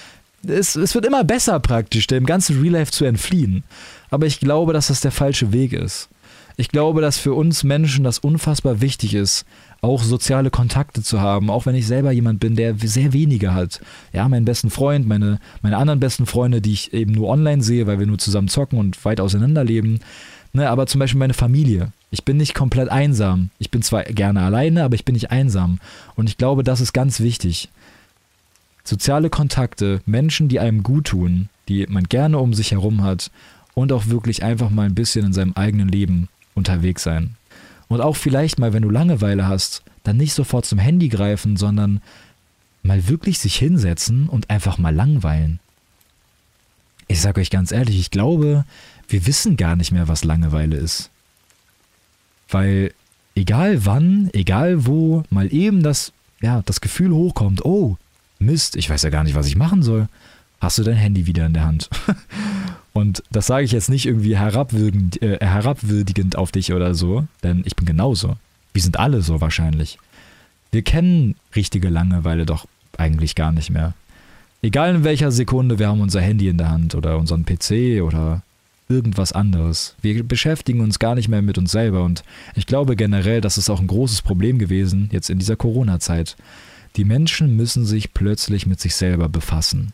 Es, 0.49 0.77
es 0.77 0.95
wird 0.95 1.07
immer 1.07 1.25
besser 1.25 1.61
praktisch, 1.61 2.07
dem 2.07 2.27
ganzen 2.27 2.61
Real 2.61 2.75
Life 2.75 2.93
zu 2.93 3.05
entfliehen. 3.05 3.65
Aber 4.11 4.27
ich 4.27 4.41
glaube, 4.41 4.73
dass 4.73 4.89
das 4.89 5.01
der 5.01 5.11
falsche 5.11 5.53
Weg 5.53 5.73
ist. 5.73 6.09
Ich 6.57 6.69
glaube, 6.69 7.01
dass 7.01 7.19
für 7.19 7.35
uns 7.35 7.65
Menschen 7.65 8.05
das 8.05 8.21
unfassbar 8.21 8.81
wichtig 8.81 9.15
ist, 9.15 9.45
auch 9.81 10.05
soziale 10.05 10.51
Kontakte 10.51 11.03
zu 11.03 11.21
haben, 11.21 11.51
auch 11.51 11.67
wenn 11.67 11.75
ich 11.75 11.87
selber 11.87 12.13
jemand 12.13 12.39
bin, 12.39 12.55
der 12.55 12.77
sehr 12.79 13.13
wenige 13.13 13.55
hat. 13.55 13.81
Ja, 14.13 14.29
meinen 14.29 14.45
besten 14.45 14.71
Freund, 14.71 15.07
meine, 15.07 15.41
meine 15.63 15.77
anderen 15.77 15.99
besten 15.99 16.27
Freunde, 16.27 16.61
die 16.61 16.73
ich 16.73 16.93
eben 16.93 17.13
nur 17.13 17.29
online 17.29 17.63
sehe, 17.63 17.89
weil 17.89 17.99
wir 17.99 18.07
nur 18.07 18.19
zusammen 18.19 18.49
zocken 18.49 18.79
und 18.79 19.05
weit 19.05 19.21
auseinander 19.21 19.65
leben. 19.65 19.99
Ne, 20.53 20.71
aber 20.71 20.87
zum 20.87 21.01
Beispiel 21.01 21.19
meine 21.19 21.35
Familie. 21.35 21.91
Ich 22.13 22.25
bin 22.25 22.37
nicht 22.37 22.55
komplett 22.55 22.89
einsam. 22.89 23.51
Ich 23.59 23.73
bin 23.73 23.83
zwar 23.83 24.05
gerne 24.05 24.41
alleine, 24.43 24.85
aber 24.85 24.95
ich 24.95 25.05
bin 25.05 25.15
nicht 25.15 25.33
einsam. 25.33 25.81
Und 26.15 26.29
ich 26.29 26.39
glaube, 26.39 26.63
das 26.63 26.81
ist 26.81 26.93
ganz 26.93 27.19
wichtig. 27.19 27.69
Soziale 28.85 29.31
Kontakte, 29.31 30.03
Menschen, 30.07 30.49
die 30.49 30.61
einem 30.61 30.83
gut 30.83 31.07
tun, 31.07 31.49
die 31.69 31.87
man 31.87 32.05
gerne 32.05 32.39
um 32.39 32.53
sich 32.53 32.73
herum 32.73 33.03
hat 33.03 33.31
und 33.75 33.93
auch 33.93 34.07
wirklich 34.07 34.43
einfach 34.43 34.71
mal 34.71 34.87
ein 34.87 34.95
bisschen 34.95 35.27
in 35.27 35.33
seinem 35.33 35.55
eigenen 35.55 35.89
Leben 35.89 36.29
unterwegs 36.55 37.03
sein. 37.03 37.37
Und 37.89 38.01
auch 38.01 38.17
vielleicht 38.17 38.59
mal, 38.59 38.73
wenn 38.73 38.83
du 38.83 38.91
Langeweile 38.91 39.49
hast, 39.49 39.83
dann 40.03 40.17
nicht 40.17 40.35
sofort 40.35 40.67
zum 40.67 40.79
Handy 40.79 41.09
greifen, 41.09 41.57
sondern 41.57 42.01
mal 42.83 43.09
wirklich 43.09 43.39
sich 43.39 43.57
hinsetzen 43.57 44.29
und 44.29 44.51
einfach 44.51 44.79
mal 44.79 44.95
langweilen. 44.95 45.59
Ich 47.09 47.21
sage 47.21 47.41
euch 47.41 47.51
ganz 47.51 47.73
ehrlich, 47.73 47.99
ich 47.99 48.11
glaube, 48.11 48.65
wir 49.09 49.27
wissen 49.27 49.57
gar 49.57 49.77
nicht 49.77 49.93
mehr, 49.93 50.09
was 50.09 50.25
Langeweile 50.25 50.77
ist. 50.77 51.11
Weil 52.49 52.93
egal 53.35 53.87
wann, 53.87 54.31
egal 54.33 54.87
wo, 54.87 55.23
mal 55.31 55.53
eben 55.53 55.83
das, 55.83 56.13
ja, 56.41 56.63
das 56.63 56.81
Gefühl 56.81 57.13
hochkommt, 57.13 57.65
oh, 57.65 57.97
Mist, 58.45 58.77
ich 58.77 58.89
weiß 58.89 59.03
ja 59.03 59.11
gar 59.11 59.25
nicht, 59.25 59.35
was 59.35 59.47
ich 59.47 59.57
machen 59.57 59.83
soll, 59.83 60.09
hast 60.61 60.79
du 60.79 60.83
dein 60.83 60.97
Handy 60.97 61.27
wieder 61.27 61.47
in 61.47 61.55
der 61.55 61.65
Hand. 61.65 61.91
Und 62.93 63.25
das 63.31 63.49
sage 63.49 63.65
ich 63.65 63.73
jetzt 63.73 63.91
nicht 63.91 64.07
irgendwie 64.07 64.37
herabwürdigend, 64.37 65.21
äh, 65.21 65.39
herabwürdigend 65.41 66.37
auf 66.37 66.53
dich 66.53 66.73
oder 66.73 66.95
so, 66.95 67.27
denn 67.43 67.63
ich 67.65 67.75
bin 67.75 67.87
genauso. 67.87 68.37
Wir 68.73 68.83
sind 68.83 68.99
alle 68.99 69.23
so 69.23 69.41
wahrscheinlich. 69.41 69.99
Wir 70.71 70.83
kennen 70.83 71.35
richtige 71.57 71.89
Langeweile 71.89 72.47
doch 72.47 72.67
eigentlich 72.97 73.35
gar 73.35 73.53
nicht 73.53 73.71
mehr. 73.71 73.95
Egal 74.63 74.95
in 74.95 75.05
welcher 75.05 75.31
Sekunde, 75.31 75.79
wir 75.79 75.89
haben 75.89 76.01
unser 76.01 76.21
Handy 76.21 76.49
in 76.49 76.57
der 76.57 76.71
Hand 76.71 76.95
oder 76.95 77.19
unseren 77.19 77.45
PC 77.45 78.03
oder 78.03 78.43
irgendwas 78.89 79.33
anderes. 79.33 79.95
Wir 80.01 80.23
beschäftigen 80.23 80.81
uns 80.81 80.99
gar 80.99 81.15
nicht 81.15 81.29
mehr 81.29 81.43
mit 81.43 81.59
uns 81.59 81.73
selber 81.73 82.05
und 82.05 82.23
ich 82.55 82.67
glaube 82.67 82.97
generell, 82.97 83.41
das 83.41 83.59
ist 83.59 83.71
auch 83.71 83.81
ein 83.81 83.87
großes 83.87 84.23
Problem 84.23 84.59
gewesen 84.59 85.09
jetzt 85.13 85.31
in 85.31 85.39
dieser 85.39 85.57
Corona-Zeit. 85.57 86.37
Die 86.97 87.05
Menschen 87.05 87.57
müssen 87.57 87.85
sich 87.87 88.15
plötzlich 88.15 88.67
mit 88.67 88.81
sich 88.81 88.95
selber 88.95 89.29
befassen 89.29 89.93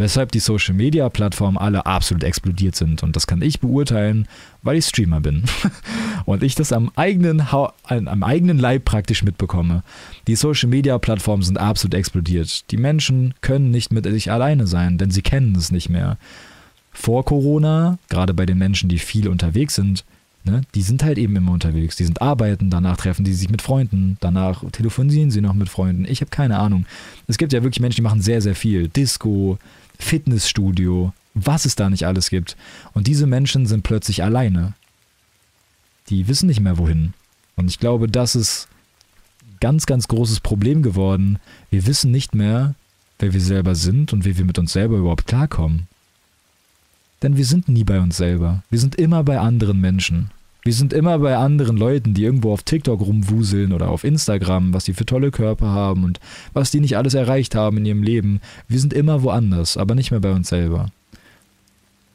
weshalb 0.00 0.32
die 0.32 0.40
Social 0.40 0.74
Media 0.74 1.08
Plattformen 1.10 1.58
alle 1.58 1.84
absolut 1.84 2.24
explodiert 2.24 2.74
sind. 2.74 3.02
Und 3.02 3.14
das 3.14 3.26
kann 3.26 3.42
ich 3.42 3.60
beurteilen, 3.60 4.26
weil 4.62 4.78
ich 4.78 4.86
Streamer 4.86 5.20
bin. 5.20 5.44
und 6.24 6.42
ich 6.42 6.54
das 6.54 6.72
am 6.72 6.90
eigenen, 6.96 7.52
ha 7.52 7.72
am 7.84 8.22
eigenen 8.22 8.58
Leib 8.58 8.86
praktisch 8.86 9.22
mitbekomme. 9.22 9.82
Die 10.26 10.36
Social 10.36 10.70
Media 10.70 10.98
Plattformen 10.98 11.42
sind 11.42 11.58
absolut 11.58 11.94
explodiert. 11.94 12.70
Die 12.70 12.78
Menschen 12.78 13.34
können 13.42 13.70
nicht 13.70 13.92
mit 13.92 14.06
sich 14.06 14.32
alleine 14.32 14.66
sein, 14.66 14.96
denn 14.96 15.10
sie 15.10 15.22
kennen 15.22 15.54
es 15.54 15.70
nicht 15.70 15.90
mehr. 15.90 16.16
Vor 16.92 17.24
Corona, 17.26 17.98
gerade 18.08 18.32
bei 18.32 18.46
den 18.46 18.58
Menschen, 18.58 18.88
die 18.88 18.98
viel 18.98 19.28
unterwegs 19.28 19.74
sind, 19.74 20.04
Ne, 20.42 20.62
die 20.74 20.80
sind 20.80 21.02
halt 21.02 21.18
eben 21.18 21.36
immer 21.36 21.52
unterwegs. 21.52 21.96
Die 21.96 22.04
sind 22.04 22.22
arbeiten, 22.22 22.70
danach 22.70 22.96
treffen 22.96 23.24
die 23.26 23.34
sich 23.34 23.50
mit 23.50 23.60
Freunden, 23.60 24.16
danach 24.20 24.64
telefonieren 24.70 25.30
sie 25.30 25.42
noch 25.42 25.52
mit 25.52 25.68
Freunden. 25.68 26.06
Ich 26.06 26.22
habe 26.22 26.30
keine 26.30 26.58
Ahnung. 26.58 26.86
Es 27.26 27.36
gibt 27.36 27.52
ja 27.52 27.62
wirklich 27.62 27.80
Menschen, 27.80 27.96
die 27.96 28.08
machen 28.08 28.22
sehr, 28.22 28.40
sehr 28.40 28.54
viel. 28.54 28.88
Disco, 28.88 29.58
Fitnessstudio, 29.98 31.12
was 31.34 31.66
es 31.66 31.76
da 31.76 31.90
nicht 31.90 32.06
alles 32.06 32.30
gibt. 32.30 32.56
Und 32.94 33.06
diese 33.06 33.26
Menschen 33.26 33.66
sind 33.66 33.82
plötzlich 33.82 34.22
alleine. 34.22 34.72
Die 36.08 36.26
wissen 36.26 36.46
nicht 36.46 36.60
mehr 36.60 36.78
wohin. 36.78 37.12
Und 37.56 37.68
ich 37.68 37.78
glaube, 37.78 38.08
das 38.08 38.34
ist 38.34 38.66
ganz, 39.60 39.84
ganz 39.84 40.08
großes 40.08 40.40
Problem 40.40 40.82
geworden. 40.82 41.38
Wir 41.68 41.86
wissen 41.86 42.10
nicht 42.10 42.34
mehr, 42.34 42.74
wer 43.18 43.34
wir 43.34 43.42
selber 43.42 43.74
sind 43.74 44.14
und 44.14 44.24
wie 44.24 44.38
wir 44.38 44.46
mit 44.46 44.58
uns 44.58 44.72
selber 44.72 44.96
überhaupt 44.96 45.26
klarkommen. 45.26 45.86
Denn 47.22 47.36
wir 47.36 47.44
sind 47.44 47.68
nie 47.68 47.84
bei 47.84 48.00
uns 48.00 48.16
selber. 48.16 48.62
Wir 48.70 48.78
sind 48.78 48.96
immer 48.96 49.22
bei 49.22 49.38
anderen 49.38 49.80
Menschen. 49.80 50.30
Wir 50.62 50.74
sind 50.74 50.92
immer 50.92 51.18
bei 51.18 51.36
anderen 51.36 51.76
Leuten, 51.76 52.12
die 52.12 52.24
irgendwo 52.24 52.52
auf 52.52 52.62
TikTok 52.62 53.00
rumwuseln 53.00 53.72
oder 53.72 53.88
auf 53.88 54.04
Instagram, 54.04 54.74
was 54.74 54.84
die 54.84 54.92
für 54.92 55.06
tolle 55.06 55.30
Körper 55.30 55.68
haben 55.68 56.04
und 56.04 56.20
was 56.52 56.70
die 56.70 56.80
nicht 56.80 56.98
alles 56.98 57.14
erreicht 57.14 57.54
haben 57.54 57.78
in 57.78 57.86
ihrem 57.86 58.02
Leben. 58.02 58.40
Wir 58.68 58.78
sind 58.78 58.92
immer 58.92 59.22
woanders, 59.22 59.78
aber 59.78 59.94
nicht 59.94 60.10
mehr 60.10 60.20
bei 60.20 60.32
uns 60.32 60.48
selber. 60.50 60.90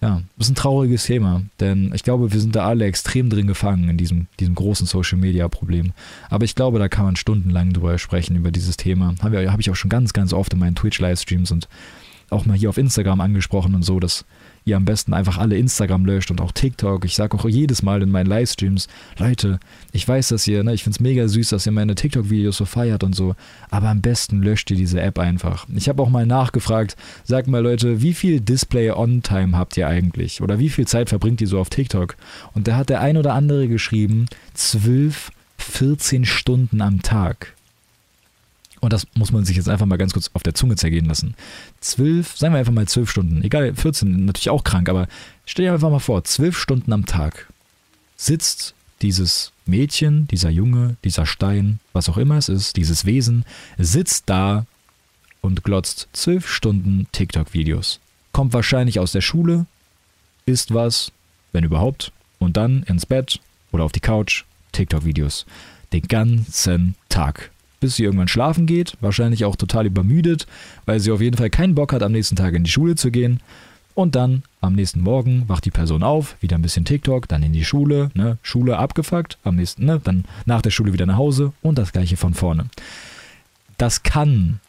Ja, 0.02 0.22
das 0.38 0.48
ist 0.48 0.52
ein 0.52 0.56
trauriges 0.56 1.06
Thema, 1.06 1.41
denn 1.60 1.91
ich 1.96 2.04
glaube, 2.04 2.32
wir 2.32 2.39
sind 2.39 2.56
da 2.56 2.68
alle 2.68 2.86
extrem 2.86 3.30
drin 3.30 3.48
gefangen 3.48 3.89
in 3.89 3.98
diesem, 3.98 4.28
diesem 4.39 4.54
großen 4.54 4.86
Social 4.86 5.18
Media 5.18 5.48
Problem. 5.48 5.94
Aber 6.30 6.46
ich 6.46 6.54
glaube, 6.54 6.78
da 6.78 6.88
kann 6.88 7.06
man 7.06 7.15
stundenlang 7.15 7.74
drüber 7.74 7.98
sprechen, 7.98 8.36
über 8.36 8.52
dieses 8.52 8.78
Thema. 8.78 9.15
Habe 9.24 9.52
hab 9.52 9.60
ich 9.60 9.72
auch 9.72 9.76
schon 9.76 9.89
ganz, 9.89 10.13
ganz 10.13 10.34
oft 10.34 10.54
in 10.54 10.60
meinen 10.60 10.76
Twitch-Livestreams 10.76 11.52
und 11.52 11.68
auch 12.30 12.46
mal 12.46 12.58
hier 12.58 12.70
auf 12.70 12.78
Instagram 12.78 13.22
angesprochen 13.22 13.74
und 13.74 13.82
so, 13.82 14.00
dass 14.00 14.26
ihr 14.65 14.75
am 14.75 14.86
besten 14.86 15.13
einfach 15.13 15.38
alle 15.38 15.58
Instagram 15.58 16.06
löscht 16.06 16.32
und 16.32 16.41
auch 16.41 16.51
TikTok. 16.51 17.06
Ich 17.06 17.15
sage 17.15 17.38
auch 17.38 17.47
jedes 17.47 17.84
Mal 17.84 18.01
in 18.01 18.10
meinen 18.10 18.25
Livestreams, 18.25 18.88
Leute, 19.17 19.60
ich 19.91 20.08
weiß, 20.08 20.30
dass 20.30 20.47
ihr, 20.47 20.63
ne, 20.63 20.73
ich 20.73 20.84
finde 20.84 20.95
es 20.97 20.99
mega 20.99 21.28
süß, 21.28 21.49
dass 21.49 21.65
ihr 21.65 21.71
meine 21.71 21.95
TikTok-Videos 21.95 22.58
so 22.58 22.65
feiert 22.65 23.04
und 23.04 23.15
so, 23.15 23.36
aber 23.69 23.89
am 23.89 24.01
besten 24.01 24.41
löscht 24.41 24.71
ihr 24.71 24.78
diese 24.78 24.99
App 25.01 25.19
einfach. 25.19 25.67
Ich 25.73 25.88
habe 25.88 26.01
auch 26.01 26.10
mal 26.10 26.25
nachgefragt, 26.25 26.95
sagt 27.23 27.47
mal 27.47 27.62
Leute, 27.62 28.01
wie 28.01 28.13
viel 28.13 28.41
Display-On-Time 28.41 29.58
habt 29.58 29.78
ihr 29.78 29.88
eigentlich? 29.88 30.41
Oder 30.41 30.60
wie 30.60 30.69
viel 30.69 30.88
Zeit 30.88 31.10
verbringt 31.10 31.41
ihr 31.41 31.47
so 31.47 31.60
auf 31.60 31.69
TikTok? 31.69 32.15
Und 32.54 32.67
da 32.67 32.75
hat 32.75 32.89
der 32.89 33.01
ein 33.01 33.17
oder 33.17 33.34
andere 33.34 33.67
geschrieben, 33.67 34.25
12, 34.56 35.32
14 35.58 36.25
Stunden 36.25 36.82
am 36.82 37.01
Tag. 37.01 37.55
Und 38.86 38.93
das 38.93 39.08
muss 39.15 39.32
man 39.32 39.45
sich 39.45 39.58
jetzt 39.58 39.67
einfach 39.67 39.88
mal 39.88 39.98
ganz 39.98 40.13
kurz 40.13 40.30
auf 40.34 40.43
der 40.43 40.54
Zunge 40.54 40.76
zergehen 40.76 41.06
lassen. 41.06 41.36
Zwölf, 41.80 42.38
sagen 42.38 42.54
wir 42.54 42.60
einfach 42.60 42.71
mal 42.71 42.88
zwölf 42.88 43.10
Stunden, 43.10 43.43
egal, 43.43 43.74
14, 43.74 44.26
natürlich 44.26 44.52
auch 44.52 44.63
krank, 44.63 44.89
aber 44.89 45.08
stell 45.45 45.65
dir 45.65 45.74
einfach 45.74 45.89
mal 45.89 46.00
vor, 46.00 46.24
zwölf 46.24 46.58
Stunden 46.58 46.93
am 46.93 47.06
Tag 47.06 47.52
sitzt 48.15 48.76
dieses 49.02 49.52
Mädchen, 49.65 50.28
dieser 50.28 50.50
Junge, 50.50 50.98
dieser 51.04 51.26
Stein, 51.26 51.80
was 51.93 52.10
auch 52.10 52.17
immer 52.17 52.38
es 52.38 52.48
ist, 52.48 52.78
dieses 52.78 53.06
Wesen, 53.06 53.43
sitzt 53.78 54.30
da 54.30 54.65
und 55.41 55.63
glotzt 55.63 56.08
zwölf 56.13 56.48
Stunden 56.48 57.08
TikTok-Videos. 57.12 58.00
Kommt 58.32 58.54
wahrscheinlich 58.54 59.00
aus 59.00 59.12
der 59.12 59.21
Schule, 59.21 59.65
isst 60.45 60.74
was, 60.74 61.12
wenn 61.52 61.63
überhaupt, 61.63 62.12
und 62.38 62.56
dann 62.56 62.84
ins 62.84 63.06
Bett 63.06 63.39
oder 63.71 63.84
auf 63.84 63.91
die 63.91 64.00
Couch, 64.00 64.43
TikTok-Videos. 64.74 65.45
Den 65.91 66.08
ganzen 66.08 66.95
Tag 67.10 67.52
bis 67.80 67.96
sie 67.96 68.04
irgendwann 68.04 68.28
schlafen 68.28 68.66
geht, 68.66 68.98
wahrscheinlich 69.02 69.46
auch 69.46 69.56
total 69.56 69.86
übermüdet, 69.86 70.48
weil 70.86 71.00
sie 71.00 71.12
auf 71.12 71.22
jeden 71.22 71.38
Fall 71.38 71.50
keinen 71.50 71.76
Bock 71.76 71.94
hat, 71.94 72.04
am 72.04 72.12
nächsten 72.12 72.36
Tag 72.36 72.54
in 72.54 72.64
die 72.64 72.72
Schule 72.72 72.96
zu 72.96 73.12
gehen. 73.12 73.40
Und 73.94 74.16
dann 74.16 74.44
am 74.60 74.76
nächsten 74.76 75.00
Morgen 75.00 75.48
wacht 75.48 75.64
die 75.64 75.72
Person 75.72 76.04
auf, 76.04 76.36
wieder 76.42 76.58
ein 76.58 76.62
bisschen 76.62 76.84
TikTok, 76.84 77.30
dann 77.30 77.44
in 77.44 77.54
die 77.54 77.64
Schule, 77.64 78.12
ne, 78.14 78.38
Schule 78.44 78.78
abgefuckt, 78.78 79.38
am 79.44 79.56
nächsten, 79.56 79.86
ne, 79.86 80.02
dann 80.04 80.26
nach 80.46 80.62
der 80.62 80.72
Schule 80.72 80.92
wieder 80.92 81.06
nach 81.06 81.18
Hause 81.18 81.54
und 81.62 81.78
das 81.78 81.94
gleiche 81.94 82.18
von 82.18 82.34
vorne. 82.34 82.66
Das 83.78 84.04
kann 84.04 84.60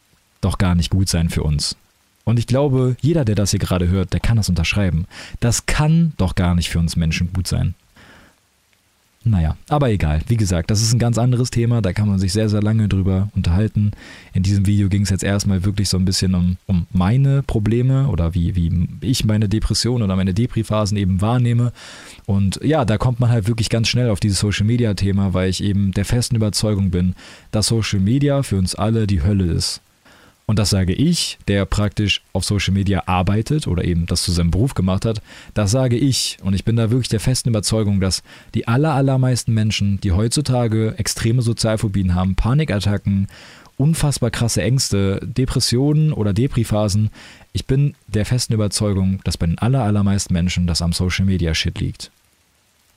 doch 0.40 0.58
gar 0.58 0.76
nicht 0.76 0.90
gut 0.90 1.08
sein 1.08 1.28
für 1.28 1.42
uns. 1.42 1.76
Und 2.24 2.38
ich 2.38 2.46
glaube, 2.46 2.96
jeder, 3.00 3.24
der 3.24 3.34
das 3.34 3.50
hier 3.50 3.60
gerade 3.60 3.88
hört, 3.88 4.12
der 4.12 4.20
kann 4.20 4.36
das 4.36 4.48
unterschreiben. 4.48 5.06
Das 5.40 5.66
kann 5.66 6.12
doch 6.16 6.34
gar 6.34 6.54
nicht 6.54 6.70
für 6.70 6.78
uns 6.78 6.96
Menschen 6.96 7.32
gut 7.32 7.46
sein. 7.48 7.74
Naja, 9.28 9.56
aber 9.68 9.90
egal. 9.90 10.20
Wie 10.28 10.36
gesagt, 10.36 10.70
das 10.70 10.80
ist 10.80 10.92
ein 10.92 11.00
ganz 11.00 11.18
anderes 11.18 11.50
Thema. 11.50 11.82
Da 11.82 11.92
kann 11.92 12.08
man 12.08 12.20
sich 12.20 12.32
sehr, 12.32 12.48
sehr 12.48 12.62
lange 12.62 12.86
drüber 12.86 13.28
unterhalten. 13.34 13.90
In 14.34 14.44
diesem 14.44 14.66
Video 14.66 14.88
ging 14.88 15.02
es 15.02 15.10
jetzt 15.10 15.24
erstmal 15.24 15.64
wirklich 15.64 15.88
so 15.88 15.96
ein 15.96 16.04
bisschen 16.04 16.32
um, 16.36 16.58
um 16.66 16.86
meine 16.92 17.42
Probleme 17.42 18.06
oder 18.06 18.34
wie, 18.34 18.54
wie 18.54 18.86
ich 19.00 19.24
meine 19.24 19.48
Depression 19.48 20.02
oder 20.02 20.14
meine 20.14 20.32
Depri-Phasen 20.32 20.96
eben 20.96 21.20
wahrnehme. 21.20 21.72
Und 22.26 22.60
ja, 22.62 22.84
da 22.84 22.98
kommt 22.98 23.18
man 23.18 23.30
halt 23.30 23.48
wirklich 23.48 23.68
ganz 23.68 23.88
schnell 23.88 24.10
auf 24.10 24.20
dieses 24.20 24.38
Social-Media-Thema, 24.38 25.34
weil 25.34 25.50
ich 25.50 25.60
eben 25.60 25.90
der 25.90 26.04
festen 26.04 26.36
Überzeugung 26.36 26.90
bin, 26.90 27.16
dass 27.50 27.66
Social 27.66 27.98
Media 27.98 28.44
für 28.44 28.58
uns 28.58 28.76
alle 28.76 29.08
die 29.08 29.24
Hölle 29.24 29.46
ist. 29.46 29.80
Und 30.48 30.60
das 30.60 30.70
sage 30.70 30.92
ich, 30.92 31.38
der 31.48 31.66
praktisch 31.66 32.22
auf 32.32 32.44
Social 32.44 32.72
Media 32.72 33.02
arbeitet 33.06 33.66
oder 33.66 33.84
eben 33.84 34.06
das 34.06 34.22
zu 34.22 34.30
seinem 34.30 34.52
Beruf 34.52 34.74
gemacht 34.74 35.04
hat. 35.04 35.20
Das 35.54 35.72
sage 35.72 35.96
ich. 35.96 36.38
Und 36.42 36.54
ich 36.54 36.64
bin 36.64 36.76
da 36.76 36.90
wirklich 36.90 37.08
der 37.08 37.18
festen 37.18 37.48
Überzeugung, 37.48 38.00
dass 38.00 38.22
die 38.54 38.68
aller, 38.68 38.94
allermeisten 38.94 39.52
Menschen, 39.52 40.00
die 40.00 40.12
heutzutage 40.12 40.94
extreme 40.98 41.42
Sozialphobien 41.42 42.14
haben, 42.14 42.36
Panikattacken 42.36 43.26
unfassbar 43.76 44.30
krasse 44.30 44.62
Ängste, 44.62 45.20
Depressionen 45.22 46.12
oder 46.12 46.32
Depri-Phasen. 46.32 47.10
Ich 47.52 47.66
bin 47.66 47.94
der 48.06 48.24
festen 48.24 48.54
Überzeugung, 48.54 49.20
dass 49.24 49.36
bei 49.36 49.46
den 49.46 49.58
aller, 49.58 49.82
allermeisten 49.82 50.32
Menschen 50.32 50.66
das 50.66 50.82
am 50.82 50.92
Social 50.92 51.26
Media 51.26 51.54
Shit 51.54 51.78
liegt. 51.80 52.10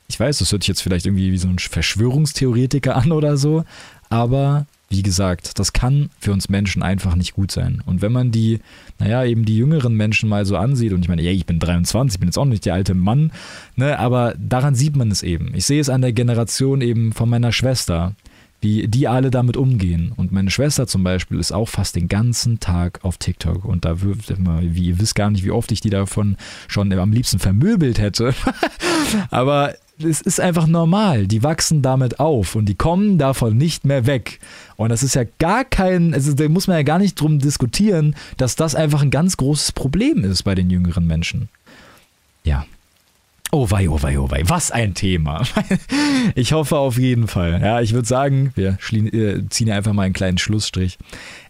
Ich 0.07 0.19
weiß, 0.19 0.39
das 0.39 0.51
hört 0.51 0.63
sich 0.63 0.69
jetzt 0.69 0.81
vielleicht 0.81 1.05
irgendwie 1.05 1.31
wie 1.31 1.37
so 1.37 1.47
ein 1.47 1.59
Verschwörungstheoretiker 1.59 2.95
an 2.95 3.11
oder 3.11 3.37
so, 3.37 3.63
aber 4.09 4.65
wie 4.89 5.03
gesagt, 5.03 5.59
das 5.59 5.71
kann 5.71 6.09
für 6.19 6.33
uns 6.33 6.49
Menschen 6.49 6.81
einfach 6.81 7.15
nicht 7.15 7.33
gut 7.33 7.51
sein. 7.51 7.83
Und 7.85 8.01
wenn 8.01 8.11
man 8.11 8.31
die, 8.31 8.59
naja, 8.97 9.23
eben 9.23 9.45
die 9.45 9.57
jüngeren 9.57 9.93
Menschen 9.93 10.27
mal 10.27 10.45
so 10.45 10.57
ansieht, 10.57 10.93
und 10.93 11.01
ich 11.01 11.09
meine, 11.09 11.21
ja, 11.21 11.31
ich 11.31 11.45
bin 11.45 11.59
23, 11.59 12.15
ich 12.15 12.19
bin 12.19 12.29
jetzt 12.29 12.39
auch 12.39 12.45
nicht 12.45 12.65
der 12.65 12.73
alte 12.73 12.95
Mann, 12.95 13.31
ne, 13.75 13.99
aber 13.99 14.33
daran 14.39 14.73
sieht 14.73 14.95
man 14.95 15.11
es 15.11 15.21
eben. 15.21 15.53
Ich 15.53 15.65
sehe 15.65 15.79
es 15.79 15.89
an 15.89 16.01
der 16.01 16.13
Generation 16.13 16.81
eben 16.81 17.13
von 17.13 17.29
meiner 17.29 17.51
Schwester, 17.51 18.15
wie 18.61 18.87
die 18.87 19.07
alle 19.07 19.29
damit 19.29 19.57
umgehen. 19.57 20.11
Und 20.15 20.31
meine 20.31 20.49
Schwester 20.49 20.87
zum 20.87 21.03
Beispiel 21.03 21.39
ist 21.39 21.51
auch 21.51 21.69
fast 21.69 21.95
den 21.95 22.07
ganzen 22.07 22.59
Tag 22.59 22.99
auf 23.03 23.17
TikTok. 23.17 23.65
Und 23.65 23.85
da 23.85 24.01
wirft 24.01 24.31
immer, 24.31 24.59
wie 24.61 24.87
ihr 24.87 24.99
wisst 24.99 25.15
gar 25.15 25.29
nicht, 25.29 25.45
wie 25.45 25.51
oft 25.51 25.71
ich 25.71 25.81
die 25.81 25.91
davon 25.91 26.35
schon 26.67 26.91
am 26.91 27.11
liebsten 27.11 27.39
vermöbelt 27.39 27.99
hätte. 27.99 28.33
aber 29.29 29.75
es 30.03 30.21
ist 30.21 30.39
einfach 30.39 30.67
normal. 30.67 31.27
Die 31.27 31.43
wachsen 31.43 31.81
damit 31.81 32.19
auf 32.19 32.55
und 32.55 32.65
die 32.65 32.75
kommen 32.75 33.17
davon 33.17 33.57
nicht 33.57 33.85
mehr 33.85 34.05
weg. 34.05 34.39
Und 34.77 34.89
das 34.89 35.03
ist 35.03 35.15
ja 35.15 35.23
gar 35.39 35.65
kein, 35.65 36.13
also 36.13 36.33
da 36.33 36.47
muss 36.47 36.67
man 36.67 36.77
ja 36.77 36.83
gar 36.83 36.99
nicht 36.99 37.19
drum 37.19 37.39
diskutieren, 37.39 38.15
dass 38.37 38.55
das 38.55 38.75
einfach 38.75 39.01
ein 39.01 39.11
ganz 39.11 39.37
großes 39.37 39.73
Problem 39.73 40.23
ist 40.23 40.43
bei 40.43 40.55
den 40.55 40.69
jüngeren 40.69 41.05
Menschen. 41.05 41.49
Ja. 42.43 42.65
Oh 43.51 43.71
wei, 43.71 43.89
oh 43.89 44.01
wei, 44.01 44.19
oh 44.19 44.29
wei. 44.29 44.43
Was 44.45 44.71
ein 44.71 44.93
Thema. 44.93 45.43
Ich 46.35 46.51
hoffe 46.53 46.77
auf 46.77 46.97
jeden 46.97 47.27
Fall. 47.27 47.61
Ja, 47.61 47.81
ich 47.81 47.93
würde 47.93 48.07
sagen, 48.07 48.51
wir 48.55 48.77
äh, 48.91 49.41
ziehen 49.49 49.71
einfach 49.71 49.93
mal 49.93 50.03
einen 50.03 50.13
kleinen 50.13 50.37
Schlussstrich. 50.37 50.97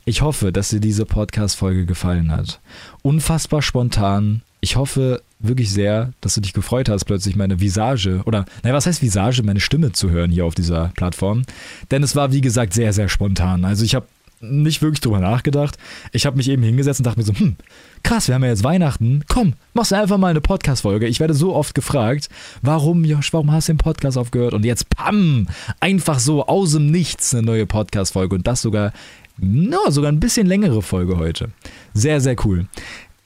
Ich 0.05 0.21
hoffe, 0.21 0.51
dass 0.51 0.69
dir 0.69 0.79
diese 0.79 1.05
Podcast-Folge 1.05 1.85
gefallen 1.85 2.31
hat. 2.31 2.59
Unfassbar 3.01 3.61
spontan. 3.61 4.43
Ich 4.61 4.75
hoffe, 4.75 5.21
wirklich 5.39 5.71
sehr, 5.71 6.11
dass 6.21 6.35
du 6.35 6.41
dich 6.41 6.53
gefreut 6.53 6.89
hast, 6.89 7.05
plötzlich 7.05 7.35
meine 7.35 7.61
Visage 7.61 8.21
oder, 8.25 8.45
naja, 8.61 8.75
was 8.75 8.85
heißt 8.85 9.01
Visage, 9.01 9.41
meine 9.43 9.61
Stimme 9.61 9.93
zu 9.93 10.09
hören 10.09 10.31
hier 10.31 10.45
auf 10.45 10.55
dieser 10.55 10.91
Plattform. 10.95 11.43
Denn 11.91 12.03
es 12.03 12.15
war, 12.15 12.33
wie 12.33 12.41
gesagt, 12.41 12.73
sehr, 12.73 12.91
sehr 12.91 13.07
spontan. 13.07 13.63
Also 13.63 13.85
ich 13.85 13.95
habe 13.95 14.07
nicht 14.41 14.81
wirklich 14.81 15.01
drüber 15.01 15.19
nachgedacht. 15.19 15.77
Ich 16.11 16.25
habe 16.25 16.37
mich 16.37 16.49
eben 16.49 16.63
hingesetzt 16.63 16.99
und 16.99 17.05
dachte 17.05 17.19
mir 17.19 17.25
so, 17.25 17.33
hm, 17.33 17.55
krass, 18.03 18.27
wir 18.27 18.35
haben 18.35 18.43
ja 18.43 18.49
jetzt 18.49 18.63
Weihnachten. 18.63 19.23
Komm, 19.27 19.53
machst 19.73 19.91
du 19.91 19.95
einfach 19.95 20.17
mal 20.17 20.29
eine 20.29 20.41
Podcast-Folge. 20.41 21.07
Ich 21.07 21.19
werde 21.19 21.33
so 21.33 21.55
oft 21.55 21.75
gefragt, 21.75 22.29
warum, 22.61 23.03
Josh, 23.03 23.33
warum 23.33 23.51
hast 23.51 23.67
du 23.67 23.73
den 23.73 23.79
Podcast 23.79 24.17
aufgehört? 24.17 24.53
Und 24.53 24.65
jetzt, 24.65 24.89
pam, 24.89 25.47
einfach 25.79 26.19
so 26.19 26.45
aus 26.45 26.71
dem 26.71 26.89
Nichts 26.89 27.33
eine 27.33 27.43
neue 27.43 27.65
Podcast-Folge 27.65 28.35
und 28.35 28.47
das 28.47 28.61
sogar, 28.61 28.93
no, 29.37 29.77
sogar 29.89 30.11
ein 30.11 30.19
bisschen 30.19 30.47
längere 30.47 30.81
Folge 30.81 31.17
heute. 31.17 31.49
Sehr, 31.93 32.21
sehr 32.21 32.35
cool. 32.45 32.67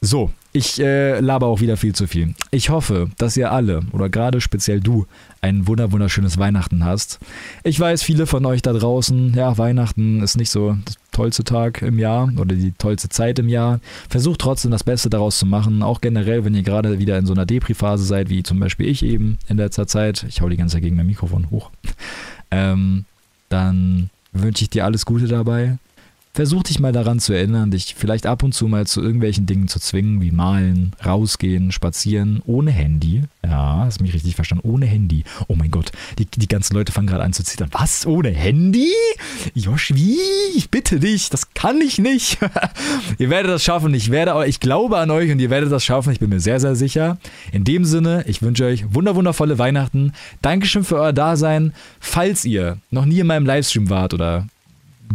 So, 0.02 0.32
ich 0.54 0.80
äh, 0.80 1.20
laber 1.20 1.48
auch 1.48 1.62
wieder 1.62 1.78
viel 1.78 1.94
zu 1.94 2.08
viel. 2.08 2.36
Ich 2.52 2.70
hoffe, 2.70 3.10
dass 3.18 3.36
ihr 3.36 3.52
alle 3.52 3.82
oder 3.92 4.08
gerade 4.08 4.39
speziell 4.39 4.80
du 4.80 5.08
ein 5.42 5.68
wunder 5.68 5.92
wunderschönes 5.92 6.38
Weihnachten 6.38 6.86
hast. 6.86 7.20
Ich 7.63 7.80
weiß, 7.80 8.04
viele 8.04 8.28
von 8.28 8.46
euch 8.46 8.62
da 8.62 8.72
draußen, 8.72 9.34
ja, 9.34 9.58
Weihnachten 9.58 10.22
ist 10.22 10.38
nicht 10.38 10.52
so 10.52 10.74
der 10.74 10.94
tollste 11.12 11.44
Tag 11.44 11.82
im 11.82 11.98
Jahr 11.98 12.32
oder 12.38 12.56
die 12.56 12.72
tollste 12.72 13.10
Zeit 13.10 13.39
im 13.39 13.50
Jahr. 13.50 13.80
Versucht 14.10 14.42
trotzdem 14.42 14.70
das 14.70 14.84
Beste 14.84 15.10
daraus 15.10 15.39
zu 15.39 15.48
machen, 15.48 15.82
auch 15.82 16.02
generell, 16.02 16.46
wenn 16.46 16.54
ihr 16.54 16.63
gerade 16.63 17.00
wieder 17.00 17.18
in 17.18 17.26
so 17.26 17.34
einer 17.34 17.48
Depri-Phase 17.48 18.04
seid, 18.06 18.30
wie 18.30 18.44
zum 18.44 18.60
Beispiel 18.60 18.88
ich 18.88 19.04
eben 19.04 19.39
in 19.48 19.58
letzter 19.58 19.88
Zeit. 19.88 20.24
Ich 20.30 20.42
hau 20.42 20.50
die 20.50 20.58
ganze 20.58 20.74
Zeit 20.76 20.84
gegen 20.84 20.96
mein 20.96 21.08
Mikrofon 21.08 21.50
hoch. 21.50 21.72
Ähm, 22.52 23.06
dann 23.50 24.12
wünsche 24.32 24.63
ich 24.63 24.70
dir 24.70 24.86
alles 24.86 25.06
Gute 25.06 25.28
dabei. 25.28 25.78
Versuch 26.36 26.63
dich 26.63 26.80
mal 26.80 26.91
daran 26.91 27.19
zu 27.19 27.32
erinnern, 27.32 27.69
dich 27.69 27.93
vielleicht 27.96 28.26
ab 28.26 28.41
und 28.41 28.54
zu 28.54 28.67
mal 28.67 28.88
zu 28.88 29.04
irgendwelchen 29.04 29.46
Dingen 29.46 29.67
zu 29.67 29.80
zwingen, 29.80 30.19
wie 30.19 30.32
malen, 30.32 30.96
rausgehen, 31.06 31.72
spazieren, 31.72 32.41
ohne 32.48 32.72
Handy. 32.72 33.22
Ja, 33.46 33.84
hast 33.86 34.02
mich 34.02 34.15
richtig 34.15 34.34
verstanden, 34.34 34.67
ohne 34.67 34.88
Handy. 34.88 35.26
Oh 35.48 35.56
mein 35.56 35.69
Gott, 35.69 35.91
die, 36.17 36.26
die 36.26 36.48
ganzen 36.48 36.74
Leute 36.74 36.91
fangen 36.91 37.06
gerade 37.06 37.24
an 37.24 37.34
zu 37.34 37.43
zittern. 37.43 37.69
Was? 37.72 38.08
Ohne 38.08 38.32
Handy? 38.32 38.91
Josh, 39.54 39.93
wie? 39.93 40.17
Ich 40.56 40.72
bitte 40.72 41.00
dich, 41.00 41.30
das 41.30 41.54
kann 41.54 41.80
ich 41.82 42.00
nicht. 42.00 42.39
ihr 43.19 43.30
werdet 43.30 43.52
das 43.52 43.63
schaffen, 43.63 43.93
ich 43.93 44.10
werde, 44.10 44.48
ich 44.48 44.60
glaube 44.60 44.98
an 44.98 45.12
euch 45.12 45.32
und 45.32 45.38
ihr 45.38 45.52
werdet 45.52 45.72
das 45.72 45.86
schaffen, 45.86 46.13
ich 46.13 46.19
bin 46.19 46.30
mir 46.30 46.39
sehr, 46.39 46.60
sehr 46.60 46.74
sicher. 46.74 47.19
In 47.52 47.63
dem 47.63 47.86
Sinne, 47.86 48.26
ich 48.26 48.41
wünsche 48.41 48.65
euch 48.65 48.91
wunderwundervolle 48.91 49.60
Weihnachten. 49.60 50.13
Dankeschön 50.41 50.84
für 50.84 50.96
euer 50.96 51.13
Dasein. 51.13 51.76
Falls 52.00 52.43
ihr 52.43 52.80
noch 52.89 53.06
nie 53.06 53.19
in 53.19 53.28
meinem 53.28 53.46
Livestream 53.46 53.91
wart 53.91 54.15
oder 54.15 54.48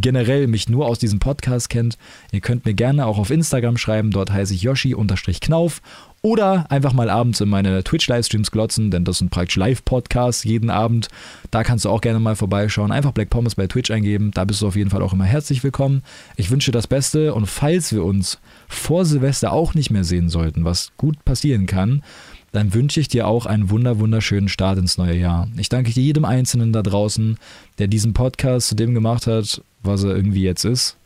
generell 0.01 0.46
mich 0.46 0.68
nur 0.68 0.87
aus 0.87 0.98
diesem 0.98 1.18
Podcast 1.18 1.68
kennt, 1.70 1.98
ihr 2.33 2.40
könnt 2.40 2.66
mir 2.66 2.74
gerne 2.74 3.07
auch 3.07 3.18
auf 3.18 3.31
Instagram 3.31 3.77
schreiben, 3.77 4.11
dort 4.11 4.31
heiße 4.31 4.55
ich 4.55 4.62
Yoshi-Knauf 4.62 5.81
oder 6.20 6.66
einfach 6.70 6.92
mal 6.92 7.11
abends 7.11 7.40
in 7.40 7.48
meine 7.48 7.85
Twitch-Livestreams 7.85 8.51
glotzen, 8.51 8.90
denn 8.90 9.05
das 9.05 9.18
sind 9.18 9.31
praktisch 9.31 9.57
Live-Podcasts 9.57 10.42
jeden 10.42 10.68
Abend. 10.68 11.09
Da 11.51 11.62
kannst 11.62 11.85
du 11.85 11.90
auch 11.90 12.01
gerne 12.01 12.18
mal 12.18 12.35
vorbeischauen. 12.35 12.90
Einfach 12.90 13.12
Black 13.12 13.31
Pommes 13.31 13.55
bei 13.55 13.68
Twitch 13.68 13.90
eingeben. 13.90 14.33
Da 14.33 14.44
bist 14.44 14.61
du 14.61 14.66
auf 14.66 14.74
jeden 14.74 14.90
Fall 14.90 15.03
auch 15.03 15.12
immer 15.12 15.24
herzlich 15.24 15.62
willkommen. 15.62 16.03
Ich 16.37 16.51
wünsche 16.51 16.72
das 16.72 16.88
Beste 16.88 17.35
und 17.35 17.46
falls 17.46 17.92
wir 17.92 18.05
uns 18.05 18.40
vor 18.66 19.05
Silvester 19.05 19.53
auch 19.53 19.74
nicht 19.74 19.90
mehr 19.90 20.05
sehen 20.05 20.29
sollten, 20.29 20.64
was 20.64 20.90
gut 20.96 21.24
passieren 21.24 21.66
kann, 21.66 22.03
dann 22.52 22.74
wünsche 22.74 23.00
ich 23.00 23.08
dir 23.08 23.26
auch 23.26 23.46
einen 23.46 23.70
wunder 23.70 23.98
wunderschönen 23.98 24.48
Start 24.48 24.78
ins 24.78 24.98
neue 24.98 25.16
Jahr. 25.16 25.48
Ich 25.56 25.68
danke 25.68 25.90
jedem 25.90 26.24
Einzelnen 26.24 26.72
da 26.72 26.82
draußen, 26.82 27.37
der 27.78 27.88
diesen 27.88 28.14
Podcast 28.14 28.68
zu 28.68 28.74
dem 28.74 28.94
gemacht 28.94 29.26
hat, 29.26 29.62
was 29.82 30.04
er 30.04 30.16
irgendwie 30.16 30.42
jetzt 30.42 30.64
ist. 30.64 30.96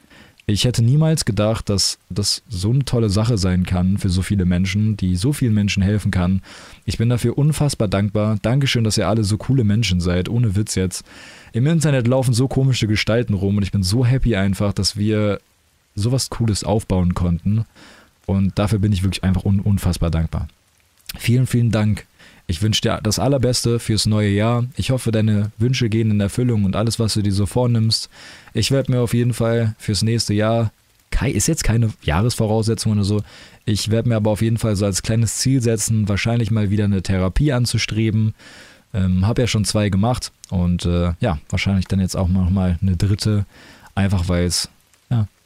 Ich 0.47 0.65
hätte 0.65 0.83
niemals 0.83 1.25
gedacht, 1.25 1.69
dass 1.69 1.99
das 2.11 2.43
so 2.49 2.71
eine 2.71 2.85
tolle 2.85 3.11
Sache 3.11 3.39
sein 3.39 3.65
kann 3.65 3.99
für 3.99 4.09
so 4.09 4.23
viele 4.23 4.45
Menschen, 4.45 4.97
die 4.97 5.15
so 5.15 5.33
vielen 5.33 5.55
Menschen 5.55 5.85
helfen 5.85 6.11
kann. 6.11 6.43
Ich 6.85 6.99
bin 6.99 7.09
dafür 7.09 7.39
unfassbar 7.39 7.87
dankbar. 7.87 8.39
Dankeschön, 8.43 8.83
dass 8.83 8.99
ihr 8.99 9.09
alle 9.09 9.23
so 9.23 9.37
coole 9.39 9.63
Menschen 9.63 10.01
seid, 10.01 10.29
ohne 10.29 10.57
Witz 10.57 10.75
jetzt. 10.75 11.05
Im 11.53 11.67
Internet 11.67 12.09
laufen 12.09 12.35
so 12.35 12.49
komische 12.49 12.89
Gestalten 12.89 13.35
rum 13.35 13.57
und 13.57 13.63
ich 13.63 13.71
bin 13.71 13.85
so 13.85 14.05
happy 14.05 14.35
einfach, 14.35 14.73
dass 14.73 14.97
wir 14.97 15.39
sowas 15.95 16.29
Cooles 16.29 16.65
aufbauen 16.65 17.15
konnten. 17.15 17.65
Und 18.27 18.59
dafür 18.59 18.81
bin 18.81 18.93
ich 18.93 19.05
wirklich 19.05 19.23
einfach 19.23 19.45
un 19.45 19.61
unfassbar 19.61 20.11
dankbar. 20.11 20.49
Vielen, 21.19 21.47
vielen 21.47 21.71
Dank. 21.71 22.07
Ich 22.47 22.61
wünsche 22.61 22.83
dir 22.83 23.01
das 23.03 23.19
Allerbeste 23.19 23.79
fürs 23.79 24.07
neue 24.07 24.31
Jahr. 24.31 24.65
Ich 24.77 24.91
hoffe, 24.91 25.13
deine 25.13 25.53
Wünsche 25.59 25.89
gehen 25.89 26.11
in 26.11 26.21
Erfüllung 26.21 26.65
und 26.65 26.77
alles, 26.77 26.99
was 26.99 27.15
du 27.15 27.23
dir 27.23 27.33
so 27.33 27.47
vornimmst. 27.47 28.11
Ich 28.53 28.71
werde 28.71 28.93
mir 28.93 29.01
auf 29.01 29.15
jeden 29.15 29.33
Fall 29.33 29.75
fürs 29.79 30.03
nächste 30.03 30.35
Jahr, 30.35 30.73
ist 31.25 31.47
jetzt 31.47 31.63
keine 31.63 31.93
Jahresvoraussetzung 32.03 32.93
oder 32.93 33.05
so, 33.05 33.23
ich 33.65 33.91
werde 33.91 34.09
mir 34.09 34.17
aber 34.17 34.31
auf 34.31 34.43
jeden 34.43 34.59
Fall 34.59 34.75
so 34.77 34.85
als 34.85 35.03
kleines 35.03 35.37
Ziel 35.37 35.63
setzen, 35.63 36.09
wahrscheinlich 36.09 36.51
mal 36.51 36.71
wieder 36.71 36.85
eine 36.85 37.03
Therapie 37.03 37.53
anzustreben. 37.53 38.35
Ähm, 38.95 39.27
habe 39.27 39.43
ja 39.43 39.47
schon 39.47 39.65
zwei 39.65 39.89
gemacht 39.89 40.33
und 40.51 40.85
äh, 40.85 41.13
ja, 41.21 41.39
wahrscheinlich 41.49 41.87
dann 41.87 42.01
jetzt 42.01 42.17
auch 42.17 42.29
noch 42.29 42.51
mal 42.51 42.79
eine 42.83 42.97
dritte, 42.97 43.47
einfach 43.95 44.29
weil 44.29 44.45
es 44.45 44.69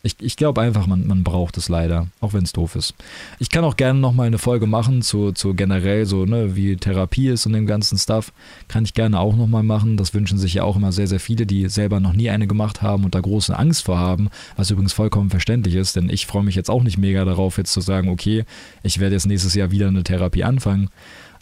ich, 0.06 0.16
ich 0.20 0.36
glaube 0.36 0.60
einfach, 0.62 0.86
man, 0.86 1.06
man 1.06 1.24
braucht 1.24 1.56
es 1.58 1.68
leider, 1.68 2.06
auch 2.20 2.32
wenn 2.32 2.44
es 2.44 2.52
doof 2.52 2.76
ist. 2.76 2.94
Ich 3.38 3.50
kann 3.50 3.64
auch 3.64 3.76
gerne 3.76 4.00
nochmal 4.00 4.28
eine 4.28 4.38
Folge 4.38 4.66
machen 4.66 5.02
zu, 5.02 5.32
zu 5.32 5.54
generell 5.54 6.06
so, 6.06 6.24
ne, 6.24 6.56
wie 6.56 6.76
Therapie 6.76 7.28
ist 7.28 7.44
und 7.46 7.52
dem 7.52 7.66
ganzen 7.66 7.98
Stuff. 7.98 8.32
Kann 8.68 8.84
ich 8.84 8.94
gerne 8.94 9.20
auch 9.20 9.36
nochmal 9.36 9.62
machen. 9.62 9.96
Das 9.96 10.14
wünschen 10.14 10.38
sich 10.38 10.54
ja 10.54 10.62
auch 10.62 10.76
immer 10.76 10.92
sehr, 10.92 11.06
sehr 11.06 11.20
viele, 11.20 11.46
die 11.46 11.68
selber 11.68 12.00
noch 12.00 12.12
nie 12.12 12.30
eine 12.30 12.46
gemacht 12.46 12.80
haben 12.80 13.04
und 13.04 13.14
da 13.14 13.20
große 13.20 13.56
Angst 13.58 13.84
vor 13.84 13.98
haben, 13.98 14.30
was 14.56 14.70
übrigens 14.70 14.92
vollkommen 14.92 15.30
verständlich 15.30 15.74
ist, 15.74 15.96
denn 15.96 16.08
ich 16.08 16.26
freue 16.26 16.44
mich 16.44 16.54
jetzt 16.54 16.70
auch 16.70 16.82
nicht 16.82 16.98
mega 16.98 17.24
darauf, 17.24 17.58
jetzt 17.58 17.72
zu 17.72 17.80
sagen, 17.80 18.08
okay, 18.08 18.44
ich 18.82 19.00
werde 19.00 19.14
jetzt 19.14 19.26
nächstes 19.26 19.54
Jahr 19.54 19.70
wieder 19.70 19.88
eine 19.88 20.04
Therapie 20.04 20.44
anfangen. 20.44 20.88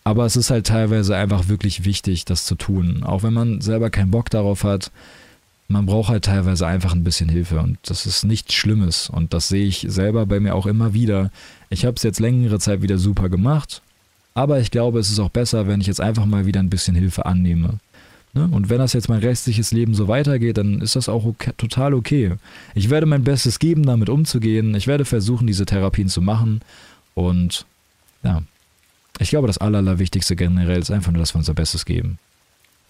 Aber 0.07 0.27
es 0.27 0.37
ist 0.37 0.51
halt 0.51 0.67
teilweise 0.67 1.17
einfach 1.17 1.49
wirklich 1.49 1.85
wichtig, 1.85 2.27
das 2.27 2.45
zu 2.45 2.57
tun. 2.57 3.03
Auch 3.05 3.23
wenn 3.23 3.33
man 3.33 3.63
selber 3.63 3.89
keinen 3.89 4.11
Bock 4.11 4.29
darauf 4.29 4.63
hat 4.65 4.91
man 5.69 5.87
braucht 5.87 6.11
halt 6.11 6.25
teilweise 6.25 6.67
einfach 6.67 6.95
ein 6.95 7.05
bisschen 7.05 7.29
Hilfe 7.29 7.61
und 7.61 7.79
das 7.85 8.07
ist 8.07 8.25
nichts 8.25 8.55
Schlimmes 8.55 9.09
und 9.09 9.33
das 9.33 9.49
sehe 9.49 9.67
ich 9.67 9.87
selber 9.89 10.27
bei 10.27 10.41
mir 10.41 10.55
auch 10.55 10.67
immer 10.67 10.93
wieder. 10.93 11.31
Ich 11.71 11.85
habe 11.85 11.97
es 11.97 12.03
jetzt 12.03 12.21
längere 12.21 12.59
Zeit 12.59 12.83
wieder 12.83 12.99
super 12.99 13.29
gemacht, 13.29 13.83
aber 14.35 14.61
ich 14.61 14.71
glaube, 14.71 14.99
es 14.99 15.11
ist 15.11 15.19
auch 15.19 15.31
besser, 15.31 15.67
wenn 15.67 15.81
ich 15.81 15.87
jetzt 15.87 16.01
einfach 16.01 16.27
mal 16.27 16.47
wieder 16.47 16.61
ein 16.61 16.71
bisschen 16.71 16.95
Hilfe 16.95 17.25
annehme. 17.25 17.79
Ne? 18.35 18.49
Und 18.51 18.69
wenn 18.69 18.79
das 18.79 18.93
jetzt 18.93 19.09
mein 19.09 19.21
restliches 19.21 19.73
Leben 19.73 19.95
so 19.95 20.09
weitergeht, 20.09 20.59
dann 20.59 20.81
ist 20.81 20.97
das 20.97 21.09
auch 21.09 21.25
okay, 21.25 21.53
total 21.57 21.95
okay. 21.95 22.33
Ich 22.75 22.91
werde 22.91 23.07
mein 23.07 23.25
Bestes 23.25 23.59
geben, 23.59 23.85
damit 23.85 24.09
umzugehen. 24.09 24.75
Ich 24.75 24.87
werde 24.87 25.05
versuchen, 25.05 25.47
diese 25.47 25.67
Therapien 25.67 26.09
zu 26.09 26.21
machen 26.21 26.61
und 27.15 27.65
ja, 28.23 28.43
ich 29.21 29.31
glaube, 29.31 29.47
das 29.47 29.59
Aller, 29.59 29.79
Allerwichtigste 29.79 30.35
generell 30.35 30.81
ist 30.81 30.91
einfach 30.91 31.13
nur, 31.13 31.21
dass 31.21 31.35
wir 31.35 31.39
unser 31.39 31.55
Bestes 31.55 31.85
geben. 31.85 32.19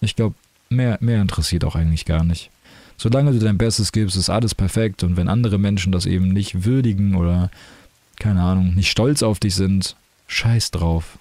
Ich 0.01 0.15
glaube, 0.15 0.35
mehr, 0.69 0.97
mehr 0.99 1.21
interessiert 1.21 1.63
auch 1.63 1.75
eigentlich 1.75 2.05
gar 2.05 2.23
nicht. 2.23 2.49
Solange 2.97 3.31
du 3.31 3.39
dein 3.39 3.57
Bestes 3.57 3.91
gibst, 3.91 4.15
ist 4.15 4.29
alles 4.29 4.55
perfekt. 4.55 5.03
Und 5.03 5.17
wenn 5.17 5.27
andere 5.27 5.57
Menschen 5.57 5.91
das 5.91 6.05
eben 6.05 6.29
nicht 6.29 6.65
würdigen 6.65 7.15
oder, 7.15 7.51
keine 8.17 8.41
Ahnung, 8.41 8.73
nicht 8.75 8.89
stolz 8.89 9.23
auf 9.23 9.39
dich 9.39 9.55
sind, 9.55 9.95
scheiß 10.27 10.71
drauf. 10.71 11.17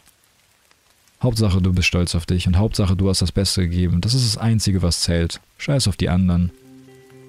Hauptsache, 1.22 1.60
du 1.62 1.72
bist 1.72 1.88
stolz 1.88 2.14
auf 2.14 2.26
dich 2.26 2.46
und 2.46 2.58
Hauptsache, 2.58 2.96
du 2.96 3.08
hast 3.08 3.22
das 3.22 3.32
Beste 3.32 3.62
gegeben. 3.62 4.00
Das 4.00 4.14
ist 4.14 4.26
das 4.26 4.38
Einzige, 4.38 4.82
was 4.82 5.00
zählt. 5.00 5.40
Scheiß 5.58 5.88
auf 5.88 5.96
die 5.96 6.10
anderen. 6.10 6.50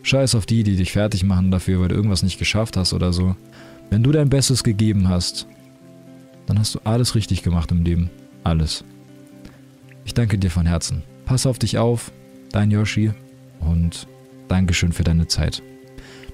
Scheiß 0.04 0.36
auf 0.36 0.46
die, 0.46 0.64
die 0.64 0.76
dich 0.76 0.92
fertig 0.92 1.24
machen 1.24 1.50
dafür, 1.50 1.80
weil 1.80 1.88
du 1.88 1.96
irgendwas 1.96 2.22
nicht 2.22 2.38
geschafft 2.38 2.78
hast 2.78 2.94
oder 2.94 3.14
so. 3.14 3.36
Wenn 3.90 4.04
du 4.04 4.12
dein 4.12 4.30
Bestes 4.30 4.64
gegeben 4.64 5.10
hast, 5.10 5.48
dann 6.46 6.60
hast 6.60 6.76
du 6.76 6.80
alles 6.84 7.16
richtig 7.16 7.42
gemacht 7.42 7.72
im 7.72 7.84
Leben. 7.84 8.10
Alles. 8.44 8.84
Ich 10.04 10.14
danke 10.14 10.38
dir 10.38 10.52
von 10.52 10.66
Herzen. 10.68 11.02
Pass 11.26 11.48
auf 11.48 11.58
dich 11.58 11.78
auf, 11.78 12.12
dein 12.52 12.70
Yoshi 12.70 13.12
und 13.62 14.08
Dankeschön 14.48 14.92
für 14.92 15.04
deine 15.04 15.28
Zeit. 15.28 15.62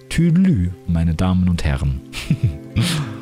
Tüdelü, 0.10 0.72
meine 0.88 1.16
Damen 1.16 1.48
und 1.50 1.64
Herren. 1.64 2.02